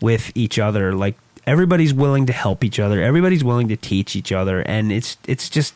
with 0.00 0.32
each 0.34 0.58
other. 0.58 0.92
Like 0.94 1.14
everybody's 1.46 1.94
willing 1.94 2.26
to 2.26 2.32
help 2.32 2.64
each 2.64 2.78
other. 2.80 3.02
Everybody's 3.02 3.44
willing 3.44 3.68
to 3.68 3.76
teach 3.76 4.16
each 4.16 4.32
other, 4.32 4.60
and 4.62 4.90
it's 4.92 5.16
it's 5.26 5.48
just 5.48 5.74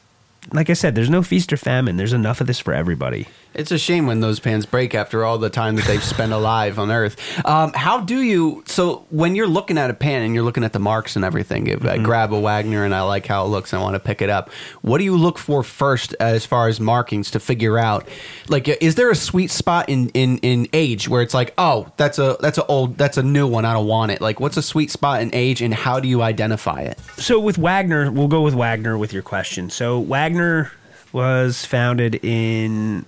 like 0.52 0.70
I 0.70 0.72
said. 0.74 0.94
There's 0.94 1.10
no 1.10 1.22
feast 1.22 1.52
or 1.52 1.56
famine. 1.56 1.96
There's 1.96 2.12
enough 2.12 2.40
of 2.40 2.46
this 2.46 2.58
for 2.58 2.72
everybody. 2.74 3.26
It's 3.58 3.72
a 3.72 3.78
shame 3.78 4.06
when 4.06 4.20
those 4.20 4.38
pans 4.38 4.66
break 4.66 4.94
after 4.94 5.24
all 5.24 5.36
the 5.36 5.50
time 5.50 5.74
that 5.76 5.84
they've 5.84 6.02
spent 6.02 6.32
alive 6.32 6.78
on 6.78 6.92
Earth. 6.92 7.16
Um, 7.44 7.72
how 7.72 8.00
do 8.00 8.20
you? 8.22 8.62
So 8.66 9.04
when 9.10 9.34
you're 9.34 9.48
looking 9.48 9.76
at 9.76 9.90
a 9.90 9.94
pan 9.94 10.22
and 10.22 10.32
you're 10.32 10.44
looking 10.44 10.62
at 10.62 10.72
the 10.72 10.78
marks 10.78 11.16
and 11.16 11.24
everything, 11.24 11.66
if 11.66 11.78
Mm-hmm. 11.80 11.88
I 11.88 11.98
grab 11.98 12.32
a 12.32 12.40
Wagner 12.40 12.84
and 12.84 12.94
I 12.94 13.02
like 13.02 13.26
how 13.26 13.44
it 13.44 13.48
looks 13.48 13.72
and 13.72 13.80
I 13.80 13.82
want 13.82 13.94
to 13.94 14.00
pick 14.00 14.22
it 14.22 14.30
up, 14.30 14.50
what 14.82 14.98
do 14.98 15.04
you 15.04 15.16
look 15.16 15.38
for 15.38 15.62
first 15.62 16.14
as 16.20 16.46
far 16.46 16.68
as 16.68 16.78
markings 16.80 17.30
to 17.32 17.40
figure 17.40 17.78
out? 17.78 18.06
Like, 18.48 18.68
is 18.68 18.94
there 18.94 19.10
a 19.10 19.16
sweet 19.16 19.50
spot 19.50 19.88
in 19.88 20.10
in 20.10 20.38
in 20.38 20.68
age 20.72 21.08
where 21.08 21.22
it's 21.22 21.34
like, 21.34 21.52
oh, 21.58 21.90
that's 21.96 22.18
a 22.18 22.36
that's 22.40 22.58
a 22.58 22.66
old 22.66 22.96
that's 22.96 23.16
a 23.16 23.22
new 23.22 23.46
one, 23.46 23.64
I 23.64 23.72
don't 23.72 23.86
want 23.86 24.12
it. 24.12 24.20
Like, 24.20 24.38
what's 24.38 24.56
a 24.56 24.62
sweet 24.62 24.90
spot 24.90 25.20
in 25.22 25.30
age 25.34 25.62
and 25.62 25.72
how 25.74 25.98
do 25.98 26.08
you 26.08 26.22
identify 26.22 26.82
it? 26.82 26.98
So 27.16 27.40
with 27.40 27.58
Wagner, 27.58 28.10
we'll 28.12 28.28
go 28.28 28.42
with 28.42 28.54
Wagner 28.54 28.96
with 28.96 29.12
your 29.12 29.22
question. 29.22 29.70
So 29.70 29.98
Wagner 29.98 30.70
was 31.12 31.64
founded 31.64 32.16
in 32.24 33.04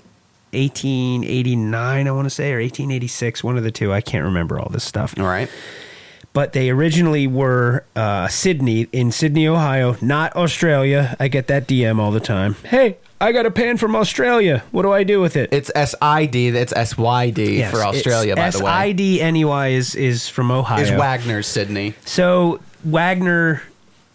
1889, 0.53 2.07
I 2.07 2.11
want 2.11 2.27
to 2.27 2.31
say, 2.31 2.53
or 2.53 2.59
1886, 2.61 3.45
one 3.45 3.57
of 3.57 3.65
the 3.65 3.71
two. 3.71 3.93
I 3.93 4.01
can't 4.01 4.25
remember 4.25 4.59
all 4.59 4.69
this 4.71 4.85
stuff. 4.85 5.19
All 5.19 5.27
right. 5.27 5.49
But 6.33 6.53
they 6.53 6.71
originally 6.71 7.27
were 7.27 7.85
uh, 7.97 8.29
Sidney 8.29 8.83
in 8.93 9.11
Sidney, 9.11 9.49
Ohio, 9.49 9.97
not 10.01 10.37
Australia. 10.37 11.17
I 11.19 11.27
get 11.27 11.49
that 11.49 11.67
DM 11.67 11.99
all 11.99 12.13
the 12.13 12.21
time. 12.21 12.55
Hey, 12.65 12.99
I 13.21 13.33
got 13.33 13.47
a 13.47 13.51
pan 13.51 13.79
from 13.79 13.97
Australia. 13.97 14.63
What 14.71 14.83
do 14.83 14.93
I 14.93 15.03
do 15.03 15.21
with 15.21 15.37
it? 15.37 15.53
It's 15.53 15.73
S 15.75 15.95
I 16.01 16.27
D. 16.27 16.51
That's 16.51 16.73
S 16.73 16.97
Y 16.97 17.31
D 17.31 17.59
Yes, 17.59 17.73
for 17.73 17.83
Australia, 17.85 18.37
by 18.37 18.47
it's 18.47 18.59
the 18.59 18.65
way. 18.65 18.71
S-I-D-N-E-Y 18.71 19.69
is, 19.69 19.97
is 19.97 20.29
from 20.29 20.53
Ohio. 20.53 20.83
Is 20.83 20.91
Wagner 20.93 21.43
Sidney? 21.43 21.95
So 22.05 22.61
Wagner, 22.85 23.63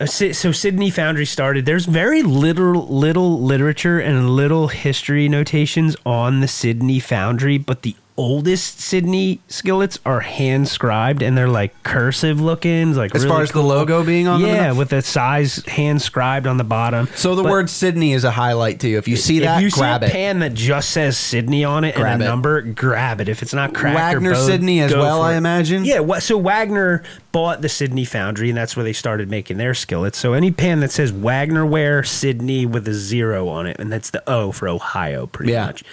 so 0.04 0.52
Sidney 0.52 0.90
Foundry 0.90 1.26
started. 1.26 1.66
There's 1.66 1.86
very 1.86 2.22
little 2.22 2.86
little 2.88 3.42
literature 3.42 4.00
and 4.00 4.30
little 4.32 4.68
history 4.68 5.30
notations 5.30 5.96
on 6.06 6.42
the 6.42 6.48
Sidney 6.50 7.00
Foundry, 7.00 7.58
but 7.58 7.84
the 7.84 7.96
oldest 8.18 8.80
Sidney 8.80 9.42
skillets 9.50 10.00
are 10.06 10.22
hand 10.22 10.70
scribed 10.70 11.22
and 11.22 11.38
they're 11.38 11.50
like 11.50 11.84
cursive 11.84 12.40
looking, 12.40 12.94
like 12.96 13.14
As 13.14 13.24
really 13.24 13.34
far 13.36 13.42
as 13.44 13.52
the 13.52 13.62
logo 13.62 14.06
being 14.06 14.28
on 14.28 14.40
yeah, 14.40 14.72
with 14.72 14.90
the 14.90 15.02
size 15.02 15.58
hand 15.66 16.02
scribed 16.02 16.48
on 16.48 16.56
the 16.58 16.64
bottom. 16.64 17.10
So 17.16 17.36
the 17.36 17.44
But 17.44 17.52
word 17.52 17.70
Sidney 17.70 18.14
is 18.14 18.24
a 18.24 18.32
highlight 18.32 18.80
to 18.82 18.88
you. 18.88 18.98
If 18.98 19.08
you 19.10 19.18
see 19.18 19.40
that, 19.40 19.62
you 19.62 19.70
grab 19.70 20.02
see 20.02 20.06
a 20.06 20.10
it. 20.10 20.12
pan 20.14 20.40
that 20.40 20.54
just 20.54 20.92
says 20.92 21.18
Sidney 21.18 21.66
on 21.66 21.84
it 21.84 21.96
Grab 21.96 22.14
and 22.14 22.22
a 22.22 22.26
it. 22.26 22.30
number, 22.30 22.62
grab 22.62 23.20
it. 23.20 23.28
If 23.28 23.42
it's 23.42 23.54
not 23.54 23.74
cracked 23.74 23.96
Wagner 23.96 24.36
Sidney 24.36 24.80
as 24.80 24.94
well, 24.94 25.22
I 25.22 25.36
imagine? 25.36 25.84
Yeah. 25.84 26.20
So 26.20 26.38
Wagner 26.38 27.04
bought 27.34 27.62
the 27.62 27.70
Sidney 27.70 28.06
foundry, 28.06 28.48
and 28.50 28.58
that's 28.58 28.78
where 28.78 28.86
they 28.86 28.94
started 28.94 29.30
making 29.30 29.58
their 29.58 29.74
skillets. 29.74 30.18
So 30.18 30.32
any 30.32 30.52
pan 30.52 30.80
that 30.80 30.92
says 30.92 31.12
Wagner 31.12 31.66
Ware 31.66 32.02
Sidney 32.04 32.66
with 32.66 32.88
a 32.88 32.94
zero 32.94 33.50
on 33.50 33.68
it, 33.68 33.78
and 33.78 33.92
that's 33.92 34.10
the 34.12 34.24
O 34.30 34.54
for 34.54 34.70
Ohio, 34.70 35.28
pretty 35.28 35.52
Yeah. 35.52 35.66
much. 35.66 35.84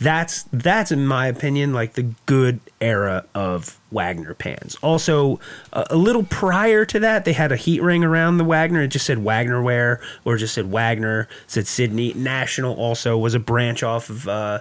That's 0.00 0.44
that's 0.52 0.92
in 0.92 1.06
my 1.06 1.26
opinion 1.26 1.72
like 1.72 1.94
the 1.94 2.14
good 2.26 2.60
era 2.80 3.24
of 3.34 3.80
Wagner 3.90 4.34
pans. 4.34 4.76
Also, 4.76 5.40
a, 5.72 5.86
a 5.90 5.96
little 5.96 6.22
prior 6.22 6.84
to 6.84 7.00
that, 7.00 7.24
they 7.24 7.32
had 7.32 7.50
a 7.50 7.56
heat 7.56 7.82
ring 7.82 8.04
around 8.04 8.38
the 8.38 8.44
Wagner. 8.44 8.82
It 8.82 8.88
just 8.88 9.06
said 9.06 9.18
Wagner 9.24 9.60
Ware, 9.60 10.00
or 10.24 10.36
just 10.36 10.54
said 10.54 10.70
Wagner. 10.70 11.22
It 11.22 11.50
said 11.50 11.66
Sidney 11.66 12.12
National. 12.14 12.74
Also 12.74 13.18
was 13.18 13.34
a 13.34 13.40
branch 13.40 13.82
off 13.82 14.08
of, 14.08 14.28
uh, 14.28 14.60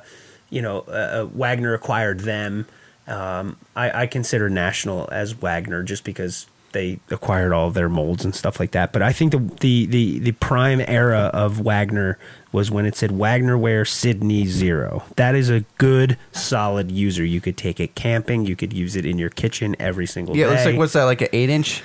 you 0.49 0.61
know, 0.61 0.79
uh, 0.87 0.91
uh, 1.21 1.25
Wagner 1.33 1.73
acquired 1.75 2.21
them. 2.21 2.65
Um, 3.05 3.57
I, 3.75 4.03
I 4.03 4.07
consider 4.07 4.49
National 4.49 5.07
as 5.11 5.33
Wagner 5.33 5.83
just 5.83 6.03
because 6.03 6.47
they 6.77 6.99
acquired 7.09 7.51
all 7.51 7.67
of 7.67 7.73
their 7.73 7.89
molds 7.89 8.23
and 8.23 8.35
stuff 8.35 8.59
like 8.59 8.71
that. 8.71 8.93
But 8.93 9.01
I 9.01 9.11
think 9.11 9.31
the 9.31 9.39
the 9.59 9.85
the, 9.87 10.19
the 10.19 10.31
prime 10.33 10.79
era 10.87 11.31
of 11.33 11.59
Wagner 11.59 12.19
was 12.51 12.69
when 12.69 12.85
it 12.85 12.95
said 12.95 13.11
Wagner 13.11 13.57
Ware 13.57 13.83
Sidney 13.83 14.45
Zero. 14.45 15.03
That 15.15 15.33
is 15.33 15.49
a 15.49 15.61
good, 15.79 16.17
solid 16.31 16.91
user. 16.91 17.25
You 17.25 17.41
could 17.41 17.57
take 17.57 17.79
it 17.79 17.95
camping. 17.95 18.45
You 18.45 18.55
could 18.55 18.73
use 18.73 18.95
it 18.95 19.05
in 19.05 19.17
your 19.17 19.29
kitchen 19.29 19.75
every 19.79 20.05
single 20.05 20.35
day. 20.35 20.41
Yeah, 20.41 20.47
it 20.47 20.51
looks 20.51 20.65
like 20.65 20.77
what's 20.77 20.93
that? 20.93 21.05
Like 21.05 21.21
an 21.21 21.29
eight 21.33 21.49
inch? 21.49 21.81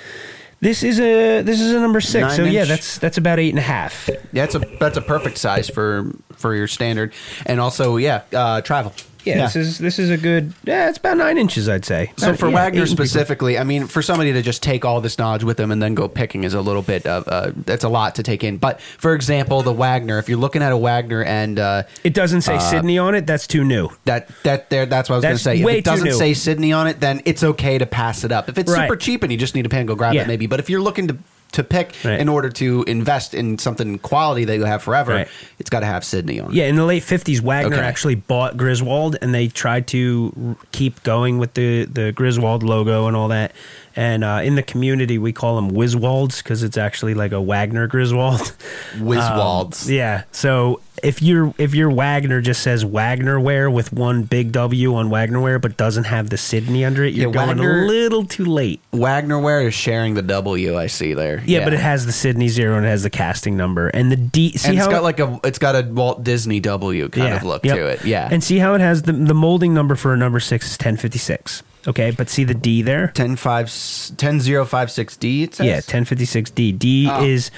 this 0.60 0.84
is 0.84 1.00
a 1.00 1.42
this 1.42 1.60
is 1.60 1.72
a 1.72 1.80
number 1.80 2.00
six. 2.00 2.22
Nine 2.28 2.36
so 2.36 2.44
yeah, 2.44 2.64
that's 2.64 2.98
that's 2.98 3.18
about 3.18 3.40
eight 3.40 3.50
and 3.50 3.58
a 3.58 3.62
half. 3.62 4.08
Yeah, 4.08 4.46
that's 4.46 4.54
a 4.54 4.60
that's 4.78 4.96
a 4.96 5.02
perfect 5.02 5.38
size 5.38 5.68
for 5.68 6.12
for 6.36 6.54
your 6.54 6.68
standard, 6.68 7.12
and 7.46 7.60
also 7.60 7.96
yeah, 7.96 8.22
uh, 8.32 8.60
travel. 8.60 8.92
Yeah, 9.24 9.42
this 9.46 9.56
is 9.56 9.78
this 9.78 9.98
is 9.98 10.10
a 10.10 10.16
good. 10.16 10.52
Yeah, 10.64 10.88
it's 10.88 10.98
about 10.98 11.16
nine 11.16 11.38
inches, 11.38 11.68
I'd 11.68 11.84
say. 11.84 12.12
So 12.16 12.28
About- 12.28 12.38
for 12.40 12.48
yeah, 12.48 12.54
Wagner 12.54 12.78
eight 12.80 12.88
and 12.88 12.90
people. 12.90 13.04
specifically, 13.06 13.58
I 13.58 13.64
mean, 13.64 13.86
for 13.86 14.02
somebody 14.02 14.32
to 14.32 14.42
just 14.42 14.62
take 14.62 14.84
all 14.84 15.00
this 15.00 15.18
knowledge 15.18 15.44
with 15.44 15.56
them 15.56 15.70
and 15.70 15.82
then 15.82 15.94
go 15.94 16.08
picking 16.08 16.44
is 16.44 16.54
a 16.54 16.60
little 16.60 16.82
bit 16.82 17.06
of 17.06 17.26
uh, 17.28 17.52
that's 17.56 17.84
a 17.84 17.88
lot 17.88 18.14
to 18.16 18.22
take 18.22 18.42
in. 18.44 18.56
But 18.58 18.80
for 18.80 19.14
example, 19.14 19.62
the 19.62 19.72
Wagner, 19.72 20.18
if 20.18 20.28
you're 20.28 20.38
looking 20.38 20.62
at 20.62 20.72
a 20.72 20.76
Wagner 20.76 21.22
and 21.22 21.58
uh, 21.58 21.82
it 22.04 22.14
doesn't 22.14 22.42
say 22.42 22.58
Sidney 22.58 22.98
on 22.98 23.14
it. 23.14 23.26
That's 23.26 23.46
too 23.46 23.64
new. 23.64 23.88
that 24.06 24.28
that 24.42 24.70
there, 24.70 24.86
that's 24.86 25.08
what 25.08 25.14
I 25.14 25.18
was 25.18 25.22
going 25.24 25.36
to 25.38 25.44
That's 25.44 25.58
say. 25.60 25.62
If 25.62 25.68
it 25.78 25.84
doesn't 25.84 26.04
new. 26.08 26.12
say 26.14 26.34
Sidney 26.34 26.72
on 26.72 26.86
it, 26.86 27.00
then 27.00 27.22
it's 27.24 27.42
okay 27.44 27.78
to 27.78 27.86
pass 27.86 28.24
it 28.24 28.32
up. 28.32 28.48
If 28.48 28.58
it's 28.58 28.70
Right. 28.72 28.86
super 28.88 28.96
cheap 28.96 29.22
and 29.22 29.30
you 29.30 29.38
just 29.38 29.54
need 29.54 29.66
a 29.66 29.68
pen, 29.68 29.86
go 29.86 29.94
grab 29.94 30.14
Yeah. 30.14 30.22
it 30.22 30.28
maybe. 30.28 30.46
But 30.46 30.58
if 30.60 30.68
you're 30.68 30.80
looking 30.82 31.06
to 31.08 31.16
to 31.52 31.62
pick 31.62 31.94
Right. 32.04 32.18
in 32.18 32.28
order 32.28 32.48
to 32.50 32.82
invest 32.86 33.34
in 33.34 33.58
something 33.58 33.98
quality 33.98 34.44
that 34.46 34.56
you 34.56 34.64
have 34.64 34.82
forever, 34.82 35.12
Right. 35.14 35.28
it's 35.58 35.70
got 35.70 35.80
to 35.80 35.86
have 35.86 36.04
Sidney 36.04 36.40
on. 36.40 36.50
it. 36.50 36.54
Yeah, 36.54 36.64
in 36.66 36.76
the 36.76 36.84
late 36.84 37.02
fifties, 37.02 37.40
Wagner 37.42 37.76
Okay. 37.76 37.84
actually 37.86 38.14
bought 38.14 38.56
Griswold, 38.56 39.16
and 39.22 39.34
they 39.34 39.48
tried 39.48 39.86
to 39.88 40.32
r- 40.48 40.56
keep 40.72 41.02
going 41.02 41.38
with 41.38 41.54
the 41.54 41.84
the 41.84 42.12
Griswold 42.12 42.62
logo 42.62 43.06
and 43.06 43.16
all 43.16 43.28
that. 43.28 43.52
And 43.94 44.24
uh, 44.24 44.40
in 44.42 44.54
the 44.54 44.62
community, 44.62 45.18
we 45.18 45.32
call 45.32 45.56
them 45.56 45.70
Wiswalds 45.72 46.42
because 46.42 46.62
it's 46.62 46.78
actually 46.78 47.12
like 47.12 47.32
a 47.32 47.40
Wagner 47.42 47.86
Griswold. 47.86 48.52
Wiswalds. 48.98 49.86
Um, 49.88 49.94
yeah. 49.94 50.22
So 50.32 50.80
if 51.02 51.20
your 51.20 51.52
if 51.58 51.74
your 51.74 51.90
Wagner 51.90 52.40
just 52.40 52.62
says 52.62 52.84
Wagnerware 52.84 53.72
with 53.72 53.92
one 53.92 54.22
big 54.22 54.52
W 54.52 54.94
on 54.94 55.10
Wagnerware, 55.10 55.60
but 55.60 55.76
doesn't 55.76 56.04
have 56.04 56.30
the 56.30 56.36
Sidney 56.36 56.84
under 56.84 57.04
it, 57.04 57.14
you're 57.14 57.28
Yeah, 57.28 57.34
going 57.46 57.58
Wagner- 57.58 57.84
a 57.84 57.86
little 57.86 58.24
too 58.24 58.44
late. 58.44 58.80
Wagnerware 58.92 59.66
is 59.66 59.74
sharing 59.74 60.14
the 60.14 60.22
W. 60.22 60.78
I 60.78 60.86
see 60.86 61.14
there. 61.14 61.42
Yeah, 61.44 61.64
but 61.64 61.72
it 61.72 61.80
has 61.80 62.06
the 62.06 62.12
Sidney 62.12 62.48
zero 62.48 62.76
and 62.76 62.86
it 62.86 62.88
has 62.88 63.02
the 63.02 63.10
casting 63.10 63.56
number 63.56 63.88
and 63.88 64.10
the 64.12 64.16
D. 64.16 64.52
See 64.56 64.68
and 64.68 64.78
it's 64.78 64.86
how 64.86 64.92
got 64.92 64.98
it- 64.98 65.02
like 65.02 65.20
a 65.20 65.40
it's 65.44 65.58
got 65.58 65.74
a 65.74 65.86
Walt 65.88 66.22
Disney 66.24 66.60
W 66.60 67.08
kind 67.08 67.34
of 67.34 67.42
look 67.42 67.64
yep. 67.64 67.76
to 67.76 67.86
it. 67.86 68.04
Yeah. 68.04 68.28
and 68.30 68.42
see 68.42 68.58
how 68.58 68.74
it 68.74 68.80
has 68.80 69.02
the 69.02 69.12
the 69.12 69.34
molding 69.34 69.74
number 69.74 69.96
for 69.96 70.12
a 70.12 70.16
number 70.16 70.40
six 70.40 70.70
is 70.70 70.78
ten 70.78 70.96
fifty 70.96 71.18
six. 71.18 71.62
Okay, 71.88 72.12
but 72.12 72.28
see 72.28 72.44
the 72.44 72.54
D 72.54 72.80
there. 72.82 73.08
10 73.08 73.34
10056D 73.36 75.42
it 75.42 75.54
says. 75.56 75.66
Yeah, 75.66 75.80
1056D. 75.80 76.78
D 76.78 77.08
Oh. 77.10 77.24
is 77.24 77.50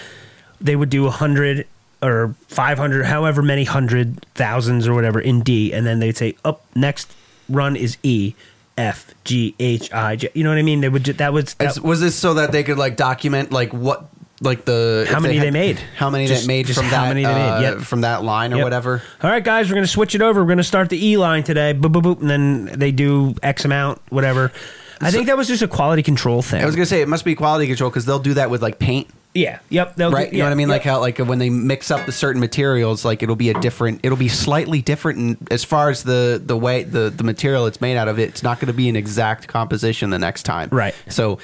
they 0.60 0.76
would 0.76 0.90
do 0.90 1.04
100 1.04 1.66
or 2.04 2.34
500, 2.48 3.04
however 3.06 3.42
many 3.42 3.64
hundred 3.64 4.24
thousands 4.34 4.86
or 4.86 4.94
whatever 4.94 5.20
in 5.20 5.40
D, 5.42 5.72
and 5.72 5.86
then 5.86 5.98
they'd 6.00 6.16
say 6.16 6.36
up 6.44 6.62
next 6.74 7.12
run 7.48 7.76
is 7.76 7.96
E, 8.02 8.34
F, 8.76 9.14
G, 9.24 9.54
H, 9.58 9.92
I, 9.92 10.16
J. 10.16 10.28
You 10.34 10.44
know 10.44 10.50
what 10.50 10.58
I 10.58 10.62
mean? 10.62 10.80
They 10.80 10.88
would 10.88 11.04
ju- 11.04 11.12
that 11.14 11.32
was 11.32 11.54
that, 11.54 11.78
was 11.80 12.00
this 12.00 12.14
so 12.14 12.34
that 12.34 12.52
they 12.52 12.62
could 12.64 12.78
like 12.78 12.96
document 12.96 13.52
like 13.52 13.72
what 13.72 14.06
like 14.40 14.64
the 14.64 15.06
How 15.08 15.20
many 15.20 15.36
had- 15.36 15.46
they 15.46 15.50
made. 15.50 15.78
how 15.96 16.10
many 16.10 16.26
Just- 16.26 16.42
they 16.42 16.46
made 16.48 16.68
from 16.74 16.84
how 16.86 17.02
that 17.02 17.08
many 17.08 17.24
they 17.24 17.32
made, 17.32 17.48
uh, 17.48 17.60
yep. 17.60 17.78
from 17.78 18.00
that 18.02 18.24
line 18.24 18.52
or 18.52 18.56
Yep. 18.56 18.64
whatever. 18.64 19.02
All 19.22 19.30
right, 19.30 19.42
guys, 19.44 19.68
we're 19.68 19.74
going 19.74 19.86
to 19.86 19.90
switch 19.90 20.14
it 20.14 20.20
over. 20.22 20.40
We're 20.40 20.46
going 20.48 20.58
to 20.58 20.64
start 20.64 20.88
the 20.90 21.02
E 21.06 21.16
line 21.16 21.44
today. 21.44 21.72
Boop, 21.72 21.92
boop, 21.92 22.02
boop, 22.02 22.20
and 22.20 22.28
then 22.28 22.64
they 22.78 22.90
do 22.90 23.34
X 23.42 23.64
amount, 23.64 24.02
whatever. 24.10 24.52
I 25.00 25.10
think 25.10 25.26
that 25.26 25.36
was 25.36 25.48
just 25.48 25.62
a 25.62 25.68
quality 25.68 26.02
control 26.02 26.40
thing. 26.42 26.62
I 26.62 26.66
was 26.66 26.74
gonna 26.76 26.86
say 26.86 27.00
it 27.02 27.08
must 27.08 27.24
be 27.24 27.34
quality 27.34 27.66
control 27.66 27.90
because 27.90 28.06
they'll 28.06 28.18
do 28.18 28.34
that 28.34 28.48
with 28.50 28.62
like 28.62 28.78
paint, 28.78 29.08
yeah, 29.34 29.58
yep. 29.68 29.96
they'll 29.96 30.10
do- 30.10 30.16
right? 30.16 30.32
You 30.32 30.38
know 30.38 30.44
yeah, 30.44 30.44
what 30.44 30.52
I 30.52 30.54
mean? 30.54 30.68
yep. 30.68 30.74
Like 30.76 30.82
how 30.84 31.00
like 31.00 31.18
when 31.18 31.38
they 31.38 31.50
mix 31.50 31.90
up 31.90 32.06
the 32.06 32.12
certain 32.12 32.40
materials, 32.40 33.04
like 33.04 33.22
it'll 33.22 33.36
be 33.36 33.50
a 33.50 33.60
different, 33.60 34.00
it'll 34.04 34.16
be 34.16 34.28
slightly 34.28 34.80
different 34.80 35.18
in, 35.18 35.46
as 35.50 35.64
far 35.64 35.90
as 35.90 36.04
the 36.04 36.40
the 36.44 36.56
way 36.56 36.84
the 36.84 37.10
the 37.10 37.24
material 37.24 37.66
it's 37.66 37.80
made 37.80 37.96
out 37.96 38.08
of. 38.08 38.18
It's 38.18 38.42
not 38.42 38.60
going 38.60 38.68
to 38.68 38.72
be 38.72 38.88
an 38.88 38.96
exact 38.96 39.48
composition 39.48 40.10
the 40.10 40.18
next 40.18 40.44
time, 40.44 40.68
Right. 40.70 40.94
So 41.08 41.38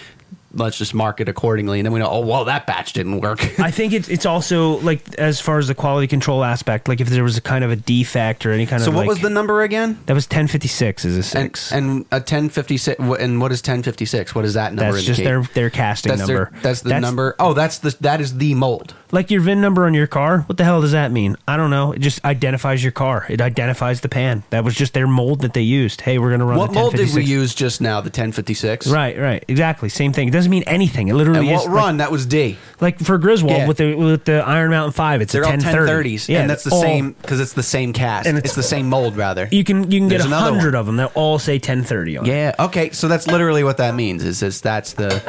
let's 0.52 0.76
just 0.78 0.94
mark 0.94 1.20
it 1.20 1.28
accordingly, 1.28 1.78
and 1.78 1.86
then 1.86 1.92
we 1.92 2.00
know. 2.00 2.08
Oh 2.10 2.20
well, 2.20 2.44
that 2.46 2.66
batch 2.66 2.92
didn't 2.92 3.20
work. 3.20 3.40
I 3.60 3.70
think 3.70 3.92
it's 3.92 4.08
it's 4.08 4.26
also 4.26 4.78
like 4.80 5.14
as 5.18 5.40
far 5.40 5.58
as 5.58 5.68
the 5.68 5.74
quality 5.74 6.06
control 6.06 6.44
aspect, 6.44 6.88
like 6.88 7.00
if 7.00 7.08
there 7.08 7.22
was 7.24 7.36
a 7.36 7.40
kind 7.40 7.64
of 7.64 7.70
a 7.70 7.76
defect 7.76 8.44
or 8.46 8.52
any 8.52 8.66
kind 8.66 8.82
so 8.82 8.88
of 8.88 8.92
So 8.92 8.96
what 8.96 9.00
like- 9.02 9.08
was 9.08 9.20
the 9.20 9.30
number 9.30 9.62
again? 9.62 9.98
that 10.06 10.14
was 10.14 10.26
ten 10.26 10.46
fifty 10.46 10.68
six 10.68 11.04
is 11.04 11.14
a 11.14 11.38
And, 11.38 11.56
six. 11.56 11.72
and 11.72 12.04
a 12.10 12.20
ten 12.20 12.48
fifty 12.48 12.76
six. 12.76 13.00
And 13.00 13.40
what 13.40 13.52
is 13.52 13.62
ten 13.62 13.82
fifty 13.82 14.04
six? 14.04 14.34
What 14.34 14.44
is 14.44 14.54
that 14.54 14.74
number 14.74 14.92
that's 14.92 15.04
just 15.04 15.20
indicate? 15.20 15.24
their 15.54 15.62
their 15.62 15.70
casting 15.70 16.10
that's 16.10 16.20
number. 16.28 16.50
Their, 16.52 16.60
that's 16.62 16.80
the 16.82 17.00
number. 17.00 17.36
Oh, 17.38 17.52
that's 17.54 17.78
the 17.78 17.96
that 18.00 18.20
is 18.20 18.36
the 18.38 18.54
mold. 18.54 18.94
Like 19.12 19.30
your 19.30 19.40
VIN 19.40 19.60
number 19.60 19.86
on 19.86 19.94
your 19.94 20.06
car. 20.06 20.40
What 20.46 20.56
the 20.56 20.64
hell 20.64 20.80
does 20.80 20.92
that 20.92 21.10
mean? 21.10 21.36
I 21.48 21.56
don't 21.56 21.70
know. 21.70 21.92
It 21.92 21.98
just 22.00 22.24
identifies 22.24 22.82
your 22.82 22.92
car. 22.92 23.26
It 23.28 23.40
identifies 23.40 24.00
the 24.02 24.08
pan. 24.08 24.44
That 24.50 24.62
was 24.64 24.74
just 24.74 24.94
their 24.94 25.06
mold 25.08 25.40
that 25.40 25.52
they 25.52 25.62
used. 25.62 26.00
Hey, 26.02 26.18
we're 26.18 26.30
gonna 26.30 26.44
run 26.44 26.58
What 26.58 26.68
the 26.72 26.74
mold 26.78 26.92
did 26.92 27.00
we 27.00 27.04
1056. 27.06 27.28
use 27.30 27.54
just 27.54 27.80
now? 27.80 28.00
The 28.00 28.10
ten 28.10 28.30
fifty 28.32 28.54
six. 28.54 28.86
Right, 28.86 29.18
right, 29.18 29.44
exactly. 29.48 29.88
Same 29.88 30.12
thing. 30.12 30.28
It 30.28 30.30
doesn't 30.30 30.50
mean 30.50 30.62
anything. 30.66 31.08
It 31.08 31.14
literally 31.14 31.40
And 31.40 31.48
is 31.50 31.56
what 31.62 31.66
like- 31.66 31.74
run? 31.76 31.96
That 31.96 32.12
was 32.12 32.24
D. 32.26 32.56
Like, 32.80 32.98
for 33.00 33.18
Griswold 33.18 33.52
Yeah. 33.52 33.66
with 33.68 33.78
the 33.78 33.94
with 33.94 34.24
the 34.26 34.44
Iron 34.46 34.70
Mountain 34.70 34.92
Five, 34.92 35.20
it's 35.22 35.32
They're 35.32 35.42
a 35.42 35.46
ten 35.46 35.60
thirties, 35.60 36.28
Yeah, 36.28 36.42
and 36.42 36.50
that's 36.50 36.64
the 36.64 36.70
all- 36.70 36.80
same 36.82 37.12
because 37.20 37.40
it's 37.40 37.52
the 37.54 37.62
same 37.62 37.92
cast. 37.92 38.26
And 38.28 38.38
it's, 38.38 38.44
it's- 38.52 38.56
the 38.56 38.62
same 38.62 38.88
mold, 38.88 39.16
rather. 39.16 39.48
You 39.50 39.64
can 39.64 39.90
you 39.90 39.98
can 40.00 40.08
get 40.08 40.20
a 40.20 40.28
hundred 40.28 40.74
of 40.74 40.86
them. 40.86 40.96
They'll 40.96 41.10
all 41.14 41.38
say 41.38 41.58
ten 41.58 41.82
thirty 41.82 42.16
on. 42.16 42.26
it. 42.26 42.28
Yeah. 42.30 42.54
Okay. 42.58 42.90
So 42.90 43.08
that's 43.08 43.26
literally 43.26 43.64
what 43.64 43.76
that 43.78 43.94
means. 43.94 44.22
Is 44.24 44.40
this 44.40 44.60
that's 44.60 44.92
the 44.92 45.20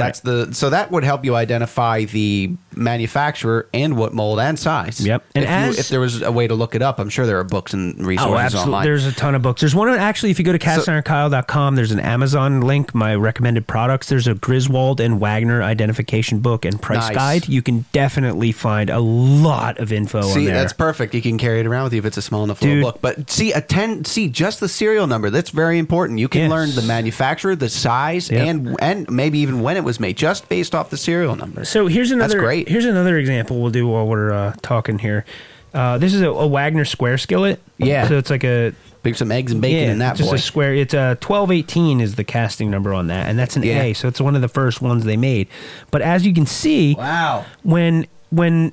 that's 0.00 0.20
the 0.20 0.52
so 0.54 0.70
that 0.70 0.90
would 0.90 1.04
help 1.04 1.24
you 1.24 1.34
identify 1.36 2.04
the 2.04 2.52
manufacturer 2.74 3.68
and 3.74 3.96
what 3.96 4.12
mold 4.14 4.38
and 4.40 4.58
size. 4.58 5.00
Yep. 5.04 5.24
And 5.34 5.44
if, 5.44 5.74
you- 5.74 5.80
if 5.80 5.88
there 5.88 6.00
was 6.00 6.22
a 6.22 6.32
way 6.32 6.46
to 6.46 6.54
look 6.54 6.74
it 6.74 6.82
up, 6.82 6.98
I'm 6.98 7.08
sure 7.08 7.26
there 7.26 7.38
are 7.38 7.44
books 7.44 7.72
and 7.74 8.00
oh, 8.00 8.04
resources 8.04 8.32
Oh, 8.34 8.38
absolutely. 8.38 8.72
online. 8.72 8.84
There's 8.84 9.06
a 9.06 9.12
ton 9.12 9.34
of 9.34 9.42
books. 9.42 9.60
There's 9.60 9.74
one 9.74 9.88
actually. 9.90 10.30
If 10.30 10.38
you 10.38 10.44
go 10.44 10.52
to 10.52 10.58
castironkyle.com, 10.58 11.76
there's 11.76 11.92
an 11.92 12.00
Amazon 12.00 12.60
link. 12.60 12.94
My 12.94 13.14
recommended 13.14 13.66
products. 13.66 14.08
There's 14.08 14.26
a 14.26 14.34
Griswold 14.34 15.00
and 15.00 15.20
Wagner 15.20 15.62
identification 15.62 16.40
book 16.40 16.64
and 16.64 16.80
price 16.80 17.08
Nice. 17.08 17.14
guide. 17.14 17.48
You 17.48 17.62
can 17.62 17.84
definitely 17.92 18.52
find 18.52 18.90
a 18.90 19.00
lot 19.00 19.78
of 19.78 19.92
info 19.92 20.22
See, 20.22 20.40
on 20.40 20.44
there. 20.46 20.54
that's 20.54 20.72
perfect. 20.72 21.14
You 21.14 21.22
can 21.22 21.38
carry 21.38 21.60
it 21.60 21.66
around 21.66 21.84
with 21.84 21.92
you 21.94 21.98
if 21.98 22.04
it's 22.04 22.16
a 22.16 22.22
small 22.22 22.44
enough 22.44 22.60
Dude. 22.60 22.76
little 22.76 22.92
book. 22.92 23.00
But 23.02 23.30
see, 23.30 23.52
a 23.52 23.60
ten, 23.60 24.04
see 24.04 24.28
just 24.28 24.60
the 24.60 24.68
serial 24.68 25.06
number. 25.06 25.30
That's 25.30 25.50
very 25.50 25.78
important. 25.78 26.18
You 26.18 26.28
can 26.28 26.42
Yes. 26.42 26.50
learn 26.50 26.74
the 26.74 26.82
manufacturer, 26.82 27.56
the 27.56 27.68
size, 27.68 28.30
Yep. 28.30 28.46
and 28.46 28.76
and 28.80 29.10
maybe 29.10 29.38
even 29.40 29.60
when 29.60 29.76
it 29.76 29.84
was 29.84 29.89
made, 29.98 30.16
just 30.16 30.48
based 30.48 30.74
off 30.74 30.90
the 30.90 30.96
serial 30.96 31.34
number. 31.34 31.64
So 31.64 31.86
here's 31.86 32.10
another. 32.10 32.34
That's 32.34 32.40
great. 32.40 32.68
Here's 32.68 32.84
another 32.84 33.18
example 33.18 33.60
we'll 33.60 33.72
do 33.72 33.88
while 33.88 34.06
we're 34.06 34.32
uh, 34.32 34.54
talking 34.62 34.98
here. 34.98 35.24
Uh, 35.72 35.98
this 35.98 36.14
is 36.14 36.20
a, 36.20 36.28
a 36.30 36.46
Wagner 36.46 36.84
square 36.84 37.16
skillet. 37.18 37.60
Yeah. 37.78 38.06
So 38.06 38.18
it's 38.18 38.30
like 38.30 38.44
a 38.44 38.74
Maybe 39.02 39.16
some 39.16 39.32
eggs 39.32 39.52
and 39.52 39.62
bacon 39.62 39.78
yeah, 39.78 39.92
in 39.92 39.98
that 40.00 40.16
just 40.16 40.28
boy. 40.28 40.36
a 40.36 40.38
square. 40.38 40.74
It's 40.74 40.92
a 40.92 41.16
twelve 41.20 41.50
eighteen 41.50 42.00
is 42.02 42.16
the 42.16 42.24
casting 42.24 42.70
number 42.70 42.92
on 42.92 43.06
that, 43.06 43.28
and 43.28 43.38
that's 43.38 43.56
an 43.56 43.62
Yeah. 43.62 43.82
A. 43.82 43.92
So 43.94 44.08
it's 44.08 44.20
one 44.20 44.36
of 44.36 44.42
the 44.42 44.48
first 44.48 44.82
ones 44.82 45.04
they 45.04 45.16
made. 45.16 45.48
But 45.90 46.02
as 46.02 46.26
you 46.26 46.34
can 46.34 46.44
see, 46.44 46.94
wow. 46.96 47.46
when 47.62 48.06
when 48.28 48.72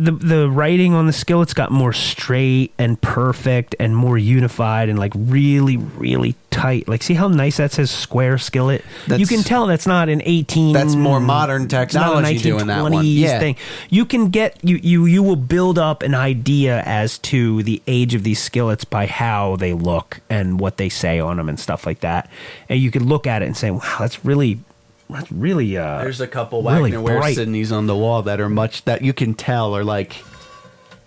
the 0.00 0.12
the 0.12 0.50
writing 0.50 0.94
on 0.94 1.06
the 1.06 1.12
skillet's 1.12 1.52
got 1.52 1.70
more 1.70 1.92
straight 1.92 2.72
and 2.78 3.00
perfect 3.00 3.74
and 3.78 3.94
more 3.94 4.16
unified 4.16 4.88
and 4.88 4.98
like 4.98 5.12
really 5.14 5.76
really 5.76 6.34
tight. 6.50 6.88
Like 6.88 7.02
see 7.02 7.14
how 7.14 7.28
nice 7.28 7.58
that 7.58 7.72
says 7.72 7.90
square 7.90 8.38
skillet. 8.38 8.82
you 9.06 9.26
can 9.26 9.42
tell 9.42 9.66
that's 9.66 9.86
not 9.86 10.08
an 10.08 10.22
eighteen. 10.24 10.72
That's 10.72 10.94
more 10.94 11.20
modern 11.20 11.64
it's 11.64 11.72
not 11.74 11.84
a 11.84 11.86
technology 11.86 12.38
doing 12.38 12.66
that 12.68 12.82
one. 12.82 13.04
Yeah. 13.04 13.38
thing. 13.38 13.56
You 13.90 14.06
can 14.06 14.30
get 14.30 14.58
you 14.64 14.76
you 14.82 15.04
you 15.04 15.22
will 15.22 15.36
build 15.36 15.78
up 15.78 16.02
an 16.02 16.14
idea 16.14 16.82
as 16.86 17.18
to 17.18 17.62
the 17.62 17.82
age 17.86 18.14
of 18.14 18.22
these 18.22 18.40
skillets 18.42 18.84
by 18.84 19.06
how 19.06 19.56
they 19.56 19.74
look 19.74 20.20
and 20.30 20.58
what 20.58 20.78
they 20.78 20.88
say 20.88 21.20
on 21.20 21.36
them 21.36 21.48
and 21.48 21.60
stuff 21.60 21.84
like 21.84 22.00
that. 22.00 22.30
And 22.70 22.80
you 22.80 22.90
could 22.90 23.02
look 23.02 23.26
at 23.26 23.42
it 23.42 23.46
and 23.46 23.56
say, 23.56 23.70
"Wow, 23.70 23.96
that's 23.98 24.24
really." 24.24 24.60
That's 25.12 25.30
really 25.32 25.76
uh 25.76 25.98
There's 26.02 26.20
a 26.20 26.26
couple 26.28 26.62
really 26.62 26.82
Wagner 26.92 27.00
Ware 27.02 27.18
bright. 27.18 27.36
Sidneys 27.36 27.72
on 27.76 27.86
the 27.86 27.96
wall 27.96 28.22
that 28.22 28.40
are 28.40 28.48
much 28.48 28.84
that 28.84 29.02
you 29.02 29.12
can 29.12 29.34
tell 29.34 29.76
are 29.76 29.84
like 29.84 30.22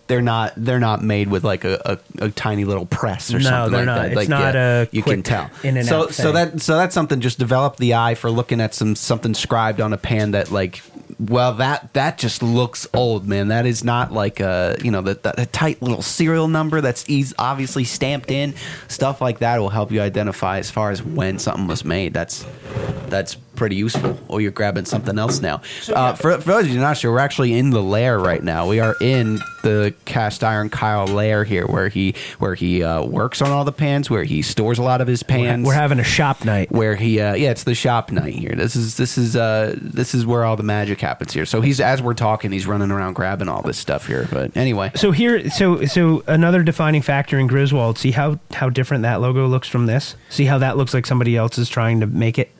they're 0.07 0.21
not 0.21 0.53
they're 0.57 0.81
not 0.81 1.01
made 1.01 1.29
with 1.29 1.43
like 1.45 1.63
a, 1.63 1.99
a, 2.19 2.25
a 2.25 2.29
tiny 2.29 2.65
little 2.65 2.85
press 2.85 3.33
or 3.33 3.37
No, 3.39 3.43
something 3.45 3.71
they're 3.71 3.79
like 3.81 3.85
not. 3.85 3.95
that. 4.01 4.07
It's 4.07 4.15
like, 4.17 4.29
not 4.29 4.55
a 4.55 4.89
you 4.91 5.01
can 5.01 5.23
quick 5.23 5.25
tell. 5.25 5.49
in 5.63 5.77
and 5.77 5.87
so 5.87 6.03
out 6.03 6.13
so 6.13 6.23
thing. 6.25 6.33
that 6.33 6.61
so 6.61 6.75
that's 6.75 6.93
something 6.93 7.21
just 7.21 7.39
develop 7.39 7.77
the 7.77 7.93
eye 7.93 8.15
for 8.15 8.29
looking 8.29 8.59
at 8.59 8.73
some 8.73 8.95
something 8.95 9.33
scribed 9.33 9.79
on 9.79 9.93
a 9.93 9.97
pan 9.97 10.31
that 10.31 10.51
like 10.51 10.81
well 11.19 11.53
that 11.53 11.93
that 11.93 12.17
just 12.17 12.43
looks 12.43 12.85
old 12.93 13.25
man 13.27 13.47
that 13.47 13.65
is 13.65 13.83
not 13.83 14.11
like 14.11 14.41
a 14.41 14.75
you 14.83 14.91
know 14.91 15.01
the, 15.01 15.13
the, 15.13 15.31
the 15.37 15.45
tight 15.45 15.81
little 15.81 16.01
serial 16.01 16.49
number 16.49 16.81
that's 16.81 17.07
eas 17.09 17.33
obviously 17.39 17.85
stamped 17.85 18.29
in 18.29 18.53
stuff 18.89 19.21
like 19.21 19.39
that 19.39 19.57
will 19.59 19.69
help 19.69 19.89
you 19.89 20.01
identify 20.01 20.57
as 20.57 20.69
far 20.69 20.91
as 20.91 21.01
when 21.01 21.39
something 21.39 21.65
was 21.65 21.85
made 21.85 22.13
that's 22.13 22.45
that's 23.07 23.35
pretty 23.55 23.75
useful 23.75 24.17
or 24.27 24.41
you're 24.41 24.51
grabbing 24.51 24.85
something 24.85 25.17
else 25.19 25.41
now 25.41 25.61
uh, 25.93 26.13
for, 26.13 26.39
for 26.41 26.49
those 26.53 26.65
of 26.65 26.69
you 26.71 26.79
not 26.79 26.97
sure 26.97 27.11
we're 27.11 27.19
actually 27.19 27.53
in 27.53 27.69
the 27.69 27.81
lair 27.81 28.19
right 28.19 28.43
now 28.43 28.67
we 28.67 28.79
are 28.79 28.95
in 29.01 29.39
the 29.63 29.93
cast 30.05 30.43
iron 30.43 30.69
kyle 30.69 31.05
lair 31.07 31.43
here 31.43 31.65
where 31.67 31.87
he 31.89 32.13
where 32.39 32.55
he 32.55 32.83
uh, 32.83 33.03
works 33.03 33.41
on 33.41 33.49
all 33.51 33.63
the 33.63 33.71
pans 33.71 34.09
where 34.09 34.23
he 34.23 34.41
stores 34.41 34.77
a 34.79 34.83
lot 34.83 35.01
of 35.01 35.07
his 35.07 35.23
pans 35.23 35.65
We're 35.65 35.73
having 35.73 35.99
a 35.99 36.03
shop 36.03 36.43
night. 36.43 36.71
where 36.71 36.95
he 36.95 37.19
uh 37.21 37.35
yeah 37.35 37.51
it's 37.51 37.63
the 37.63 37.75
shop 37.75 38.11
night 38.11 38.33
here 38.33 38.55
this 38.55 38.75
is 38.75 38.97
this 38.97 39.17
is 39.17 39.35
uh 39.35 39.75
this 39.79 40.13
is 40.13 40.25
where 40.25 40.43
all 40.43 40.55
the 40.55 40.63
magic 40.63 40.99
happens 40.99 41.31
here 41.33 41.45
so 41.45 41.61
he's 41.61 41.79
as 41.79 42.01
we're 42.01 42.13
talking 42.13 42.51
he's 42.51 42.67
running 42.67 42.91
around 42.91 43.13
grabbing 43.13 43.47
all 43.47 43.61
this 43.61 43.77
stuff 43.77 44.07
here 44.07 44.27
but 44.31 44.55
anyway 44.57 44.91
So 44.95 45.11
here, 45.11 45.49
so 45.49 45.85
so 45.85 46.23
another 46.27 46.63
defining 46.63 47.01
factor 47.01 47.37
in 47.39 47.47
Griswold. 47.47 47.97
See 47.97 48.11
how 48.11 48.39
how 48.51 48.69
different 48.69 49.03
that 49.03 49.21
logo 49.21 49.47
looks 49.47 49.67
from 49.67 49.85
this. 49.85 50.15
See 50.29 50.45
how 50.45 50.57
that 50.59 50.77
looks 50.77 50.93
like 50.93 51.05
somebody 51.05 51.35
else 51.37 51.57
is 51.57 51.69
trying 51.69 51.99
to 52.01 52.07
make 52.07 52.37
it. 52.39 52.51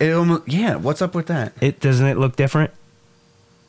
It 0.00 0.12
almost, 0.12 0.48
yeah 0.48 0.76
what's 0.76 1.02
up 1.02 1.14
with 1.14 1.26
that 1.26 1.52
It 1.60 1.80
doesn't 1.80 2.06
it 2.06 2.18
look 2.18 2.36
different. 2.36 2.70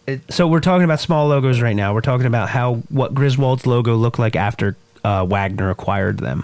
It- 0.08 0.22
so 0.34 0.48
we're 0.48 0.60
talking 0.60 0.84
about 0.84 1.00
small 1.00 1.28
logos 1.28 1.62
right 1.62 1.76
now. 1.76 1.94
We're 1.94 2.02
talking 2.02 2.26
about 2.28 2.50
how 2.50 2.76
what 2.90 3.14
Griswold's 3.14 3.66
logo 3.66 3.96
looked 3.96 4.20
like 4.20 4.36
after 4.36 4.76
uh, 5.04 5.26
Wagner 5.26 5.70
acquired 5.70 6.18
them. 6.20 6.44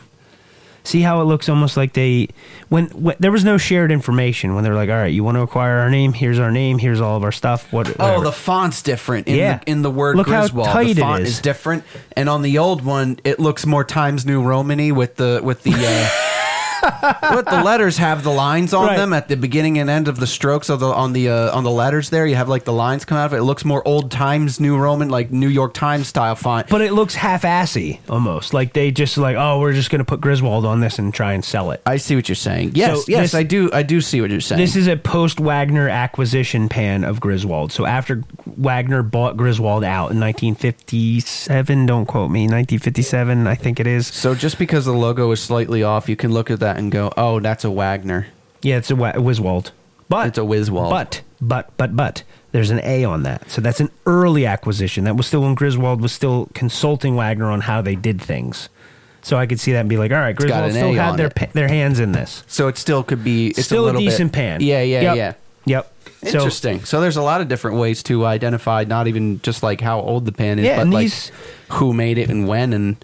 See 0.85 1.01
how 1.01 1.19
it 1.21 1.25
looks 1.25 1.49
almost 1.49 1.75
like 1.75 1.91
they 1.93 2.29
when, 2.69 2.85
when 2.87 3.15
there 3.19 3.31
was 3.33 3.43
no 3.43 3.57
shared 3.57 3.91
information 3.91 4.55
when 4.55 4.63
they 4.63 4.69
were 4.69 4.77
like, 4.77 4.89
all 4.89 4.95
right, 4.95 5.13
you 5.13 5.25
want 5.25 5.35
to 5.35 5.41
acquire 5.41 5.79
our 5.79 5.89
name? 5.89 6.13
Here's 6.13 6.39
our 6.39 6.51
name. 6.51 6.79
Here's 6.79 7.01
all 7.01 7.17
of 7.17 7.23
our 7.23 7.33
stuff. 7.33 7.71
What? 7.73 7.95
Oh, 7.99 8.23
the 8.23 8.31
font's 8.31 8.81
different 8.81 9.27
in, 9.27 9.35
Yeah. 9.35 9.57
the, 9.57 9.69
in 9.71 9.81
the 9.81 9.91
word 9.91 10.15
Look 10.15 10.29
how 10.29 10.39
Griswold. 10.41 10.67
tight 10.67 10.95
the 10.95 11.01
font 11.01 11.23
is. 11.23 11.29
is. 11.31 11.39
different, 11.41 11.83
and 12.15 12.29
on 12.29 12.41
the 12.43 12.57
old 12.59 12.81
one, 12.83 13.19
it 13.25 13.39
looks 13.39 13.65
more 13.65 13.83
Times 13.83 14.25
New 14.25 14.41
Romany 14.41 14.91
with 14.93 15.17
the 15.17 15.41
with 15.43 15.63
the 15.63 15.73
uh, 15.75 16.09
what 16.81 17.45
the 17.45 17.61
letters 17.63 17.97
have 17.97 18.23
the 18.23 18.29
lines 18.31 18.73
on 18.73 18.87
Right. 18.87 18.97
them 18.97 19.13
at 19.13 19.27
the 19.27 19.35
beginning 19.37 19.77
and 19.77 19.89
end 19.89 20.07
of 20.07 20.19
the 20.19 20.27
strokes 20.27 20.69
of 20.69 20.79
the 20.79 20.87
on 20.87 21.13
the 21.13 21.29
uh, 21.29 21.55
on 21.55 21.63
the 21.63 21.71
letters 21.71 22.09
there. 22.09 22.25
You 22.25 22.35
have 22.35 22.49
like 22.49 22.63
the 22.63 22.73
lines 22.73 23.05
come 23.05 23.17
out 23.17 23.25
of 23.27 23.33
it. 23.33 23.37
It 23.37 23.43
looks 23.43 23.65
more 23.65 23.85
old 23.87 24.11
times, 24.11 24.59
New 24.59 24.77
Roman, 24.77 25.09
like 25.09 25.31
New 25.31 25.47
York 25.49 25.73
Times 25.73 26.07
style 26.07 26.35
font. 26.35 26.67
But 26.69 26.81
it 26.81 26.93
looks 26.93 27.15
half-assy 27.15 27.99
almost. 28.09 28.53
Like 28.53 28.73
they 28.73 28.91
just 28.91 29.17
like, 29.17 29.35
oh, 29.37 29.59
we're 29.59 29.73
just 29.73 29.89
going 29.89 29.99
to 29.99 30.05
put 30.05 30.21
Griswold 30.21 30.65
on 30.65 30.79
this 30.79 30.99
and 30.99 31.13
try 31.13 31.33
and 31.33 31.43
sell 31.43 31.71
it. 31.71 31.81
I 31.85 31.97
see 31.97 32.15
what 32.15 32.27
you're 32.29 32.35
saying. 32.35 32.71
Yes, 32.75 33.07
yes, 33.07 33.21
this- 33.31 33.35
I 33.35 33.43
do. 33.43 33.69
I 33.73 33.83
do 33.83 34.01
see 34.01 34.21
what 34.21 34.29
you're 34.31 34.39
saying. 34.41 34.59
This 34.59 34.75
is 34.75 34.87
a 34.87 34.95
post 34.97 35.39
Wagner 35.39 35.89
acquisition 35.89 36.69
pan 36.69 37.03
of 37.03 37.19
Griswold. 37.19 37.71
So 37.71 37.85
after 37.85 38.23
Wagner 38.45 39.03
bought 39.03 39.37
Griswold 39.37 39.83
out 39.83 40.11
in 40.11 40.19
1957, 40.19 41.85
don't 41.85 42.05
quote 42.05 42.31
me, 42.31 42.41
1957, 42.41 43.47
I 43.47 43.55
think 43.55 43.79
it 43.79 43.87
is. 43.87 44.07
so 44.07 44.35
just 44.35 44.57
because 44.57 44.85
the 44.85 44.93
logo 44.93 45.31
is 45.31 45.41
slightly 45.41 45.83
off, 45.83 46.09
you 46.09 46.15
can 46.15 46.31
look 46.31 46.49
at 46.51 46.59
that 46.59 46.68
and 46.77 46.91
go, 46.91 47.11
"Oh, 47.17 47.39
that's 47.39 47.63
a 47.63 47.71
Wagner." 47.71 48.27
Yeah, 48.61 48.77
it's 48.77 48.91
a 48.91 48.95
Wa- 48.95 49.13
Wiswald. 49.13 49.71
But 50.09 50.27
It's 50.27 50.37
a 50.37 50.41
Wiswald. 50.41 50.89
But 50.89 51.21
but 51.39 51.71
but 51.77 51.95
but 51.95 52.23
there's 52.51 52.71
an 52.71 52.81
A 52.83 53.05
on 53.05 53.23
that. 53.23 53.49
So 53.51 53.61
that's 53.61 53.79
an 53.79 53.89
early 54.05 54.45
acquisition. 54.45 55.03
That 55.03 55.15
was 55.15 55.27
still 55.27 55.41
when 55.41 55.53
Griswold 55.55 56.01
was 56.01 56.11
still 56.11 56.49
consulting 56.55 57.15
Wagner 57.15 57.49
on 57.51 57.61
how 57.61 57.81
they 57.81 57.95
did 57.95 58.19
things. 58.21 58.69
So 59.21 59.37
I 59.37 59.45
could 59.45 59.59
see 59.59 59.73
that 59.73 59.81
and 59.81 59.89
be 59.89 59.97
like, 59.97 60.11
all 60.11 60.17
right, 60.17 60.35
Griswold 60.35 60.71
still 60.71 60.91
A 60.91 60.95
had 60.95 61.17
their 61.17 61.29
pa- 61.29 61.47
their 61.53 61.67
hands 61.67 61.99
in 61.99 62.11
this. 62.13 62.43
So 62.47 62.67
it 62.67 62.77
still 62.77 63.03
could 63.03 63.23
be. 63.23 63.49
It's 63.49 63.65
still 63.65 63.87
a, 63.87 63.93
a, 63.93 63.97
decent 63.97 64.31
bit, 64.31 64.37
pan. 64.37 64.61
Yeah, 64.61 64.81
yeah, 64.81 65.01
Yep. 65.01 65.15
yeah. 65.17 65.33
Yep. 65.65 65.93
Interesting. 66.25 66.83
So, 66.83 66.99
there's 66.99 67.15
a 67.15 67.21
lot 67.21 67.39
of 67.39 67.47
different 67.47 67.77
ways 67.77 68.03
to 68.03 68.25
identify, 68.25 68.83
not 68.83 69.07
even 69.07 69.41
just 69.41 69.63
like 69.63 69.79
how 69.79 70.01
old 70.01 70.25
the 70.25 70.31
pan 70.33 70.59
is, 70.59 70.65
Yeah, 70.65 70.77
but 70.77 70.87
like 70.87 71.03
these- 71.03 71.31
who 71.69 71.93
made 71.93 72.17
it 72.17 72.29
and 72.29 72.47
when 72.47 72.73
and 72.73 72.97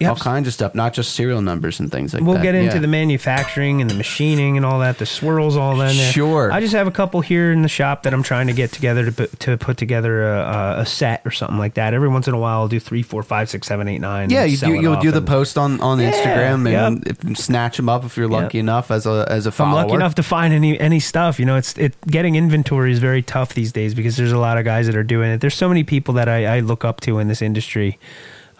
Yep. 0.00 0.10
all 0.10 0.16
kinds 0.16 0.46
of 0.46 0.54
stuff, 0.54 0.74
not 0.74 0.92
just 0.92 1.14
serial 1.14 1.42
numbers 1.42 1.80
and 1.80 1.90
things 1.90 2.14
like 2.14 2.22
that. 2.22 2.28
We'll 2.28 2.40
get 2.42 2.54
into 2.54 2.74
Yeah. 2.76 2.80
the 2.80 2.86
manufacturing 2.86 3.80
and 3.80 3.90
the 3.90 3.94
machining 3.94 4.56
and 4.56 4.64
all 4.64 4.78
that, 4.80 4.98
the 4.98 5.06
swirls, 5.06 5.56
all 5.56 5.76
that. 5.78 5.92
Sure. 5.94 6.52
I 6.52 6.60
just 6.60 6.72
have 6.74 6.86
a 6.86 6.90
couple 6.92 7.20
here 7.20 7.50
in 7.52 7.62
the 7.62 7.68
shop 7.68 8.04
that 8.04 8.14
I'm 8.14 8.22
trying 8.22 8.46
to 8.46 8.52
get 8.52 8.70
together 8.72 9.04
to 9.06 9.12
put, 9.12 9.40
to 9.40 9.56
put 9.56 9.76
together 9.76 10.22
a, 10.32 10.76
a- 10.80 10.86
set 10.86 11.22
or 11.24 11.30
something 11.30 11.58
like 11.58 11.74
that. 11.74 11.94
Every 11.94 12.08
once 12.08 12.28
in 12.28 12.34
a 12.34 12.38
while, 12.38 12.60
I'll 12.60 12.68
do 12.68 12.78
three, 12.80 13.02
four, 13.02 13.22
five, 13.22 13.48
six, 13.50 13.66
seven, 13.66 13.88
eight, 13.88 14.00
nine. 14.00 14.30
Yeah, 14.30 14.44
you 14.44 14.56
do, 14.56 14.72
you'll 14.74 15.00
do 15.00 15.10
the 15.10 15.20
post 15.22 15.58
on, 15.58 15.80
on 15.80 15.98
Yeah, 16.00 16.12
Instagram 16.12 16.72
and 16.72 17.04
yep. 17.06 17.16
if, 17.24 17.38
snatch 17.38 17.76
them 17.76 17.88
up 17.88 18.04
if 18.04 18.16
you're 18.16 18.28
lucky 18.28 18.58
Yep. 18.58 18.62
enough 18.62 18.90
as 18.90 19.06
a 19.06 19.26
as 19.28 19.46
a 19.46 19.48
If 19.48 19.60
I'm 19.60 19.70
follower. 19.70 19.82
lucky 19.82 19.94
enough 19.94 20.14
to 20.16 20.22
find 20.22 20.54
any 20.54 20.78
any 20.78 21.00
stuff, 21.00 21.38
you 21.40 21.44
know, 21.44 21.56
it's 21.56 21.76
it 21.76 21.94
getting 22.06 22.36
inventory 22.36 22.92
is 22.92 22.98
very 23.00 23.22
tough 23.22 23.54
these 23.54 23.72
days 23.72 23.94
because 23.94 24.16
there's 24.16 24.32
a 24.32 24.38
lot 24.38 24.58
of 24.58 24.64
guys 24.64 24.86
that 24.86 24.94
are 24.96 25.02
doing 25.02 25.30
it. 25.32 25.40
There's 25.40 25.54
so 25.56 25.68
many 25.68 25.82
people 25.84 26.14
that 26.14 26.28
I, 26.28 26.56
I 26.56 26.60
look 26.60 26.84
up 26.84 27.00
to 27.02 27.18
in 27.18 27.28
this 27.28 27.42
industry 27.42 27.98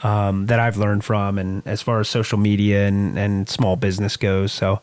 um, 0.02 0.46
that 0.46 0.60
I've 0.60 0.76
learned 0.76 1.04
from, 1.04 1.38
and 1.38 1.62
as 1.66 1.82
far 1.82 2.00
as 2.00 2.08
social 2.08 2.38
media 2.38 2.86
and 2.86 3.18
and 3.18 3.48
small 3.48 3.76
business 3.76 4.16
goes. 4.16 4.52
So, 4.52 4.80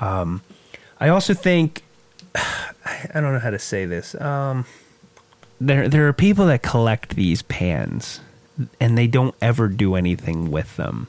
um, 0.00 0.42
I 1.00 1.08
also 1.08 1.34
think 1.34 1.82
I 2.34 3.20
don't 3.20 3.32
know 3.32 3.38
how 3.38 3.50
to 3.50 3.58
say 3.58 3.84
this. 3.84 4.14
Um, 4.20 4.64
there 5.60 5.88
there 5.88 6.08
are 6.08 6.12
people 6.12 6.46
that 6.46 6.62
collect 6.62 7.16
these 7.16 7.42
pans, 7.42 8.20
and 8.80 8.96
they 8.96 9.06
don't 9.06 9.34
ever 9.40 9.68
do 9.68 9.94
anything 9.94 10.50
with 10.50 10.76
them. 10.76 11.08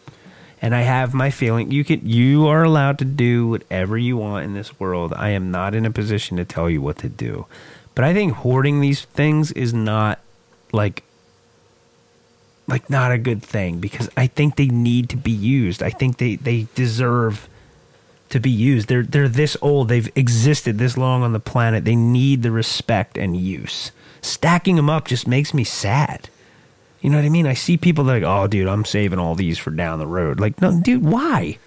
And 0.62 0.74
I 0.74 0.82
have 0.82 1.14
my 1.14 1.30
feeling 1.30 1.72
you 1.72 1.84
can 1.84 2.08
you 2.08 2.48
are 2.48 2.64
allowed 2.64 2.98
to 3.00 3.06
do 3.06 3.48
whatever 3.48 3.98
you 3.98 4.18
want 4.18 4.46
in 4.46 4.54
this 4.54 4.80
world. 4.80 5.14
I 5.16 5.30
am 5.30 5.52
not 5.52 5.76
in 5.76 5.86
a 5.86 5.92
position 5.92 6.38
to 6.38 6.46
tell 6.46 6.70
you 6.70 6.82
what 6.82 6.98
to 7.00 7.10
do. 7.10 7.46
But 7.94 8.04
I 8.04 8.14
think 8.14 8.34
hoarding 8.34 8.82
these 8.82 9.04
things 9.04 9.52
is 9.54 9.74
not 9.74 10.20
like 10.72 11.04
like 12.68 12.90
not 12.90 13.12
a 13.12 13.18
good 13.18 13.44
thing 13.44 13.80
because 13.80 14.10
I 14.18 14.28
think 14.28 14.56
they 14.56 14.68
need 14.68 15.10
to 15.10 15.18
be 15.18 15.32
used. 15.32 15.84
I 15.84 15.90
think 15.90 16.18
they 16.18 16.36
they 16.36 16.68
deserve 16.76 17.48
to 18.30 18.40
be 18.40 18.50
used. 18.50 18.88
They're 18.88 19.04
they're 19.04 19.28
this 19.30 19.56
old. 19.62 19.88
They've 19.88 20.12
existed 20.16 20.78
this 20.78 20.98
long 20.98 21.24
on 21.24 21.34
the 21.34 21.40
planet. 21.40 21.86
They 21.86 21.96
need 21.96 22.42
the 22.44 22.52
respect 22.52 23.18
and 23.18 23.38
use. 23.38 23.92
Stacking 24.22 24.76
them 24.76 24.90
up 24.90 25.06
just 25.08 25.28
makes 25.28 25.54
me 25.54 25.64
sad. 25.64 26.30
You 27.02 27.12
know 27.12 27.18
what 27.18 27.26
I 27.26 27.30
mean? 27.30 27.46
I 27.46 27.54
see 27.54 27.78
people 27.78 28.04
that 28.06 28.14
are 28.14 28.20
like, 28.22 28.28
"Oh, 28.28 28.48
dude, 28.48 28.68
I'm 28.68 28.84
saving 28.86 29.20
all 29.20 29.36
these 29.36 29.60
for 29.60 29.70
down 29.70 30.00
the 30.00 30.08
road." 30.08 30.40
Like, 30.40 30.60
no, 30.62 30.80
dude, 30.82 31.04
why? 31.04 31.60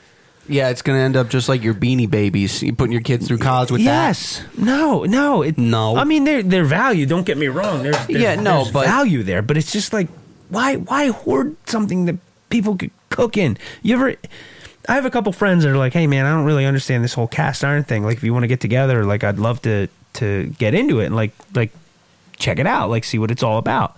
yeah, 0.50 0.70
it's 0.70 0.80
going 0.80 0.98
to 0.98 1.02
end 1.02 1.14
up 1.14 1.28
just 1.28 1.46
like 1.48 1.62
your 1.62 1.74
beanie 1.74 2.10
babies. 2.10 2.62
You 2.62 2.72
putting 2.72 2.92
your 2.92 3.02
kids 3.02 3.28
through 3.28 3.36
college 3.38 3.70
with 3.70 3.84
that. 3.84 4.08
yes, 4.08 4.42
no, 4.56 5.04
no, 5.04 5.42
it, 5.42 5.58
No. 5.58 5.94
I 5.94 6.04
mean, 6.04 6.24
they're 6.24 6.42
they're 6.42 6.64
value. 6.64 7.04
Don't 7.06 7.26
get 7.26 7.36
me 7.36 7.48
wrong. 7.48 7.82
There's, 7.82 7.96
there's 8.06 8.20
Yeah, 8.22 8.34
no, 8.36 8.62
there's 8.62 8.72
but- 8.72 8.86
value 8.86 9.22
there, 9.22 9.42
but 9.42 9.56
it's 9.58 9.70
just 9.70 9.92
like, 9.92 10.08
why 10.48 10.76
why 10.76 11.08
hoard 11.08 11.56
something 11.66 12.06
that 12.06 12.16
people 12.50 12.76
could 12.76 12.90
cook 13.10 13.36
in? 13.36 13.58
You 13.82 13.96
ever? 13.96 14.14
I 14.88 14.94
have 14.94 15.04
a 15.04 15.10
couple 15.10 15.32
friends 15.32 15.64
that 15.64 15.70
are 15.70 15.76
like, 15.76 15.92
"Hey, 15.92 16.06
man, 16.06 16.24
I 16.24 16.30
don't 16.30 16.44
really 16.44 16.64
understand 16.64 17.04
this 17.04 17.14
whole 17.14 17.28
cast 17.28 17.64
iron 17.64 17.84
thing. 17.84 18.04
Like, 18.04 18.16
if 18.16 18.24
you 18.24 18.32
want 18.32 18.44
to 18.44 18.48
get 18.48 18.60
together, 18.60 19.04
like, 19.04 19.24
I'd 19.24 19.38
love 19.38 19.62
to 19.62 19.88
to 20.14 20.46
get 20.58 20.74
into 20.74 21.00
it 21.00 21.06
and 21.06 21.16
like 21.16 21.32
like 21.54 21.70
check 22.38 22.58
it 22.58 22.66
out, 22.66 22.90
like, 22.90 23.04
see 23.04 23.18
what 23.18 23.30
it's 23.30 23.42
all 23.42 23.58
about." 23.58 23.96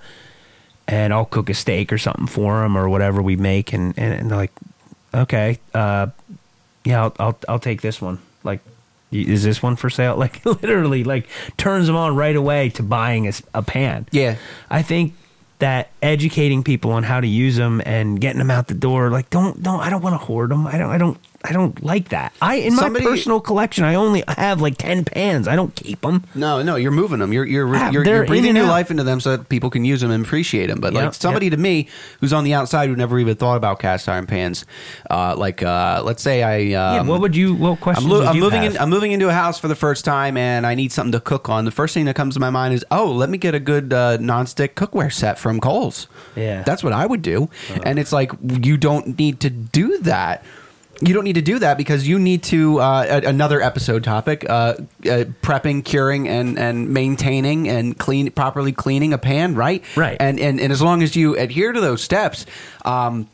And 0.89 1.13
I'll 1.13 1.25
cook 1.25 1.49
a 1.49 1.55
steak 1.55 1.93
or 1.93 1.99
something 1.99 2.27
for 2.27 2.63
them 2.63 2.77
or 2.77 2.89
whatever 2.89 3.23
we 3.23 3.37
make, 3.37 3.73
and 3.73 3.95
and, 3.97 4.13
and 4.13 4.31
they're 4.31 4.37
like, 4.37 4.53
"Okay, 5.15 5.61
uh, 5.73 6.09
yeah, 6.85 7.05
I'll, 7.05 7.15
I'll 7.19 7.39
I'll 7.49 7.59
take 7.61 7.81
this 7.83 8.01
one. 8.01 8.19
Like, 8.43 8.61
is 9.13 9.45
this 9.45 9.63
one 9.63 9.77
for 9.77 9.91
sale? 9.91 10.17
Like, 10.21 10.45
literally, 10.45 11.05
like 11.05 11.29
turns 11.57 11.87
them 11.87 11.97
on 11.97 12.17
right 12.17 12.37
away 12.37 12.71
to 12.71 12.83
buying 12.83 13.29
a, 13.29 13.33
a 13.55 13.63
pan. 13.63 14.07
Yeah. 14.11 14.37
I 14.69 14.83
think 14.83 15.15
that 15.61 15.91
educating 16.03 16.63
people 16.63 16.93
on 16.93 17.03
how 17.03 17.21
to 17.21 17.27
use 17.27 17.57
them 17.57 17.81
and 17.87 18.21
getting 18.21 18.39
them 18.39 18.51
out 18.51 18.69
the 18.69 18.75
door, 18.75 19.11
like, 19.11 19.31
don't 19.31 19.63
don't 19.63 19.81
I 19.81 19.91
don't 19.91 20.03
want 20.03 20.15
to 20.15 20.19
hoard 20.19 20.51
them. 20.51 20.67
I 20.67 20.79
don't 20.79 20.91
I 20.91 20.99
don't 20.99 21.19
I 21.43 21.53
don't 21.53 21.83
like 21.83 22.11
that. 22.11 22.35
I 22.43 22.57
in 22.57 22.73
Somebody- 22.77 23.05
my 23.05 23.11
personal 23.11 23.41
collection, 23.41 23.85
I 23.85 23.95
only 23.95 24.23
have 24.29 24.61
like 24.61 24.77
ten 24.77 25.05
pans. 25.07 25.49
I 25.49 25.57
don't 25.57 25.75
keep 25.75 26.03
them. 26.03 26.25
No, 26.35 26.63
no, 26.63 26.77
you're 26.77 26.91
moving 26.91 27.19
them. 27.19 27.33
You're 27.33 27.47
you're 27.47 27.75
Ah, 27.75 27.91
you're, 27.91 28.05
you're 28.05 28.27
breathing 28.27 28.53
new 28.55 28.65
out. 28.65 28.69
life 28.69 28.91
into 28.91 29.05
them 29.05 29.21
so 29.21 29.37
that 29.37 29.49
people 29.49 29.71
can 29.71 29.85
use 29.87 30.03
them 30.03 30.11
and 30.11 30.23
appreciate 30.25 30.67
them. 30.67 30.81
But 30.81 30.93
Yep, 30.93 31.03
like 31.03 31.15
somebody 31.15 31.47
yep. 31.47 31.53
to 31.55 31.57
me 31.59 31.89
who's 32.21 32.35
on 32.35 32.45
the 32.45 32.53
outside 32.53 32.91
who 32.91 32.97
never 32.97 33.19
even 33.19 33.37
thought 33.37 33.57
about 33.57 33.79
cast 33.79 34.07
iron 34.09 34.27
pans, 34.27 34.67
uh, 35.09 35.35
like 35.35 35.63
uh, 35.63 36.03
let's 36.05 36.23
say 36.23 36.43
I 36.43 36.57
um, 36.79 36.95
yeah, 36.95 37.03
what 37.11 37.23
would 37.23 37.35
you? 37.35 37.55
What 37.55 37.71
I'm, 37.71 37.77
questions? 37.79 38.07
lo- 38.07 38.19
would 38.19 38.29
I'm 38.29 38.39
moving 38.39 38.63
in. 38.65 38.77
I'm 38.77 38.91
moving 38.91 39.13
into 39.13 39.29
a 39.31 39.33
house 39.33 39.59
for 39.59 39.69
the 39.69 39.75
first 39.77 40.05
time, 40.05 40.37
and 40.37 40.67
I 40.67 40.75
need 40.75 40.93
something 40.93 41.13
to 41.13 41.21
cook 41.21 41.49
on. 41.49 41.65
The 41.65 41.71
first 41.71 41.95
thing 41.95 42.05
that 42.05 42.17
comes 42.17 42.35
to 42.35 42.41
my 42.41 42.51
mind 42.51 42.75
is, 42.75 42.85
oh, 42.91 43.11
let 43.11 43.31
me 43.31 43.39
get 43.39 43.55
a 43.55 43.61
good 43.61 43.93
uh, 43.95 44.19
nonstick 44.19 44.75
cookware 44.75 45.11
set 45.13 45.39
from 45.39 45.59
Kohl's. 45.61 46.07
Yeah. 46.37 46.57
Uh-huh. 46.57 46.63
that's 46.67 46.85
what 46.85 46.93
I 46.93 47.07
would 47.07 47.23
do. 47.23 47.49
And 47.85 47.99
it's 47.99 48.13
like 48.13 48.33
you 48.63 48.77
don't 48.77 49.19
need 49.19 49.41
to 49.41 49.49
do 49.51 49.99
that. 50.01 50.45
You 51.03 51.15
don't 51.15 51.25
need 51.25 51.35
to 51.37 51.43
do 51.43 51.59
that 51.61 51.79
because 51.79 52.07
you 52.07 52.19
need 52.19 52.43
to 52.45 52.81
uh, 52.81 53.21
a- 53.23 53.29
another 53.29 53.61
episode 53.63 54.05
topic: 54.05 54.45
uh, 54.49 54.53
uh, 54.53 54.77
prepping, 55.43 55.85
curing, 55.85 56.29
and 56.29 56.59
and 56.59 56.91
maintaining 56.91 57.69
and 57.69 57.99
clean 57.99 58.31
properly 58.33 58.73
cleaning 58.73 59.13
a 59.13 59.19
pan, 59.19 59.55
right? 59.55 59.83
Right. 59.97 60.17
And 60.21 60.39
and 60.39 60.61
and 60.61 60.73
as 60.73 60.83
long 60.83 61.03
as 61.03 61.17
you 61.17 61.37
adhere 61.37 61.73
to 61.73 61.81
those 61.81 62.03
steps. 62.03 62.47
Um, 62.85 63.29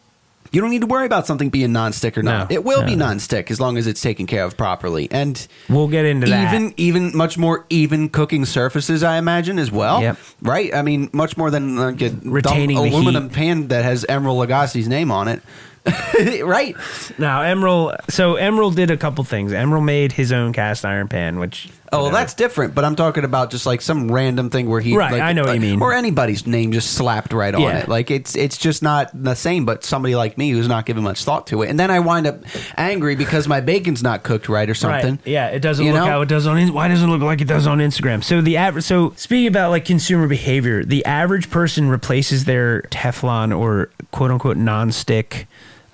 you 0.52 0.60
don't 0.60 0.70
need 0.70 0.82
to 0.82 0.86
worry 0.86 1.06
about 1.06 1.26
something 1.26 1.50
being 1.50 1.70
nonstick 1.70 2.16
or 2.16 2.22
not. 2.22 2.48
No, 2.48 2.54
it 2.54 2.64
will 2.64 2.80
no, 2.82 2.86
be 2.86 2.94
no. 2.94 3.06
nonstick 3.06 3.50
as 3.50 3.60
long 3.60 3.76
as 3.76 3.88
it's 3.88 4.00
taken 4.00 4.26
care 4.26 4.44
of 4.44 4.56
properly. 4.56 5.08
And 5.10 5.44
We'll 5.68 5.88
get 5.88 6.04
into 6.06 6.28
that. 6.28 6.54
even 6.54 6.72
even 6.76 7.16
much 7.16 7.36
more 7.36 7.66
even 7.68 8.08
cooking 8.08 8.44
surfaces, 8.46 9.02
I 9.02 9.18
imagine 9.18 9.58
as 9.58 9.72
well. 9.72 10.00
Yep. 10.00 10.16
Right? 10.40 10.72
I 10.72 10.82
mean, 10.82 11.10
much 11.12 11.36
more 11.36 11.50
than 11.50 11.76
like 11.76 12.00
a 12.00 12.10
dumb 12.10 12.30
Retaining 12.30 12.76
aluminum 12.78 13.24
heat. 13.24 13.32
pan 13.32 13.68
that 13.68 13.84
has 13.84 14.04
Emeril 14.08 14.46
Lagasse's 14.46 14.86
name 14.88 15.10
on 15.10 15.26
it. 15.28 15.42
right? 16.44 16.74
Now, 17.18 17.42
Emeril. 17.42 17.96
So 18.10 18.34
Emeril 18.34 18.74
did 18.74 18.90
a 18.90 18.96
couple 18.96 19.24
things. 19.24 19.52
Emeril 19.52 19.84
made 19.84 20.12
his 20.12 20.32
own 20.32 20.52
cast 20.52 20.84
iron 20.84 21.08
pan, 21.08 21.38
which 21.38 21.68
Oh, 21.92 22.02
well, 22.02 22.10
that's 22.10 22.34
different. 22.34 22.74
But 22.74 22.84
I'm 22.84 22.96
talking 22.96 23.22
about 23.24 23.52
just 23.52 23.64
like 23.64 23.80
some 23.80 24.10
random 24.10 24.50
thing 24.50 24.68
where 24.68 24.80
he, 24.80 24.96
Right, 24.96 25.12
like, 25.12 25.22
I 25.22 25.32
know 25.32 25.44
what 25.44 25.54
you 25.54 25.60
mean. 25.60 25.80
or 25.80 25.92
anybody's 25.92 26.44
name 26.44 26.72
just 26.72 26.94
slapped 26.94 27.32
right 27.32 27.54
on 27.54 27.60
Yeah. 27.60 27.78
it. 27.78 27.88
Like 27.88 28.10
it's 28.10 28.34
it's 28.34 28.58
just 28.58 28.82
not 28.82 29.10
the 29.14 29.34
same. 29.36 29.64
But 29.64 29.84
somebody 29.84 30.16
like 30.16 30.36
me 30.36 30.50
who's 30.50 30.66
not 30.66 30.84
giving 30.84 31.04
much 31.04 31.22
thought 31.24 31.46
to 31.48 31.62
it, 31.62 31.70
and 31.70 31.78
then 31.78 31.90
I 31.92 32.00
wind 32.00 32.26
up 32.26 32.40
angry 32.76 33.14
because 33.14 33.46
my 33.46 33.60
bacon's 33.60 34.02
not 34.02 34.24
cooked 34.24 34.48
right 34.48 34.68
or 34.68 34.74
something. 34.74 35.12
Right. 35.12 35.26
Yeah, 35.26 35.46
it 35.48 35.60
doesn't 35.60 35.84
You 35.86 35.92
look 35.92 36.00
know? 36.02 36.06
how 36.10 36.20
it 36.22 36.28
does 36.28 36.46
on. 36.48 36.58
In- 36.58 36.72
Why 36.74 36.88
doesn't 36.88 37.08
it 37.08 37.12
look 37.12 37.22
like 37.22 37.40
it 37.40 37.46
does 37.48 37.68
on 37.68 37.78
Instagram? 37.78 38.22
So 38.24 38.40
the 38.40 38.56
average. 38.56 38.84
So 38.84 39.12
speaking 39.16 39.46
about 39.46 39.70
like 39.70 39.84
consumer 39.84 40.26
behavior, 40.26 40.84
the 40.84 41.04
average 41.04 41.50
person 41.50 41.88
replaces 41.88 42.46
their 42.46 42.82
Teflon 42.90 43.56
or 43.56 43.90
quote 44.10 44.32
unquote 44.32 44.56
nonstick 44.56 45.46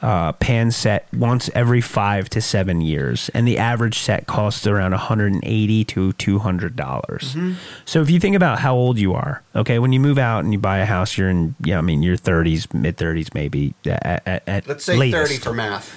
uh, 0.03 0.33
pan 0.33 0.71
set 0.73 1.07
once 1.13 1.49
every 1.55 1.81
five 1.81 2.29
to 2.31 2.41
seven 2.41 2.81
years, 2.81 3.31
and 3.35 3.47
the 3.47 3.57
average 3.57 3.99
set 4.01 4.27
costs 4.27 4.67
around 4.67 4.91
180 4.91 5.85
to 5.85 6.13
200 6.13 6.75
dollars. 6.77 7.35
Mm-hmm. 7.35 7.53
So 7.85 8.03
if 8.03 8.11
you 8.11 8.19
think 8.19 8.35
about 8.35 8.59
how 8.59 8.75
old 8.75 8.99
you 8.99 9.15
are, 9.15 9.43
okay, 9.55 9.79
when 9.79 9.93
you 9.93 10.01
move 10.01 10.19
out 10.19 10.43
and 10.45 10.53
you 10.53 10.59
buy 10.59 10.79
a 10.79 10.87
house, 10.87 11.17
you're 11.17 11.31
in, 11.31 11.55
yeah, 11.63 11.79
I 11.79 11.83
mean, 11.83 12.03
your 12.03 12.17
30s, 12.17 12.75
mid 12.75 12.97
30s, 12.97 13.33
maybe 13.35 13.75
at, 13.87 14.27
at, 14.27 14.43
at 14.49 14.67
Let's 14.67 14.85
say 14.85 14.97
latest 14.97 15.31
thirty 15.31 15.41
for 15.41 15.55
math. 15.55 15.95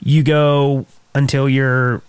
you 0.00 0.22
go 0.22 0.86
until 1.14 1.48
you're 1.48 2.00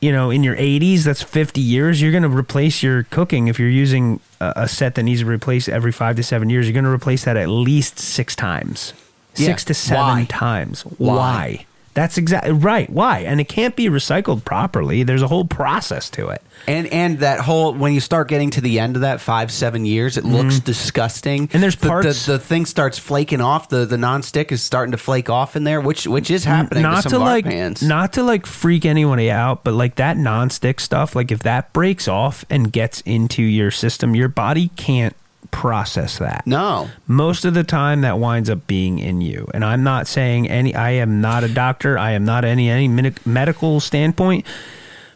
you 0.00 0.12
know 0.12 0.30
in 0.30 0.44
your 0.44 0.54
80s 0.54 1.02
that's 1.02 1.22
50 1.22 1.60
years 1.60 2.00
you're 2.00 2.12
going 2.12 2.22
to 2.22 2.28
replace 2.28 2.84
your 2.84 3.02
cooking 3.02 3.48
if 3.48 3.58
you're 3.58 3.68
using 3.68 4.20
a, 4.40 4.52
a 4.54 4.68
set 4.68 4.94
that 4.94 5.02
needs 5.02 5.22
to 5.22 5.26
replace 5.26 5.68
every 5.68 5.90
five 5.90 6.14
to 6.14 6.22
seven 6.22 6.48
years 6.48 6.66
you're 6.66 6.72
going 6.72 6.84
to 6.84 6.90
replace 6.90 7.24
that 7.24 7.36
at 7.36 7.48
least 7.48 7.98
six 7.98 8.36
times 8.36 8.92
Yeah. 9.38 9.46
six 9.46 9.64
to 9.64 9.74
seven 9.74 10.02
Why? 10.04 10.26
times 10.28 10.82
Why? 10.82 11.16
why 11.16 11.66
That's 11.94 12.16
exactly 12.16 12.52
right. 12.52 12.88
Why? 12.88 13.20
And 13.20 13.40
it 13.40 13.48
can't 13.48 13.74
be 13.74 13.86
recycled 13.86 14.44
properly. 14.44 15.02
There's 15.02 15.22
a 15.22 15.26
whole 15.26 15.44
process 15.46 16.08
to 16.10 16.28
it. 16.28 16.42
And 16.66 16.86
and 16.88 17.20
that 17.20 17.40
whole 17.40 17.72
when 17.72 17.92
you 17.92 18.00
start 18.00 18.28
getting 18.28 18.50
to 18.50 18.60
the 18.60 18.78
end 18.78 18.94
of 18.96 19.02
that 19.02 19.20
five 19.20 19.50
seven 19.50 19.84
years, 19.84 20.16
it 20.16 20.24
looks 20.24 20.60
disgusting. 20.60 21.44
Mm-hmm. 21.44 21.56
And 21.56 21.62
there's 21.62 21.76
the, 21.76 21.88
parts- 21.88 22.26
the, 22.26 22.32
the 22.32 22.38
thing 22.38 22.66
starts 22.66 22.98
flaking 22.98 23.40
off. 23.40 23.68
The 23.68 23.84
the 23.86 23.96
nonstick 23.96 24.52
is 24.52 24.62
starting 24.62 24.92
to 24.92 24.98
flake 24.98 25.30
off 25.30 25.56
in 25.56 25.64
there, 25.64 25.80
which 25.80 26.06
which 26.06 26.30
is 26.30 26.44
happening 26.44 26.82
not 26.82 27.04
to 27.04 27.08
to 27.10 27.18
like 27.18 27.46
pans. 27.46 27.82
not 27.82 28.12
to 28.14 28.22
like 28.22 28.44
freak 28.46 28.84
anybody 28.84 29.30
out, 29.30 29.64
but 29.64 29.74
like 29.74 29.94
that 29.96 30.16
nonstick 30.16 30.78
stuff, 30.80 31.16
like 31.16 31.32
if 31.32 31.40
that 31.40 31.72
breaks 31.72 32.06
off 32.06 32.44
and 32.50 32.72
gets 32.72 33.00
into 33.02 33.42
your 33.42 33.70
system, 33.70 34.14
your 34.14 34.28
body 34.28 34.68
can't 34.76 35.16
process 35.50 36.18
that. 36.18 36.46
no, 36.46 36.88
Most 37.06 37.44
of 37.44 37.54
the 37.54 37.64
time 37.64 38.02
that 38.02 38.18
winds 38.18 38.48
up 38.50 38.66
being 38.66 38.98
in 38.98 39.20
you. 39.20 39.48
And 39.54 39.64
I'm 39.64 39.82
not 39.82 40.06
saying 40.06 40.48
any 40.48 40.74
I 40.74 40.90
am 40.90 41.20
not 41.20 41.44
a 41.44 41.48
doctor. 41.48 41.98
I 41.98 42.12
am 42.12 42.24
not 42.24 42.44
any 42.44 42.70
any 42.70 42.88
medi- 42.88 43.20
medical 43.24 43.80
standpoint, 43.80 44.46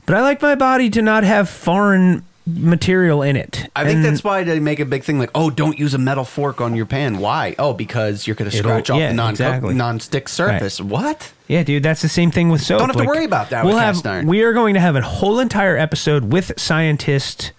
but 0.06 0.16
I 0.16 0.22
like 0.22 0.42
my 0.42 0.54
body 0.54 0.90
to 0.90 1.02
not 1.02 1.24
have 1.24 1.48
foreign 1.48 2.24
material 2.46 3.22
in 3.22 3.36
it. 3.36 3.68
I 3.76 3.84
think 3.84 3.96
And 3.96 4.04
that's 4.04 4.24
why 4.24 4.42
they 4.42 4.58
make 4.58 4.80
a 4.80 4.84
big 4.84 5.04
thing 5.04 5.18
like, 5.18 5.30
oh, 5.34 5.50
don't 5.50 5.78
use 5.78 5.94
a 5.94 5.98
metal 5.98 6.24
fork 6.24 6.60
on 6.60 6.74
your 6.74 6.86
pan. 6.86 7.18
Why? 7.18 7.54
Oh, 7.58 7.72
because 7.72 8.26
you're 8.26 8.36
going 8.36 8.50
to 8.50 8.56
scratch 8.56 8.90
off 8.90 8.98
yeah, 8.98 9.08
the 9.08 9.14
non 9.14 9.30
exactly. 9.30 9.74
non-stick 9.74 10.28
surface. 10.28 10.80
What? 10.80 11.32
Yeah, 11.46 11.62
dude, 11.62 11.82
that's 11.82 12.02
the 12.02 12.08
same 12.08 12.30
thing 12.30 12.48
with 12.48 12.62
soap. 12.62 12.80
Don't 12.80 12.88
have 12.88 12.96
to 12.96 13.04
worry 13.04 13.24
about 13.24 13.50
that 13.50 13.64
We'll 13.64 13.74
with 13.74 13.82
have, 13.82 13.94
cast 13.94 14.06
iron. 14.06 14.26
We 14.26 14.42
are 14.42 14.52
going 14.52 14.74
to 14.74 14.80
have 14.80 14.96
a 14.96 15.02
whole 15.02 15.38
entire 15.38 15.76
episode 15.76 16.32
with 16.32 16.52
scientist. 16.58 17.52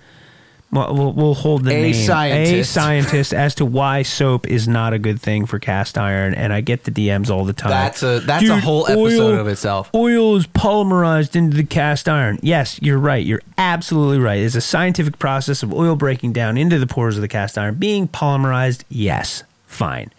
Well, 0.74 0.94
we'll, 0.96 1.14
we'll 1.14 1.34
hold 1.36 1.66
the 1.66 1.72
A 1.72 1.82
name 1.84 1.94
scientist. 1.94 2.72
a 2.72 2.74
scientist 2.74 3.34
as 3.34 3.54
to 3.56 3.66
why 3.66 4.02
soap 4.02 4.48
is 4.48 4.68
not 4.68 4.92
a 4.92 4.98
good 4.98 5.22
thing 5.22 5.46
for 5.46 5.60
cast 5.60 5.98
iron, 6.00 6.34
and 6.34 6.52
I 6.52 6.62
get 6.62 6.86
the 6.86 6.92
DMs 6.92 7.30
all 7.30 7.46
the 7.46 7.54
time. 7.54 7.70
That's 7.70 8.02
a- 8.02 8.20
that's 8.22 8.50
a 8.50 8.60
whole 8.60 8.88
episode 8.88 9.38
of 9.40 9.48
itself. 9.48 9.92
Oil 9.94 10.36
is 10.36 10.48
polymerized 10.48 11.36
into 11.36 11.56
the 11.56 11.64
cast 11.64 12.10
iron. 12.10 12.40
Yes, 12.42 12.80
you're 12.82 12.98
right. 12.98 13.24
You're 13.24 13.44
absolutely 13.58 14.18
right. 14.18 14.40
It's 14.40 14.56
a 14.56 14.62
scientific 14.62 15.20
process 15.20 15.62
of 15.62 15.72
oil 15.72 15.96
breaking 15.96 16.34
down 16.34 16.58
into 16.58 16.80
the 16.80 16.88
pores 16.88 17.16
of 17.18 17.22
the 17.22 17.28
cast 17.28 17.56
iron, 17.58 17.76
being 17.76 18.08
polymerized. 18.08 18.84
Yes, 18.90 19.44
fine. 19.68 20.12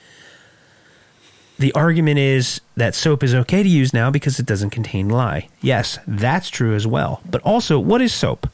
The 1.58 1.72
argument 1.72 2.18
is 2.18 2.60
that 2.76 2.94
soap 2.94 3.22
is 3.22 3.34
okay 3.34 3.62
to 3.62 3.68
use 3.68 3.92
now 3.92 4.10
because 4.10 4.38
it 4.40 4.46
doesn't 4.46 4.70
contain 4.70 5.08
lye. 5.08 5.48
Yes, 5.60 5.98
that's 6.06 6.48
true 6.48 6.74
as 6.74 6.86
well. 6.86 7.20
But 7.28 7.42
also, 7.42 7.78
what 7.78 8.00
is 8.02 8.12
soap? 8.12 8.48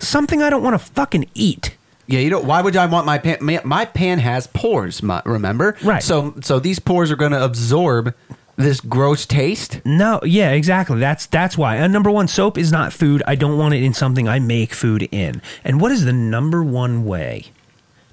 Something 0.00 0.42
I 0.42 0.50
don't 0.50 0.62
want 0.62 0.74
to 0.74 0.78
fucking 0.78 1.30
eat. 1.34 1.76
Yeah, 2.06 2.18
you 2.18 2.30
know 2.30 2.40
why 2.40 2.60
would 2.60 2.76
I 2.76 2.86
want 2.86 3.06
my 3.06 3.18
pan? 3.18 3.38
My, 3.40 3.60
my 3.64 3.84
pan 3.84 4.18
has 4.18 4.48
pores. 4.48 5.02
My, 5.02 5.22
remember, 5.24 5.76
Right. 5.82 6.02
So 6.02 6.34
so 6.40 6.58
these 6.58 6.80
pores 6.80 7.10
are 7.12 7.16
going 7.16 7.32
to 7.32 7.44
absorb 7.44 8.14
this 8.56 8.80
gross 8.80 9.26
taste. 9.26 9.80
No, 9.84 10.20
yeah, 10.24 10.50
exactly. 10.50 10.98
That's 10.98 11.26
that's 11.26 11.56
why. 11.56 11.76
And 11.76 11.92
number 11.92 12.10
one, 12.10 12.26
soap 12.28 12.58
is 12.58 12.72
not 12.72 12.92
food. 12.92 13.22
I 13.26 13.34
don't 13.36 13.58
want 13.58 13.74
it 13.74 13.82
in 13.82 13.94
something 13.94 14.26
I 14.28 14.38
make 14.38 14.74
food 14.74 15.08
in. 15.12 15.40
And 15.64 15.80
what 15.80 15.92
is 15.92 16.04
the 16.04 16.12
number 16.12 16.62
one 16.64 17.04
way? 17.04 17.46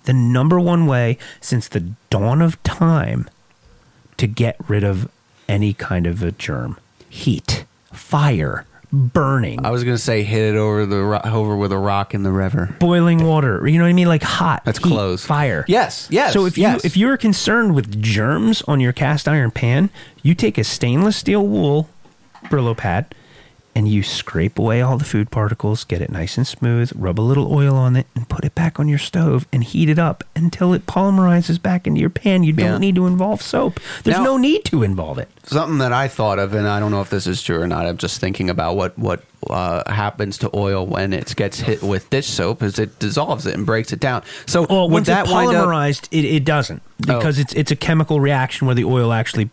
The 0.04 0.14
number 0.14 0.60
one 0.60 0.86
way 0.86 1.18
since 1.42 1.68
the 1.68 1.92
dawn 2.10 2.42
of 2.42 2.62
time 2.64 3.30
to 4.18 4.28
get 4.28 4.58
rid 4.68 4.84
of 4.84 5.10
any 5.50 5.74
kind 5.74 6.06
of 6.06 6.22
a 6.22 6.32
germ: 6.32 6.78
heat, 7.10 7.66
fire, 7.92 8.66
burning. 8.98 9.66
I 9.66 9.70
was 9.70 9.84
going 9.84 9.96
to 9.96 10.02
say 10.02 10.24
hit 10.24 10.56
it 10.56 10.58
over 10.58 10.86
the 10.86 11.02
ro- 11.04 11.22
over 11.24 11.56
with 11.56 11.72
a 11.72 11.78
rock 11.78 12.14
in 12.14 12.24
the 12.24 12.32
river. 12.32 12.76
boiling 12.80 13.24
water. 13.24 13.68
You 13.68 13.78
know 13.78 13.84
what 13.84 13.90
I 13.90 13.94
mean? 13.94 14.08
Like 14.08 14.24
hot. 14.24 14.66
That's 14.66 14.80
heat, 14.80 14.90
close. 14.90 15.24
Fire. 15.26 15.64
Yes, 15.68 16.08
yes, 16.10 16.34
So 16.34 16.46
if 16.46 16.58
you 16.58 16.68
if 16.84 16.98
you're 16.98 17.18
concerned 17.18 17.76
with 17.76 18.02
germs 18.02 18.62
on 18.64 18.80
your 18.80 18.94
cast 18.94 19.28
iron 19.28 19.52
pan, 19.52 19.90
you 20.24 20.34
take 20.34 20.58
a 20.58 20.64
stainless 20.64 21.16
steel 21.18 21.46
wool 21.46 21.90
Brillo 22.46 22.76
pad 22.76 23.14
and 23.78 23.88
you 23.88 24.02
scrape 24.02 24.58
away 24.58 24.82
all 24.82 24.98
the 24.98 25.06
food 25.06 25.30
particles, 25.30 25.84
get 25.84 26.02
it 26.02 26.10
nice 26.10 26.36
and 26.36 26.48
smooth, 26.48 26.92
rub 26.96 27.20
a 27.20 27.22
little 27.22 27.54
oil 27.54 27.76
on 27.76 27.96
it, 27.96 28.08
and 28.16 28.28
put 28.28 28.44
it 28.44 28.56
back 28.56 28.80
on 28.80 28.88
your 28.90 28.98
stove 28.98 29.46
and 29.54 29.64
heat 29.64 29.88
it 29.88 30.00
up 30.00 30.24
until 30.36 30.74
it 30.74 30.88
polymerizes 30.88 31.62
back 31.62 31.86
into 31.86 32.00
your 32.02 32.10
pan. 32.10 32.42
You 32.44 32.54
don't 32.54 32.66
Yeah. 32.72 32.78
need 32.80 32.96
to 32.96 33.06
involve 33.06 33.40
soap. 33.40 33.80
There's 34.04 34.18
Now- 34.18 34.24
no 34.24 34.38
need 34.38 34.66
to 34.66 34.82
involve 34.82 35.20
it. 35.20 35.30
Something 35.46 35.78
that 35.78 35.94
I 35.94 36.08
thought 36.08 36.40
of, 36.40 36.56
and 36.56 36.68
I 36.68 36.80
don't 36.80 36.90
know 36.90 37.02
if 37.02 37.12
this 37.12 37.28
is 37.28 37.44
true 37.44 37.62
or 37.62 37.68
not. 37.68 37.86
I'm 37.86 37.98
just 37.98 38.20
thinking 38.20 38.50
about 38.50 38.76
what 38.76 38.98
what 38.98 39.22
uh, 39.52 39.84
happens 39.94 40.40
to 40.40 40.50
oil 40.56 40.86
when 40.88 41.14
it 41.14 41.34
gets 41.36 41.60
hit 41.60 41.84
with 41.84 42.10
dish 42.10 42.26
soap, 42.28 42.64
is 42.64 42.80
it 42.80 42.98
dissolves 42.98 43.46
it 43.46 43.54
and 43.54 43.64
breaks 43.68 43.94
it 43.94 44.00
down. 44.00 44.24
So 44.48 44.66
Well, 44.68 44.90
once 44.90 45.06
that 45.06 45.26
it's 45.26 45.32
wind 45.32 45.56
up? 45.56 45.68
polymerized, 45.68 46.08
it, 46.12 46.26
it 46.26 46.44
doesn't 46.44 46.82
because 47.00 47.38
Oh. 47.38 47.42
it's 47.42 47.54
it's 47.54 47.72
a 47.72 47.76
chemical 47.76 48.20
reaction 48.20 48.66
where 48.66 48.74
the 48.76 48.84
oil 48.86 49.14
actually 49.14 49.52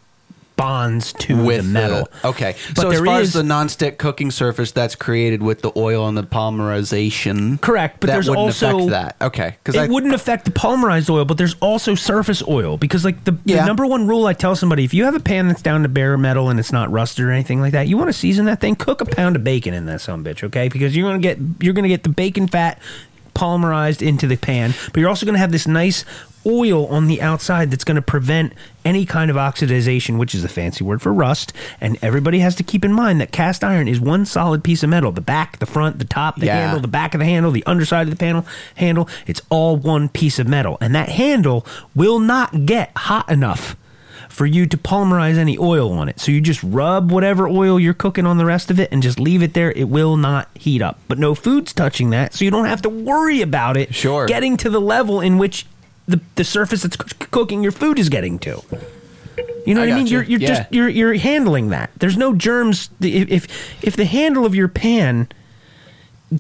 bonds 0.56 1.12
to 1.14 1.42
with 1.44 1.58
the 1.58 1.62
metal. 1.64 2.08
okay, 2.24 2.54
But 2.76 2.82
so 2.82 2.90
as 2.90 3.00
far 3.00 3.20
is- 3.20 3.28
as 3.28 3.32
the 3.34 3.42
nonstick 3.42 3.98
cooking 3.98 4.30
surface 4.30 4.70
that's 4.70 4.94
created 4.94 5.42
with 5.42 5.62
the 5.62 5.72
oil 5.76 6.06
and 6.06 6.16
the 6.16 6.22
polymerization, 6.22 7.60
Correct, 7.60 8.00
but 8.00 8.06
there's 8.08 8.28
wouldn't 8.28 8.46
also 8.46 8.76
affect 8.76 8.90
that. 8.90 9.16
Okay, 9.20 9.56
because 9.62 9.74
it 9.74 9.80
I 9.82 9.86
wouldn't 9.88 10.14
affect 10.14 10.44
the 10.44 10.50
polymerized 10.50 11.10
oil, 11.10 11.24
but 11.24 11.38
there's 11.38 11.56
also 11.60 11.94
surface 11.94 12.42
oil 12.46 12.76
because 12.76 13.04
like 13.04 13.24
the, 13.24 13.32
the 13.44 13.56
number 13.64 13.86
one 13.86 14.06
rule 14.06 14.26
I 14.26 14.32
tell 14.32 14.54
somebody 14.56 14.84
if 14.84 14.94
you 14.94 15.04
have 15.04 15.14
a 15.14 15.20
pan 15.20 15.48
that's 15.48 15.62
down 15.62 15.82
to 15.82 15.88
bare 15.88 16.16
metal 16.16 16.48
and 16.50 16.60
it's 16.60 16.72
not 16.72 16.90
rusted 16.90 17.24
or 17.24 17.30
anything 17.32 17.60
like 17.60 17.72
that, 17.72 17.88
you 17.88 17.96
want 17.96 18.08
to 18.08 18.12
season 18.12 18.44
that 18.46 18.60
thing, 18.60 18.76
cook 18.76 19.00
a 19.00 19.04
pound 19.06 19.36
of 19.36 19.44
bacon 19.44 19.74
in 19.74 19.86
that 19.86 20.00
some 20.00 20.24
bitch, 20.24 20.44
okay? 20.44 20.68
Because 20.68 20.94
you're 20.96 21.08
gonna 21.08 21.18
get 21.18 21.38
you're 21.60 21.74
gonna 21.74 21.88
get 21.88 22.02
the 22.04 22.08
bacon 22.08 22.46
fat 22.46 22.78
polymerized 23.34 24.06
into 24.06 24.26
the 24.28 24.36
pan, 24.36 24.72
but 24.92 25.00
you're 25.00 25.08
also 25.08 25.26
gonna 25.26 25.38
have 25.38 25.50
this 25.52 25.66
nice 25.66 26.04
oil 26.46 26.86
on 26.86 27.06
the 27.06 27.20
outside 27.22 27.70
that's 27.70 27.84
going 27.84 27.96
to 27.96 28.02
prevent 28.02 28.52
any 28.84 29.06
kind 29.06 29.30
of 29.30 29.36
oxidization, 29.36 30.18
which 30.18 30.34
is 30.34 30.44
a 30.44 30.48
fancy 30.48 30.84
word 30.84 31.00
for 31.00 31.12
rust. 31.12 31.52
And 31.80 31.98
everybody 32.02 32.40
has 32.40 32.54
to 32.56 32.62
keep 32.62 32.84
in 32.84 32.92
mind 32.92 33.20
that 33.20 33.32
cast 33.32 33.64
iron 33.64 33.88
is 33.88 33.98
one 34.00 34.26
solid 34.26 34.62
piece 34.62 34.82
of 34.82 34.90
metal. 34.90 35.10
The 35.12 35.20
back, 35.20 35.58
the 35.58 35.66
front, 35.66 35.98
the 35.98 36.04
top, 36.04 36.36
the 36.38 36.46
Yeah. 36.46 36.56
handle, 36.60 36.80
the 36.80 36.88
back 36.88 37.14
of 37.14 37.18
the 37.20 37.24
handle, 37.26 37.50
the 37.50 37.64
underside 37.66 38.06
of 38.06 38.10
the 38.10 38.16
panel 38.16 38.46
handle. 38.76 39.08
It's 39.26 39.40
all 39.50 39.76
one 39.76 40.08
piece 40.08 40.38
of 40.38 40.46
metal. 40.46 40.76
And 40.80 40.94
that 40.94 41.08
handle 41.10 41.66
will 41.94 42.18
not 42.18 42.66
get 42.66 42.90
hot 42.96 43.30
enough 43.30 43.76
for 44.28 44.46
you 44.46 44.66
to 44.66 44.76
polymerize 44.76 45.36
any 45.36 45.56
oil 45.58 45.92
on 45.92 46.08
it. 46.08 46.18
So 46.18 46.32
you 46.32 46.40
just 46.40 46.60
rub 46.64 47.12
whatever 47.12 47.46
oil 47.48 47.78
you're 47.78 47.94
cooking 47.94 48.26
on 48.26 48.36
the 48.36 48.44
rest 48.44 48.68
of 48.68 48.80
it 48.80 48.88
and 48.90 49.00
just 49.00 49.20
leave 49.20 49.44
it 49.44 49.54
there. 49.54 49.70
It 49.72 49.88
will 49.88 50.16
not 50.16 50.48
heat 50.54 50.82
up. 50.82 50.98
But 51.06 51.20
no 51.20 51.36
food's 51.36 51.72
touching 51.72 52.10
that, 52.10 52.34
so 52.34 52.44
you 52.44 52.50
don't 52.50 52.64
have 52.64 52.82
to 52.82 52.88
worry 52.88 53.42
about 53.42 53.76
it 53.76 53.94
Sure. 53.94 54.26
getting 54.26 54.56
to 54.56 54.70
the 54.70 54.80
level 54.80 55.20
in 55.20 55.38
which 55.38 55.66
the, 56.06 56.20
the 56.36 56.44
surface 56.44 56.82
that's 56.82 56.96
c- 56.96 57.26
cooking 57.30 57.62
your 57.62 57.72
food 57.72 57.98
is 57.98 58.08
getting 58.08 58.38
to. 58.40 58.62
You 59.66 59.74
know 59.74 59.82
I 59.82 59.86
what 59.86 59.92
I 59.92 59.96
mean? 59.96 60.06
you. 60.06 60.12
You're 60.18 60.22
you're 60.24 60.40
Yeah. 60.40 60.48
just 60.48 60.72
you're 60.72 60.88
you're 60.88 61.14
handling 61.14 61.70
that. 61.70 61.90
There's 61.98 62.16
no 62.16 62.34
germs. 62.34 62.90
If 63.00 63.30
if, 63.30 63.84
if 63.84 63.96
the 63.96 64.04
handle 64.04 64.44
of 64.46 64.54
your 64.54 64.68
pan 64.68 65.28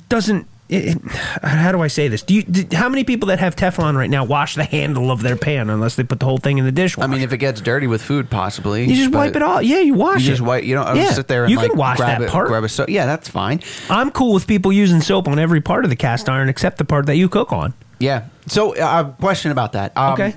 doesn't. 0.08 0.46
It, 0.70 0.96
how 1.42 1.72
do 1.72 1.82
I 1.82 1.88
say 1.88 2.08
this? 2.08 2.22
Do 2.22 2.32
you? 2.34 2.42
Do, 2.42 2.74
how 2.74 2.88
many 2.88 3.04
people 3.04 3.26
that 3.28 3.38
have 3.38 3.54
Teflon 3.54 3.96
right 3.96 4.08
now 4.08 4.24
wash 4.24 4.54
the 4.54 4.64
handle 4.64 5.10
of 5.10 5.20
their 5.22 5.36
pan 5.36 5.68
unless 5.68 5.94
they 5.94 6.04
put 6.04 6.20
the 6.20 6.24
whole 6.26 6.38
thing 6.38 6.56
in 6.56 6.64
the 6.64 6.72
dishwasher? 6.72 7.06
I 7.06 7.10
mean, 7.12 7.20
if 7.20 7.34
it 7.34 7.36
gets 7.36 7.60
dirty 7.60 7.86
with 7.86 8.00
food, 8.02 8.30
possibly 8.30 8.84
you 8.86 8.94
just 8.96 9.12
wipe 9.14 9.36
it 9.36 9.42
off. 9.42 9.62
Yeah, 9.62 9.80
you 9.80 9.92
wash 9.92 10.22
You 10.22 10.28
it. 10.28 10.36
just 10.36 10.40
wipe. 10.40 10.64
You 10.64 10.76
don't 10.76 10.96
Yeah. 10.96 11.10
sit 11.10 11.28
there 11.28 11.44
and 11.44 11.50
you 11.50 11.58
like 11.58 11.68
can 11.70 11.78
wash 11.78 11.98
that 11.98 12.22
it, 12.22 12.30
part. 12.30 12.48
grab 12.48 12.64
a 12.64 12.68
so. 12.70 12.86
Yeah, 12.88 13.04
that's 13.04 13.28
fine. 13.28 13.60
I'm 13.90 14.10
cool 14.10 14.32
with 14.32 14.46
people 14.46 14.72
using 14.72 15.02
soap 15.02 15.28
on 15.28 15.38
every 15.38 15.60
part 15.60 15.84
of 15.84 15.90
the 15.90 15.96
cast 15.96 16.30
iron 16.30 16.48
except 16.48 16.78
the 16.78 16.84
part 16.86 17.04
that 17.06 17.16
you 17.16 17.28
cook 17.28 17.52
on. 17.52 17.74
Yeah. 17.98 18.24
So, 18.46 18.76
uh, 18.76 19.04
question 19.12 19.50
about 19.52 19.72
that. 19.72 19.96
Um, 19.96 20.12
Okay. 20.14 20.34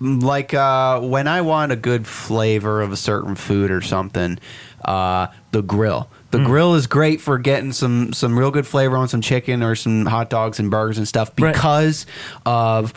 Like 0.00 0.52
uh, 0.52 1.00
when 1.00 1.28
I 1.28 1.40
want 1.40 1.72
a 1.72 1.76
good 1.76 2.06
flavor 2.06 2.82
of 2.82 2.92
a 2.92 2.96
certain 2.96 3.36
food 3.36 3.70
or 3.70 3.80
something, 3.80 4.38
uh, 4.84 5.28
the 5.52 5.62
grill. 5.62 6.10
The 6.30 6.38
Hmm. 6.38 6.44
grill 6.44 6.74
is 6.74 6.86
great 6.88 7.20
for 7.20 7.38
getting 7.38 7.72
some 7.72 8.12
some 8.12 8.36
real 8.38 8.50
good 8.50 8.66
flavor 8.66 8.96
on 8.96 9.06
some 9.08 9.20
chicken 9.20 9.62
or 9.62 9.76
some 9.76 10.04
hot 10.04 10.28
dogs 10.30 10.58
and 10.58 10.68
burgers 10.70 10.98
and 10.98 11.06
stuff 11.06 11.30
Right. 11.38 11.54
because 11.54 12.06
of 12.44 12.92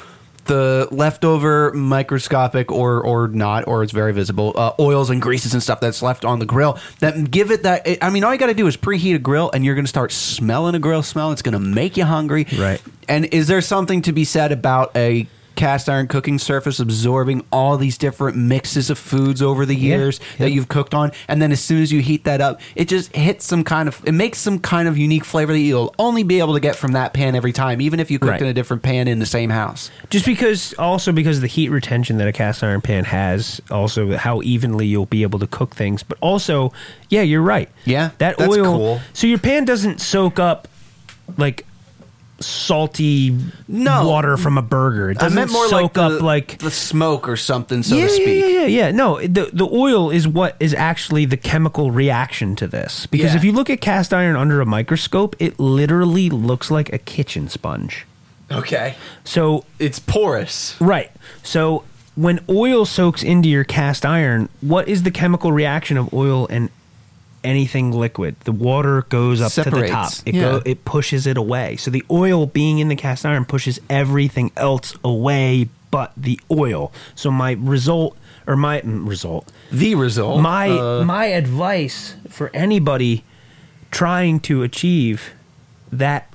the 0.47 0.87
leftover 0.91 1.71
microscopic 1.73 2.71
or 2.71 3.01
or 3.01 3.27
not 3.27 3.67
or 3.67 3.83
it's 3.83 3.91
very 3.91 4.13
visible 4.13 4.53
uh, 4.55 4.73
oils 4.79 5.09
and 5.09 5.21
greases 5.21 5.53
and 5.53 5.61
stuff 5.61 5.79
that's 5.79 6.01
left 6.01 6.23
on 6.25 6.39
the 6.39 6.45
grill 6.45 6.77
that 6.99 7.29
give 7.29 7.51
it 7.51 7.63
that 7.63 7.85
i 8.01 8.09
mean 8.09 8.23
all 8.23 8.31
you 8.33 8.39
got 8.39 8.47
to 8.47 8.53
do 8.53 8.67
is 8.67 8.77
preheat 8.77 9.15
a 9.15 9.19
grill 9.19 9.51
and 9.53 9.65
you're 9.65 9.75
going 9.75 9.85
to 9.85 9.89
start 9.89 10.11
smelling 10.11 10.75
a 10.75 10.79
grill 10.79 11.03
smell 11.03 11.31
it's 11.31 11.41
going 11.41 11.53
to 11.53 11.59
make 11.59 11.97
you 11.97 12.05
hungry 12.05 12.45
Right. 12.57 12.81
and 13.07 13.25
is 13.25 13.47
there 13.47 13.61
something 13.61 14.01
to 14.03 14.11
be 14.13 14.23
said 14.23 14.51
about 14.51 14.95
a 14.95 15.27
cast 15.57 15.89
iron 15.89 16.07
cooking 16.07 16.39
surface 16.39 16.79
absorbing 16.79 17.43
all 17.51 17.77
these 17.77 17.97
different 17.97 18.37
mixes 18.37 18.89
of 18.89 18.97
foods 18.97 19.41
over 19.41 19.65
the 19.65 19.75
Yeah, 19.75 19.97
years 19.97 20.19
yeah. 20.37 20.45
that 20.45 20.51
you've 20.51 20.69
cooked 20.69 20.93
on 20.93 21.11
and 21.27 21.41
then 21.41 21.51
as 21.51 21.59
soon 21.59 21.81
as 21.81 21.91
you 21.91 21.99
heat 22.01 22.23
that 22.23 22.39
up 22.39 22.61
it 22.75 22.87
just 22.87 23.13
hits 23.15 23.45
some 23.45 23.63
kind 23.65 23.89
of 23.89 24.01
it 24.05 24.13
makes 24.13 24.37
some 24.39 24.59
kind 24.59 24.87
of 24.87 24.97
unique 24.97 25.25
flavor 25.25 25.51
that 25.51 25.59
you'll 25.59 25.93
only 25.99 26.23
be 26.23 26.39
able 26.39 26.53
to 26.53 26.59
get 26.61 26.75
from 26.77 26.93
that 26.93 27.13
pan 27.13 27.35
every 27.35 27.51
time 27.51 27.81
even 27.81 27.99
if 27.99 28.09
you 28.09 28.19
cooked 28.19 28.29
Right. 28.31 28.41
in 28.43 28.47
a 28.47 28.53
different 28.53 28.83
pan 28.83 29.07
in 29.09 29.19
the 29.19 29.25
same 29.25 29.49
house 29.49 29.91
Just 30.09 30.25
because, 30.25 30.73
also 30.79 31.11
because 31.11 31.37
of 31.37 31.41
the 31.41 31.47
heat 31.47 31.69
retention 31.69 32.17
that 32.19 32.27
a 32.27 32.31
cast 32.31 32.63
iron 32.63 32.79
pan 32.81 33.03
has, 33.05 33.59
also 33.71 34.15
how 34.15 34.41
evenly 34.43 34.85
you'll 34.85 35.05
be 35.07 35.23
able 35.23 35.39
to 35.39 35.47
cook 35.47 35.75
things, 35.75 36.03
but 36.03 36.17
also, 36.21 36.71
yeah, 37.09 37.23
you're 37.23 37.41
right. 37.41 37.69
Yeah, 37.85 38.11
that 38.19 38.39
oil. 38.39 38.63
cool. 38.63 39.01
So 39.13 39.25
your 39.27 39.39
pan 39.39 39.65
doesn't 39.65 39.99
soak 39.99 40.37
up 40.39 40.67
like 41.37 41.65
salty 42.39 43.35
No. 43.67 44.07
water 44.07 44.37
from 44.37 44.57
a 44.57 44.61
burger. 44.61 45.09
It 45.11 45.17
I 45.17 45.21
doesn't 45.21 45.35
meant 45.35 45.51
more 45.51 45.67
soak 45.67 45.81
like 45.81 45.93
the, 45.93 46.01
up 46.03 46.21
like 46.21 46.57
the 46.59 46.71
smoke 46.71 47.27
or 47.27 47.35
something, 47.37 47.83
so 47.83 47.95
yeah, 47.95 48.03
to 48.05 48.09
speak. 48.09 48.41
Yeah, 48.43 48.47
yeah, 48.61 48.65
yeah. 48.65 48.91
No, 48.91 49.19
the 49.19 49.49
the 49.53 49.67
oil 49.71 50.09
is 50.11 50.27
what 50.27 50.55
is 50.59 50.73
actually 50.73 51.25
the 51.25 51.37
chemical 51.37 51.91
reaction 51.91 52.55
to 52.57 52.67
this. 52.67 53.05
Because 53.07 53.31
Yeah. 53.31 53.37
if 53.37 53.43
you 53.43 53.51
look 53.51 53.69
at 53.69 53.81
cast 53.81 54.13
iron 54.13 54.35
under 54.35 54.61
a 54.61 54.65
microscope, 54.65 55.35
it 55.39 55.59
literally 55.59 56.29
looks 56.29 56.69
like 56.71 56.91
a 56.93 56.97
kitchen 56.97 57.49
sponge. 57.49 58.05
Okay. 58.51 58.95
So 59.23 59.65
It's 59.79 59.99
porous. 59.99 60.75
Right. 60.79 61.11
So 61.43 61.83
when 62.15 62.39
oil 62.49 62.85
soaks 62.85 63.21
into 63.23 63.49
your 63.49 63.63
cast 63.63 64.05
iron, 64.05 64.49
what 64.61 64.87
is 64.87 65.03
the 65.03 65.11
chemical 65.11 65.51
reaction 65.51 65.97
of 65.97 66.13
oil 66.13 66.47
and 66.49 66.69
anything 67.47 67.91
liquid? 67.91 68.35
The 68.41 68.51
water 68.51 69.03
goes 69.09 69.41
up 69.41 69.51
to 69.53 69.69
the 69.69 69.87
top. 69.87 70.11
It 70.25 70.35
Yeah. 70.35 70.41
go 70.41 70.61
it 70.65 70.83
pushes 70.85 71.25
it 71.25 71.37
away. 71.37 71.77
So 71.77 71.89
the 71.91 72.03
oil 72.11 72.45
being 72.45 72.79
in 72.79 72.87
the 72.89 72.95
cast 72.95 73.25
iron 73.25 73.45
pushes 73.45 73.79
everything 73.89 74.51
else 74.57 74.93
away 75.03 75.69
but 75.89 76.11
the 76.17 76.39
oil. 76.51 76.91
So 77.15 77.31
my 77.31 77.51
result 77.53 78.17
or 78.45 78.55
my 78.55 78.81
mm, 78.81 79.07
result 79.07 79.47
The 79.71 79.95
result. 79.95 80.41
my 80.41 80.69
uh, 80.69 81.03
my 81.05 81.25
advice 81.27 82.15
for 82.29 82.51
anybody 82.53 83.23
trying 83.91 84.39
to 84.41 84.63
achieve 84.63 85.31
that 85.91 86.27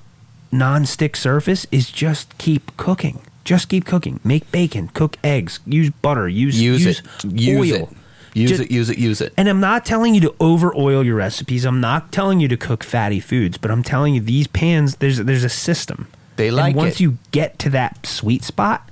non-stick 0.51 1.15
surface 1.15 1.65
is 1.71 1.89
just 1.91 2.35
keep 2.37 2.75
cooking. 2.77 3.19
Just 3.43 3.67
keep 3.69 3.85
cooking. 3.85 4.19
Make 4.23 4.49
bacon, 4.51 4.87
cook 4.93 5.17
eggs, 5.23 5.59
use 5.65 5.89
butter, 6.01 6.27
use 6.27 6.59
use, 6.61 6.85
use, 6.85 6.99
it. 6.99 7.31
Use 7.39 7.71
oil. 7.73 7.83
it. 7.91 7.97
Use 8.33 8.49
Just- 8.49 8.61
it. 8.63 8.71
Use 8.71 8.89
it. 8.89 8.97
Use 8.97 9.21
it. 9.21 9.33
And 9.37 9.47
I'm 9.47 9.59
not 9.59 9.85
telling 9.85 10.15
you 10.15 10.21
to 10.21 10.35
over 10.39 10.75
oil 10.75 11.03
your 11.03 11.15
recipes. 11.15 11.65
I'm 11.65 11.79
not 11.81 12.11
telling 12.11 12.39
you 12.39 12.47
to 12.47 12.57
cook 12.57 12.83
fatty 12.83 13.19
foods, 13.19 13.57
but 13.57 13.69
I'm 13.71 13.83
telling 13.83 14.15
you 14.15 14.21
these 14.21 14.47
pans 14.47 14.95
there's 14.95 15.17
there's 15.19 15.43
a 15.43 15.49
system. 15.49 16.07
They 16.35 16.47
and 16.47 16.57
like 16.57 16.75
once 16.75 16.95
it. 16.95 16.99
you 17.01 17.17
get 17.31 17.59
to 17.59 17.69
that 17.69 18.05
sweet 18.07 18.43
spot, 18.43 18.89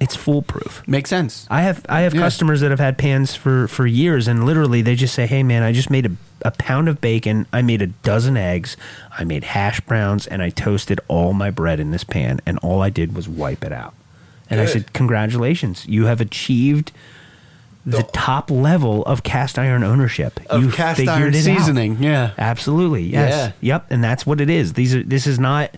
it's 0.00 0.14
foolproof. 0.14 0.82
Makes 0.86 1.10
sense. 1.10 1.46
I 1.50 1.62
have 1.62 1.84
I 1.88 2.02
have 2.02 2.14
Yeah. 2.14 2.20
customers 2.20 2.60
that 2.60 2.70
have 2.70 2.78
had 2.80 2.96
pans 2.96 3.34
for 3.34 3.66
for 3.66 3.86
years, 3.86 4.28
and 4.28 4.44
literally 4.46 4.82
they 4.82 4.94
just 4.94 5.14
say, 5.14 5.26
"Hey, 5.26 5.42
man, 5.42 5.62
I 5.64 5.72
just 5.72 5.90
made 5.90 6.06
a 6.06 6.10
a 6.42 6.50
pound 6.52 6.88
of 6.88 7.02
bacon, 7.02 7.44
I 7.52 7.60
made 7.60 7.82
a 7.82 7.88
dozen 7.88 8.34
eggs, 8.34 8.74
I 9.18 9.24
made 9.24 9.44
hash 9.44 9.78
browns, 9.82 10.26
and 10.26 10.40
I 10.42 10.48
toasted 10.48 10.98
all 11.06 11.34
my 11.34 11.50
bread 11.50 11.80
in 11.80 11.90
this 11.90 12.02
pan, 12.02 12.40
and 12.46 12.56
all 12.62 12.80
I 12.80 12.88
did 12.88 13.14
was 13.14 13.28
wipe 13.28 13.62
it 13.62 13.72
out." 13.72 13.92
And 14.48 14.58
I 14.60 14.64
said, 14.64 14.92
"Congratulations, 14.94 15.84
you 15.88 16.06
have 16.06 16.20
achieved." 16.20 16.92
The 17.86 17.98
The- 17.98 18.02
top 18.12 18.50
level 18.50 19.02
of 19.04 19.22
cast 19.22 19.58
iron 19.58 19.82
ownership. 19.82 20.38
Of 20.50 20.62
you 20.62 20.70
cast 20.70 21.00
iron 21.00 21.34
it 21.34 21.36
out. 21.38 21.42
seasoning, 21.42 21.96
yeah. 22.02 22.32
absolutely, 22.36 23.04
yes, 23.04 23.30
Yeah. 23.62 23.74
yep, 23.74 23.86
and 23.90 24.04
that's 24.04 24.26
what 24.26 24.40
it 24.40 24.50
is. 24.50 24.74
These 24.74 24.94
are. 24.94 25.02
This 25.02 25.26
is 25.26 25.38
not. 25.38 25.76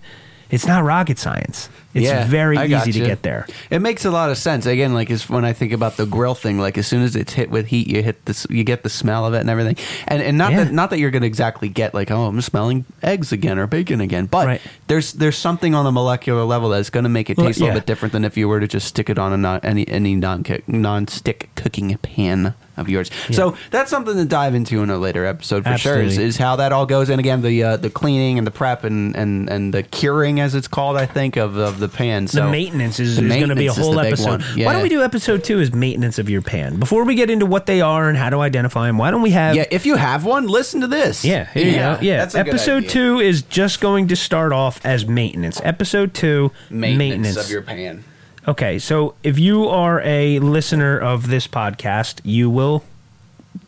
It's 0.50 0.66
not 0.66 0.84
rocket 0.84 1.18
science. 1.18 1.68
It's 1.95 2.05
Yeah, 2.05 2.26
very 2.26 2.57
easy 2.59 2.93
to 2.93 3.01
get 3.01 3.22
there. 3.22 3.47
It 3.70 3.80
makes 3.80 4.05
a 4.07 4.11
lot 4.11 4.30
of 4.30 4.38
sense. 4.38 4.64
Again, 4.64 4.95
like 4.95 5.11
is 5.11 5.28
when 5.28 5.45
I 5.45 5.53
think 5.53 5.72
about 5.72 5.97
the 5.99 6.07
grill 6.07 6.34
thing, 6.34 6.59
like 6.59 6.78
as 6.78 6.86
soon 6.86 7.03
as 7.03 7.14
it's 7.14 7.34
hit 7.34 7.51
with 7.51 7.66
heat, 7.66 7.86
you 7.86 8.03
hit 8.03 8.24
this, 8.24 8.47
you 8.49 8.64
get 8.64 8.82
the 8.82 8.88
smell 8.88 9.26
of 9.26 9.34
it 9.34 9.40
and 9.40 9.51
everything. 9.51 9.76
And 10.09 10.22
and 10.22 10.38
not 10.38 10.53
Yeah. 10.53 10.64
that 10.64 10.72
not 10.72 10.90
that 10.90 10.99
you're 10.99 11.11
going 11.11 11.20
to 11.22 11.26
exactly 11.28 11.68
get 11.68 11.93
like 11.93 12.11
oh 12.11 12.26
I'm 12.26 12.40
smelling 12.40 12.86
eggs 13.03 13.30
again 13.32 13.59
or 13.59 13.66
bacon 13.66 14.01
again, 14.01 14.26
but 14.26 14.47
Right. 14.47 14.61
there's 14.86 15.12
there's 15.12 15.36
something 15.36 15.74
on 15.74 15.84
the 15.84 15.93
molecular 15.93 16.45
level 16.45 16.70
that's 16.70 16.88
going 16.90 17.05
to 17.05 17.11
make 17.11 17.28
it 17.28 17.36
Well, 17.36 17.47
taste 17.49 17.61
a 17.61 17.64
little 17.64 17.78
bit 17.80 17.86
different 17.86 18.12
than 18.12 18.24
if 18.24 18.36
you 18.36 18.49
were 18.49 18.61
to 18.61 18.68
just 18.68 18.86
stick 18.88 19.11
it 19.11 19.18
on 19.18 19.32
a 19.32 19.36
non, 19.36 19.61
any 19.62 19.86
any 19.88 20.14
non 20.14 20.45
non 20.66 21.09
stick 21.09 21.51
cooking 21.57 21.97
pan 21.99 22.55
of 22.78 22.88
yours. 22.88 23.11
So 23.30 23.55
that's 23.70 23.90
something 23.90 24.14
to 24.16 24.24
dive 24.24 24.55
into 24.55 24.82
in 24.82 24.88
a 24.88 24.97
later 24.97 25.26
episode 25.26 25.64
for 25.64 25.76
sure. 25.76 26.01
Is, 26.01 26.16
is 26.16 26.38
how 26.38 26.57
that 26.57 26.72
all 26.72 26.86
goes. 26.86 27.11
And 27.11 27.20
again, 27.20 27.43
the 27.43 27.62
uh, 27.62 27.76
the 27.76 27.90
cleaning 27.90 28.38
and 28.38 28.47
the 28.47 28.51
prep 28.51 28.82
and, 28.84 29.14
and, 29.14 29.51
and 29.51 29.74
the 29.74 29.82
curing, 29.82 30.40
as 30.40 30.55
it's 30.55 30.68
called, 30.68 30.97
I 30.97 31.05
think 31.05 31.36
of, 31.36 31.57
of 31.59 31.80
the 31.82 31.88
pan. 31.88 32.26
So 32.28 32.44
the 32.46 32.50
maintenance 32.50 32.98
is, 32.98 33.18
is 33.18 33.28
going 33.28 33.48
to 33.48 33.54
be 33.54 33.66
a 33.66 33.72
whole 33.72 34.00
episode. 34.00 34.40
one. 34.40 34.40
Why 34.40 34.72
don't 34.72 34.82
we 34.82 34.88
do 34.88 35.02
episode 35.02 35.44
two? 35.44 35.60
Is 35.60 35.72
maintenance 35.74 36.18
of 36.18 36.30
your 36.30 36.40
pan? 36.40 36.78
Before 36.78 37.04
we 37.04 37.14
get 37.14 37.28
into 37.28 37.44
what 37.44 37.66
they 37.66 37.80
are 37.80 38.08
and 38.08 38.16
how 38.16 38.30
to 38.30 38.40
identify 38.40 38.86
them, 38.86 38.96
why 38.96 39.10
don't 39.10 39.22
we 39.22 39.30
have? 39.30 39.54
Yeah, 39.54 39.66
if 39.70 39.84
you 39.84 39.96
have 39.96 40.24
one, 40.24 40.46
listen 40.46 40.80
to 40.80 40.86
this. 40.86 41.24
Yeah, 41.24 41.44
here 41.52 41.66
you 41.66 41.74
go. 41.74 41.98
Yeah, 42.00 42.18
that's 42.18 42.34
a 42.34 42.44
good 42.44 42.48
episode 42.48 42.88
two 42.88 43.20
is 43.20 43.42
just 43.42 43.80
going 43.80 44.08
to 44.08 44.16
start 44.16 44.52
off 44.52 44.84
as 44.86 45.06
maintenance. 45.06 45.60
Episode 45.62 46.14
two, 46.14 46.52
maintenance, 46.70 47.36
of 47.36 47.50
your 47.50 47.62
pan. 47.62 48.04
Okay, 48.46 48.78
so 48.78 49.14
if 49.22 49.38
you 49.38 49.68
are 49.68 50.00
a 50.00 50.38
listener 50.40 50.98
of 50.98 51.28
this 51.28 51.46
podcast, 51.46 52.20
you 52.24 52.48
will 52.50 52.82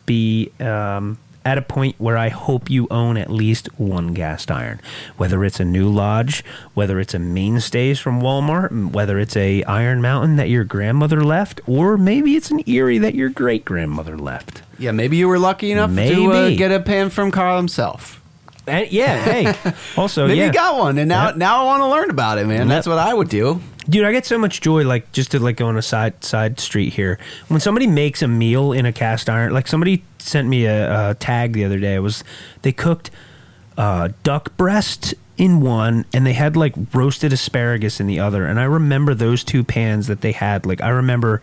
be 0.05 0.51
um, 0.59 1.17
at 1.45 1.57
a 1.59 1.61
point 1.61 1.95
where 1.99 2.17
I 2.17 2.29
hope 2.29 2.69
you 2.69 2.87
own 2.89 3.17
at 3.17 3.29
least 3.29 3.69
one 3.79 4.15
cast 4.15 4.49
iron, 4.49 4.81
whether 5.15 5.45
it's 5.45 5.59
a 5.59 5.65
new 5.65 5.87
lodge, 5.87 6.43
whether 6.73 6.99
it's 6.99 7.13
a 7.13 7.19
mainstays 7.19 7.99
from 7.99 8.19
Walmart, 8.19 8.91
whether 8.91 9.19
it's 9.19 9.37
a 9.37 9.63
Iron 9.63 10.01
Mountain 10.01 10.37
that 10.37 10.49
your 10.49 10.63
grandmother 10.63 11.23
left, 11.23 11.61
or 11.67 11.97
maybe 11.97 12.35
it's 12.35 12.49
an 12.49 12.61
Erie 12.67 12.97
that 12.97 13.13
your 13.13 13.29
great 13.29 13.63
grandmother 13.63 14.17
left. 14.17 14.63
Yeah, 14.79 14.91
maybe 14.91 15.17
you 15.17 15.27
were 15.27 15.39
lucky 15.39 15.71
enough 15.71 15.95
to 15.95 16.31
uh, 16.31 16.49
get 16.49 16.71
a 16.71 16.79
pan 16.79 17.11
from 17.11 17.31
Carl 17.31 17.57
himself. 17.57 18.21
And 18.67 18.91
yeah, 18.91 19.23
hey, 19.23 19.73
also 19.97 20.25
Maybe 20.27 20.39
yeah, 20.39 20.47
you 20.47 20.51
got 20.51 20.79
one, 20.79 20.97
and 20.97 21.07
now 21.07 21.27
Yep. 21.27 21.35
now 21.37 21.61
I 21.61 21.65
want 21.65 21.81
to 21.81 21.87
learn 21.87 22.09
about 22.09 22.39
it, 22.39 22.47
man. 22.47 22.67
That's 22.67 22.87
what 22.87 22.97
I 22.97 23.13
would 23.13 23.29
do. 23.29 23.61
Dude, 23.87 24.03
I 24.03 24.11
get 24.11 24.25
so 24.25 24.37
much 24.37 24.61
joy, 24.61 24.83
like 24.83 25.11
just 25.11 25.31
to 25.31 25.39
like 25.39 25.57
go 25.57 25.67
on 25.67 25.77
a 25.77 25.81
side 25.81 26.23
side 26.23 26.59
street 26.59 26.93
here. 26.93 27.19
When 27.49 27.59
somebody 27.59 27.85
makes 27.85 28.21
a 28.21 28.27
meal 28.27 28.71
in 28.71 28.85
a 28.85 28.91
cast 28.91 29.29
iron, 29.29 29.53
like 29.53 29.67
somebody 29.67 30.03
sent 30.17 30.47
me 30.47 30.65
a, 30.65 31.11
a 31.11 31.13
tag 31.15 31.53
the 31.53 31.65
other 31.65 31.79
day. 31.79 31.95
It 31.95 31.99
was 31.99 32.23
they 32.63 32.71
cooked 32.71 33.11
uh, 33.77 34.09
duck 34.23 34.57
breast 34.57 35.13
in 35.37 35.61
one, 35.61 36.05
and 36.13 36.25
they 36.25 36.33
had 36.33 36.55
like 36.55 36.73
roasted 36.93 37.31
asparagus 37.31 37.99
in 37.99 38.07
the 38.07 38.19
other. 38.19 38.45
And 38.45 38.59
I 38.59 38.63
remember 38.63 39.13
those 39.13 39.43
two 39.43 39.63
pans 39.63 40.07
that 40.07 40.21
they 40.21 40.31
had. 40.31 40.65
Like 40.65 40.81
I 40.81 40.89
remember 40.89 41.41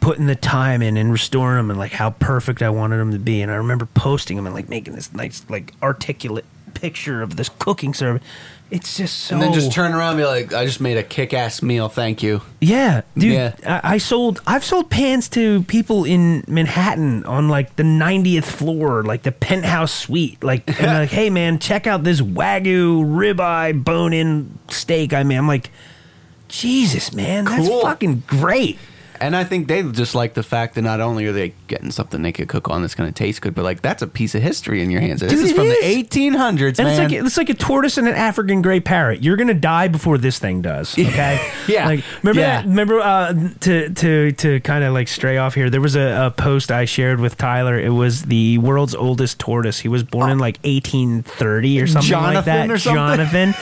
putting 0.00 0.26
the 0.26 0.36
time 0.36 0.82
in 0.82 0.96
and 0.96 1.12
restoring 1.12 1.58
them, 1.58 1.70
and 1.70 1.78
like 1.78 1.92
how 1.92 2.10
perfect 2.10 2.60
I 2.60 2.70
wanted 2.70 2.96
them 2.96 3.12
to 3.12 3.18
be. 3.20 3.40
And 3.40 3.52
I 3.52 3.56
remember 3.56 3.86
posting 3.86 4.36
them 4.36 4.46
and 4.46 4.54
like 4.54 4.68
making 4.68 4.94
this 4.94 5.12
nice 5.12 5.44
like 5.48 5.74
articulate 5.80 6.44
picture 6.74 7.22
of 7.22 7.36
this 7.36 7.48
cooking 7.48 7.94
service. 7.94 8.22
It's 8.70 8.98
just 8.98 9.20
so 9.20 9.34
And 9.34 9.42
then 9.42 9.52
just 9.54 9.72
turn 9.72 9.94
around 9.94 10.10
and 10.10 10.18
be 10.18 10.24
like, 10.26 10.52
I 10.52 10.66
just 10.66 10.80
made 10.80 10.98
a 10.98 11.02
kick 11.02 11.32
ass 11.32 11.62
meal. 11.62 11.88
Thank 11.88 12.22
you. 12.22 12.42
Yeah, 12.60 13.00
dude. 13.16 13.32
Yeah. 13.32 13.54
I, 13.82 13.94
I 13.94 13.98
sold. 13.98 14.42
I've 14.46 14.62
sold 14.64 14.90
pans 14.90 15.28
to 15.30 15.62
people 15.62 16.04
in 16.04 16.44
Manhattan 16.46 17.24
on 17.24 17.48
like 17.48 17.76
the 17.76 17.82
90th 17.82 18.44
floor, 18.44 19.02
like 19.04 19.22
the 19.22 19.32
penthouse 19.32 19.92
suite. 19.92 20.44
Like, 20.44 20.66
and 20.68 20.76
they're 20.76 21.00
like, 21.00 21.08
hey 21.20 21.30
man, 21.30 21.58
check 21.58 21.86
out 21.86 22.04
this 22.04 22.20
wagyu 22.20 23.04
ribeye 23.06 23.82
bone-in 23.82 24.58
steak. 24.68 25.14
I 25.14 25.22
mean, 25.22 25.38
I'm 25.38 25.48
like, 25.48 25.70
Jesus, 26.48 27.12
man, 27.14 27.44
that's 27.46 27.66
Cool. 27.66 27.80
fucking 27.82 28.22
great. 28.26 28.78
And 29.20 29.34
I 29.36 29.44
think 29.44 29.68
they 29.68 29.82
just 29.82 30.14
like 30.14 30.34
the 30.34 30.42
fact 30.42 30.74
that 30.76 30.82
not 30.82 31.00
only 31.00 31.26
are 31.26 31.32
they 31.32 31.54
getting 31.66 31.90
something 31.90 32.22
they 32.22 32.32
could 32.32 32.48
cook 32.48 32.68
on 32.70 32.82
that's 32.82 32.94
going 32.94 33.08
to 33.08 33.14
taste 33.14 33.40
good, 33.42 33.54
but 33.54 33.64
like 33.64 33.82
that's 33.82 34.02
a 34.02 34.06
piece 34.06 34.34
of 34.34 34.42
history 34.42 34.82
in 34.82 34.90
your 34.90 35.00
hands. 35.00 35.20
This 35.20 35.32
Dude, 35.32 35.44
is 35.44 35.50
it 35.52 35.54
from 35.56 35.66
is. 35.66 35.78
the 35.80 36.04
1800s, 36.20 36.78
And 36.78 36.86
man. 36.86 36.88
it's 36.88 36.98
like 36.98 37.12
it's 37.12 37.36
like 37.36 37.48
a 37.50 37.54
tortoise 37.54 37.98
and 37.98 38.06
an 38.08 38.14
African 38.14 38.62
gray 38.62 38.80
parrot. 38.80 39.22
You're 39.22 39.36
gonna 39.36 39.54
die 39.54 39.88
before 39.88 40.18
this 40.18 40.38
thing 40.38 40.62
does. 40.62 40.96
Okay. 41.08 41.50
Yeah. 41.66 41.86
Like 41.86 42.04
remember 42.22 42.40
Yeah. 42.40 42.62
that? 42.62 42.68
Remember 42.68 43.00
uh, 43.00 43.32
to 43.60 43.88
to 43.90 44.32
to 44.32 44.60
kind 44.60 44.84
of 44.84 44.92
like 44.92 45.08
stray 45.08 45.36
off 45.38 45.54
here. 45.54 45.68
There 45.70 45.80
was 45.80 45.96
a, 45.96 46.26
a 46.26 46.30
post 46.30 46.70
I 46.70 46.84
shared 46.84 47.18
with 47.18 47.36
Tyler. 47.36 47.78
It 47.78 47.90
was 47.90 48.22
the 48.24 48.58
world's 48.58 48.94
oldest 48.94 49.38
tortoise. 49.38 49.78
He 49.80 49.88
was 49.88 50.02
born 50.04 50.30
in 50.30 50.38
like 50.38 50.58
1830 50.64 51.80
or 51.80 51.86
something 51.86 52.12
like 52.12 52.22
Jonathan 52.44 52.68
that. 52.68 52.70
or 52.70 52.78
something? 52.78 52.94
Jonathan. 52.96 53.54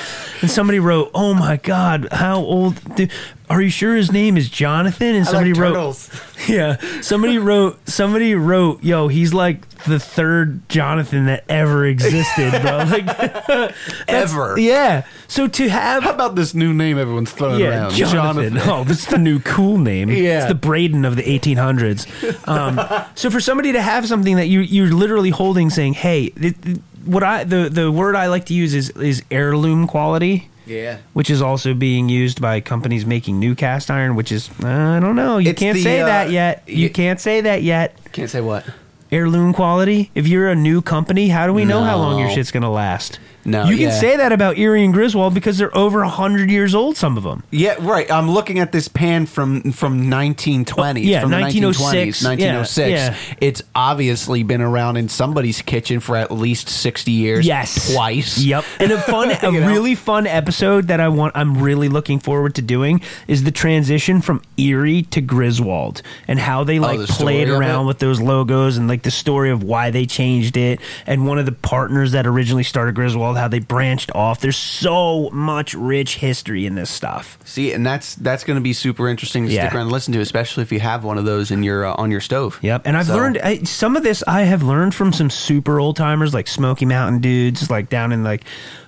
And 0.43 0.51
somebody 0.51 0.79
wrote, 0.81 1.11
"Oh 1.15 1.35
my 1.35 1.57
God, 1.57 2.09
how 2.13 2.37
old? 2.41 2.81
do- 2.97 3.09
are 3.49 3.63
you 3.63 3.71
sure 3.71 3.95
his 3.95 4.11
name 4.13 4.37
is 4.37 4.49
Jonathan?" 4.51 5.15
And 5.15 5.27
somebody 5.27 5.53
wrote, 5.53 6.09
yeah. 6.49 6.77
Somebody 7.01 7.39
wrote 7.39 7.89
somebody 7.89 8.35
wrote, 8.35 8.83
yo, 8.83 9.09
he's 9.09 9.33
like 9.35 9.69
the 9.85 9.99
third 10.01 10.69
Jonathan 10.69 11.27
that 11.27 11.45
ever 11.49 11.87
existed, 11.87 12.51
bro. 12.63 12.85
Like 12.87 13.73
Ever. 14.09 14.59
Yeah. 14.59 15.05
So 15.29 15.47
to 15.49 15.69
have 15.69 16.03
How 16.05 16.13
about 16.13 16.35
this 16.35 16.55
new 16.55 16.73
name 16.73 16.99
everyone's 16.99 17.31
throwing 17.33 17.61
yeah, 17.61 17.83
around? 17.85 17.95
Jonathan. 17.95 18.59
Oh, 18.59 18.85
this 18.85 19.01
is 19.01 19.07
the 19.07 19.19
new 19.19 19.39
cool 19.41 19.79
name. 19.79 20.09
Yeah. 20.11 20.39
It's 20.41 20.49
the 20.49 20.55
Braden 20.55 21.05
of 21.05 21.17
the 21.17 21.23
1800s. 21.23 22.49
Um, 22.49 22.81
so 23.15 23.31
for 23.31 23.41
somebody 23.41 23.73
to 23.73 23.81
have 23.83 24.07
something 24.07 24.37
that 24.37 24.47
you 24.47 24.61
you're 24.61 24.93
literally 24.93 25.31
holding, 25.31 25.71
saying, 25.71 25.95
"Hey, 25.95 26.33
it, 26.37 26.55
it- 26.67 26.81
what 27.05 27.23
I 27.23 27.45
the 27.45 27.69
the 27.71 27.91
word 27.93 28.17
I 28.17 28.27
like 28.27 28.47
to 28.47 28.55
use 28.55 28.75
is 28.75 28.91
is 28.91 29.23
heirloom 29.31 29.87
quality." 29.87 30.49
Yeah. 30.67 30.99
Which 31.13 31.31
is 31.31 31.41
also 31.41 31.75
being 31.75 32.09
used 32.09 32.41
by 32.41 32.61
companies 32.61 33.07
making 33.07 33.39
new 33.39 33.55
cast 33.55 33.91
iron, 33.91 34.17
which 34.17 34.33
is 34.33 34.51
I 34.65 34.99
don't 35.01 35.15
know. 35.17 35.39
You 35.39 35.51
It's 35.51 35.61
can't 35.61 35.77
the, 35.77 35.83
say 35.83 36.01
uh, 36.01 36.07
that 36.07 36.31
yet. 36.31 36.65
You 36.67 36.89
y- 36.89 36.93
can't 36.93 37.21
say 37.21 37.41
that 37.43 37.63
yet. 37.63 37.97
Can't 38.13 38.29
say 38.29 38.41
what. 38.41 38.65
Heirloom 39.13 39.53
quality. 39.53 40.11
If 40.17 40.27
you're 40.27 40.49
a 40.49 40.57
new 40.57 40.83
company, 40.83 41.29
how 41.29 41.47
do 41.47 41.53
we 41.53 41.65
know 41.65 41.83
how 41.85 41.97
long 41.97 42.19
your 42.19 42.29
No. 42.29 42.35
shit's 42.35 42.51
gonna 42.51 42.71
last? 42.73 43.21
No, 43.47 43.65
you 43.67 43.77
can 43.77 43.89
yeah. 43.89 44.01
say 44.01 44.17
that 44.17 44.33
about 44.33 44.59
Erie 44.59 44.85
and 44.85 44.93
Griswold 44.93 45.33
because 45.33 45.59
they're 45.59 45.77
over 45.77 46.03
hundred 46.03 46.51
years 46.51 46.75
old. 46.75 46.97
Some 46.97 47.17
of 47.17 47.23
them. 47.23 47.45
Yeah, 47.51 47.77
right. 47.79 48.11
I'm 48.11 48.29
looking 48.29 48.59
at 48.59 48.73
this 48.73 48.89
pan 48.89 49.27
from 49.27 49.73
from 49.73 50.11
1920s. 50.11 50.77
Oh, 50.77 50.99
yeah, 50.99 51.21
from 51.21 51.31
the 51.31 51.41
1906. 51.41 52.23
1920s, 52.23 52.27
1906. 52.27 52.91
Yeah, 52.91 52.95
oh 52.95 53.29
yeah. 53.31 53.35
It's 53.41 53.63
obviously 53.75 54.43
been 54.43 54.61
around 54.61 54.97
in 54.97 55.09
somebody's 55.09 55.63
kitchen 55.63 56.01
for 56.01 56.17
at 56.17 56.33
least 56.33 56.69
60 56.69 57.13
years. 57.13 57.47
Yes, 57.47 57.95
twice. 57.95 58.39
Yep, 58.39 58.65
and 58.81 58.91
a 58.91 59.01
fun, 59.01 59.31
a 59.43 59.53
know? 59.53 59.67
really 59.67 59.95
fun 59.95 60.27
episode 60.27 60.89
that 60.89 60.99
I 60.99 61.09
want. 61.09 61.37
I'm 61.37 61.63
really 61.63 61.89
looking 61.89 62.19
forward 62.19 62.57
to 62.57 62.63
doing 62.63 63.01
is 63.29 63.45
the 63.45 63.53
transition 63.53 64.21
from 64.21 64.43
Erie 64.57 65.03
to 65.03 65.21
Griswold 65.21 66.03
and 66.27 66.41
how 66.41 66.65
they 66.65 66.81
oh, 66.81 66.83
like 66.83 66.97
Oh, 66.97 67.03
the 67.03 67.13
played 67.13 67.49
around 67.49 67.87
with 67.87 67.99
those 67.99 68.21
logos 68.21 68.77
and 68.77 68.89
like 68.89 69.03
the 69.03 69.11
story 69.11 69.51
of 69.51 69.63
why 69.63 69.91
they 69.91 70.07
changed 70.07 70.57
it 70.57 70.81
and 71.07 71.27
one 71.27 71.39
of 71.39 71.47
the 71.47 71.53
partners 71.53 72.13
that 72.13 72.27
originally 72.27 72.63
started 72.63 72.95
Griswold 72.95 73.36
how 73.37 73.49
they 73.49 73.59
branched 73.59 74.11
off. 74.15 74.41
There's 74.41 74.57
so 74.57 75.31
much 75.31 75.75
rich 75.75 76.17
history 76.17 76.67
in 76.67 76.75
this 76.75 76.91
stuff. 76.91 77.39
See, 77.45 77.73
and 77.73 77.85
that's 77.87 78.15
that's 78.17 78.45
going 78.45 78.57
to 78.57 78.61
be 78.63 78.73
super 78.73 79.09
interesting 79.09 79.47
to 79.47 79.53
Yeah. 79.53 79.63
stick 79.67 79.75
around 79.75 79.83
and 79.83 79.93
listen 79.93 80.13
to, 80.15 80.21
especially 80.21 80.63
if 80.63 80.73
you 80.73 80.81
have 80.81 81.05
one 81.05 81.19
of 81.19 81.25
those 81.25 81.51
in 81.51 81.63
your 81.63 81.85
uh, 81.87 81.95
on 81.95 82.11
your 82.11 82.21
stove. 82.21 82.59
Yep, 82.63 82.83
and 82.85 82.97
I've 82.97 83.07
So- 83.07 83.15
learned 83.17 83.39
I, 83.43 83.59
some 83.65 83.97
of 83.97 84.03
this. 84.03 84.23
I 84.27 84.43
have 84.43 84.63
learned 84.63 84.95
from 84.95 85.13
some 85.13 85.31
super 85.31 85.79
old 85.79 85.97
timers 85.97 86.35
like 86.35 86.49
Smoky 86.49 86.87
Mountain 86.87 87.21
dudes, 87.21 87.71
like 87.71 87.89
down 87.89 88.13
in 88.13 88.25
like 88.25 88.43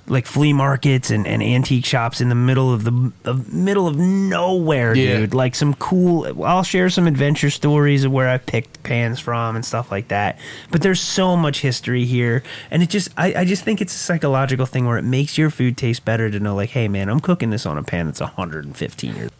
like 0.08 0.26
flea 0.26 0.52
markets 0.52 1.10
and, 1.10 1.26
and 1.26 1.42
antique 1.42 1.84
shops 1.84 2.20
in 2.20 2.28
the 2.28 2.34
middle 2.34 2.72
of 2.72 2.84
the, 2.84 3.12
the 3.24 3.34
middle 3.34 3.86
of 3.86 3.96
nowhere, 3.96 4.94
Yeah. 4.94 5.18
dude. 5.18 5.34
Like 5.34 5.54
some 5.54 5.74
cool. 5.74 6.42
I'll 6.44 6.62
share 6.62 6.88
some 6.90 7.06
adventure 7.06 7.50
stories 7.50 8.04
of 8.04 8.12
where 8.12 8.28
I 8.28 8.38
picked 8.38 8.82
pans 8.82 9.20
from 9.20 9.54
and 9.56 9.64
stuff 9.64 9.90
like 9.90 10.08
that. 10.08 10.38
But 10.70 10.82
there's 10.82 11.00
so 11.00 11.36
much 11.36 11.60
history 11.60 12.04
here, 12.04 12.42
and 12.70 12.82
it 12.82 12.88
just 12.90 13.10
I, 13.16 13.34
I 13.40 13.44
just 13.44 13.64
think 13.64 13.80
it's 13.80 13.94
a 13.94 13.98
psychological 13.98 14.66
thing 14.66 14.86
where 14.86 14.98
it 14.98 15.02
makes 15.04 15.36
your 15.38 15.50
food 15.50 15.76
taste 15.76 16.04
better 16.04 16.30
to 16.30 16.40
know 16.40 16.54
like, 16.54 16.70
hey 16.70 16.88
man, 16.88 17.08
I'm 17.08 17.20
cooking 17.20 17.50
this 17.50 17.66
on 17.66 17.76
a 17.78 17.82
pan 17.82 18.06
that's 18.06 18.20
115 18.20 19.14
years. 19.16 19.30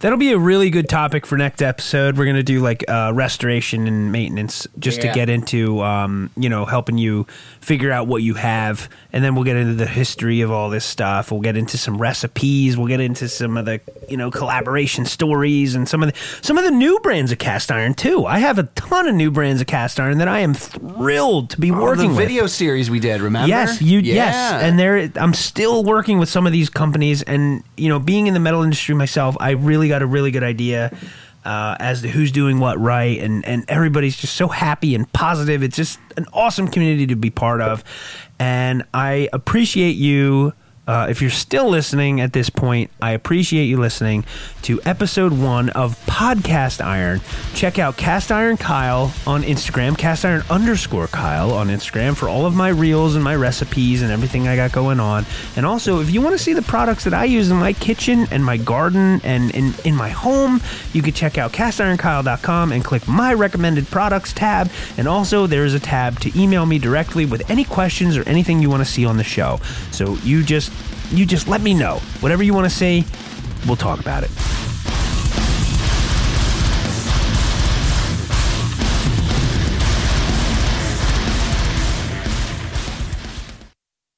That'll 0.00 0.16
be 0.18 0.30
a 0.30 0.38
really 0.38 0.70
good 0.70 0.88
topic 0.88 1.26
for 1.26 1.36
next 1.36 1.60
episode. 1.60 2.16
We're 2.16 2.26
gonna 2.26 2.44
do 2.44 2.60
like 2.60 2.84
uh, 2.88 3.10
restoration 3.14 3.88
and 3.88 4.12
maintenance, 4.12 4.64
just 4.78 5.00
to 5.00 5.08
get 5.12 5.28
into, 5.28 5.80
um, 5.82 6.30
you 6.36 6.48
know, 6.48 6.64
helping 6.66 6.98
you 6.98 7.26
figure 7.60 7.90
out 7.90 8.06
what 8.06 8.22
you 8.22 8.34
have, 8.34 8.88
and 9.12 9.24
then 9.24 9.34
we'll 9.34 9.42
get 9.42 9.56
into 9.56 9.74
the 9.74 9.86
history 9.86 10.40
of 10.42 10.52
all 10.52 10.70
this 10.70 10.84
stuff. 10.84 11.32
We'll 11.32 11.40
get 11.40 11.56
into 11.56 11.76
some 11.76 11.98
recipes. 11.98 12.76
We'll 12.76 12.86
get 12.86 13.00
into 13.00 13.28
some 13.28 13.56
of 13.56 13.64
the, 13.64 13.80
you 14.08 14.16
know, 14.16 14.30
collaboration 14.30 15.04
stories 15.04 15.74
and 15.74 15.88
some 15.88 16.04
of 16.04 16.12
the 16.12 16.18
some 16.42 16.56
of 16.58 16.62
the 16.64 16.70
new 16.70 17.00
brands 17.00 17.32
of 17.32 17.38
cast 17.38 17.72
iron 17.72 17.94
too. 17.94 18.24
I 18.24 18.38
have 18.38 18.58
a 18.60 18.64
ton 18.76 19.08
of 19.08 19.16
new 19.16 19.32
brands 19.32 19.60
of 19.60 19.66
cast 19.66 19.98
iron 19.98 20.18
that 20.18 20.28
I 20.28 20.38
am 20.40 20.54
thrilled 20.54 21.50
to 21.50 21.60
be 21.60 21.72
Oh, 21.72 21.82
working 21.82 22.02
the 22.10 22.16
with. 22.16 22.18
video 22.28 22.46
series 22.46 22.88
we 22.88 23.00
did, 23.00 23.20
remember? 23.20 23.48
Yes, 23.48 23.82
you 23.82 23.98
Yeah. 23.98 24.14
yes, 24.14 24.62
and 24.62 24.78
there 24.78 25.10
I'm 25.16 25.34
still 25.34 25.82
working 25.82 26.18
with 26.20 26.28
some 26.28 26.46
of 26.46 26.52
these 26.52 26.70
companies, 26.70 27.22
and 27.22 27.64
you 27.76 27.88
know, 27.88 27.98
being 27.98 28.28
in 28.28 28.34
the 28.34 28.40
metal 28.40 28.62
industry 28.62 28.94
myself, 28.94 29.36
I 29.40 29.50
really 29.88 30.00
got 30.00 30.02
a 30.02 30.06
really 30.06 30.30
good 30.30 30.42
idea 30.42 30.96
uh, 31.44 31.76
as 31.80 32.02
to 32.02 32.08
who's 32.08 32.32
doing 32.32 32.58
what 32.58 32.78
right, 32.78 33.18
and 33.20 33.44
and 33.44 33.64
everybody's 33.68 34.16
just 34.16 34.34
so 34.34 34.48
happy 34.48 34.94
and 34.94 35.10
positive. 35.12 35.62
It's 35.62 35.76
just 35.76 35.98
an 36.16 36.26
awesome 36.32 36.68
community 36.68 37.06
to 37.06 37.16
be 37.16 37.30
part 37.30 37.60
of, 37.60 37.84
and 38.38 38.84
I 38.92 39.28
appreciate 39.32 39.96
you. 39.96 40.52
Uh, 40.88 41.06
if 41.10 41.20
you're 41.20 41.30
still 41.30 41.68
listening 41.68 42.18
at 42.18 42.32
this 42.32 42.48
point, 42.48 42.90
I 42.98 43.10
appreciate 43.10 43.66
you 43.66 43.76
listening 43.76 44.24
to 44.62 44.80
episode 44.86 45.34
one 45.34 45.68
of 45.70 46.02
Podcast 46.06 46.82
Iron. 46.82 47.20
Check 47.52 47.78
out 47.78 47.98
Cast 47.98 48.32
Iron 48.32 48.56
Kyle 48.56 49.12
on 49.26 49.42
Instagram, 49.42 49.98
Cast 49.98 50.24
Iron 50.24 50.42
underscore 50.48 51.06
Kyle 51.06 51.52
on 51.52 51.68
Instagram 51.68 52.16
for 52.16 52.26
all 52.26 52.46
of 52.46 52.56
my 52.56 52.70
reels 52.70 53.16
and 53.16 53.22
my 53.22 53.36
recipes 53.36 54.00
and 54.00 54.10
everything 54.10 54.48
I 54.48 54.56
got 54.56 54.72
going 54.72 54.98
on. 54.98 55.26
And 55.56 55.66
also, 55.66 56.00
if 56.00 56.10
you 56.10 56.22
want 56.22 56.38
to 56.38 56.42
see 56.42 56.54
the 56.54 56.62
products 56.62 57.04
that 57.04 57.12
I 57.12 57.24
use 57.24 57.50
in 57.50 57.58
my 57.58 57.74
kitchen 57.74 58.26
and 58.30 58.42
my 58.42 58.56
garden 58.56 59.20
and 59.24 59.54
in, 59.54 59.74
in 59.84 59.94
my 59.94 60.08
home, 60.08 60.62
you 60.94 61.02
can 61.02 61.12
check 61.12 61.36
out 61.36 61.52
castironkyle.com 61.52 62.72
and 62.72 62.82
click 62.82 63.06
my 63.06 63.34
recommended 63.34 63.88
products 63.88 64.32
tab. 64.32 64.70
And 64.96 65.06
also, 65.06 65.46
there 65.46 65.66
is 65.66 65.74
a 65.74 65.80
tab 65.80 66.18
to 66.20 66.40
email 66.40 66.64
me 66.64 66.78
directly 66.78 67.26
with 67.26 67.50
any 67.50 67.64
questions 67.64 68.16
or 68.16 68.26
anything 68.26 68.62
you 68.62 68.70
want 68.70 68.80
to 68.80 68.90
see 68.90 69.04
on 69.04 69.18
the 69.18 69.24
show. 69.24 69.60
So 69.90 70.14
you 70.22 70.42
just 70.42 70.72
you 71.10 71.26
just 71.26 71.48
let 71.48 71.60
me 71.60 71.74
know. 71.74 71.96
Whatever 72.20 72.42
you 72.42 72.54
want 72.54 72.64
to 72.64 72.74
say, 72.74 73.04
we'll 73.66 73.76
talk 73.76 74.00
about 74.00 74.24
it. 74.24 74.30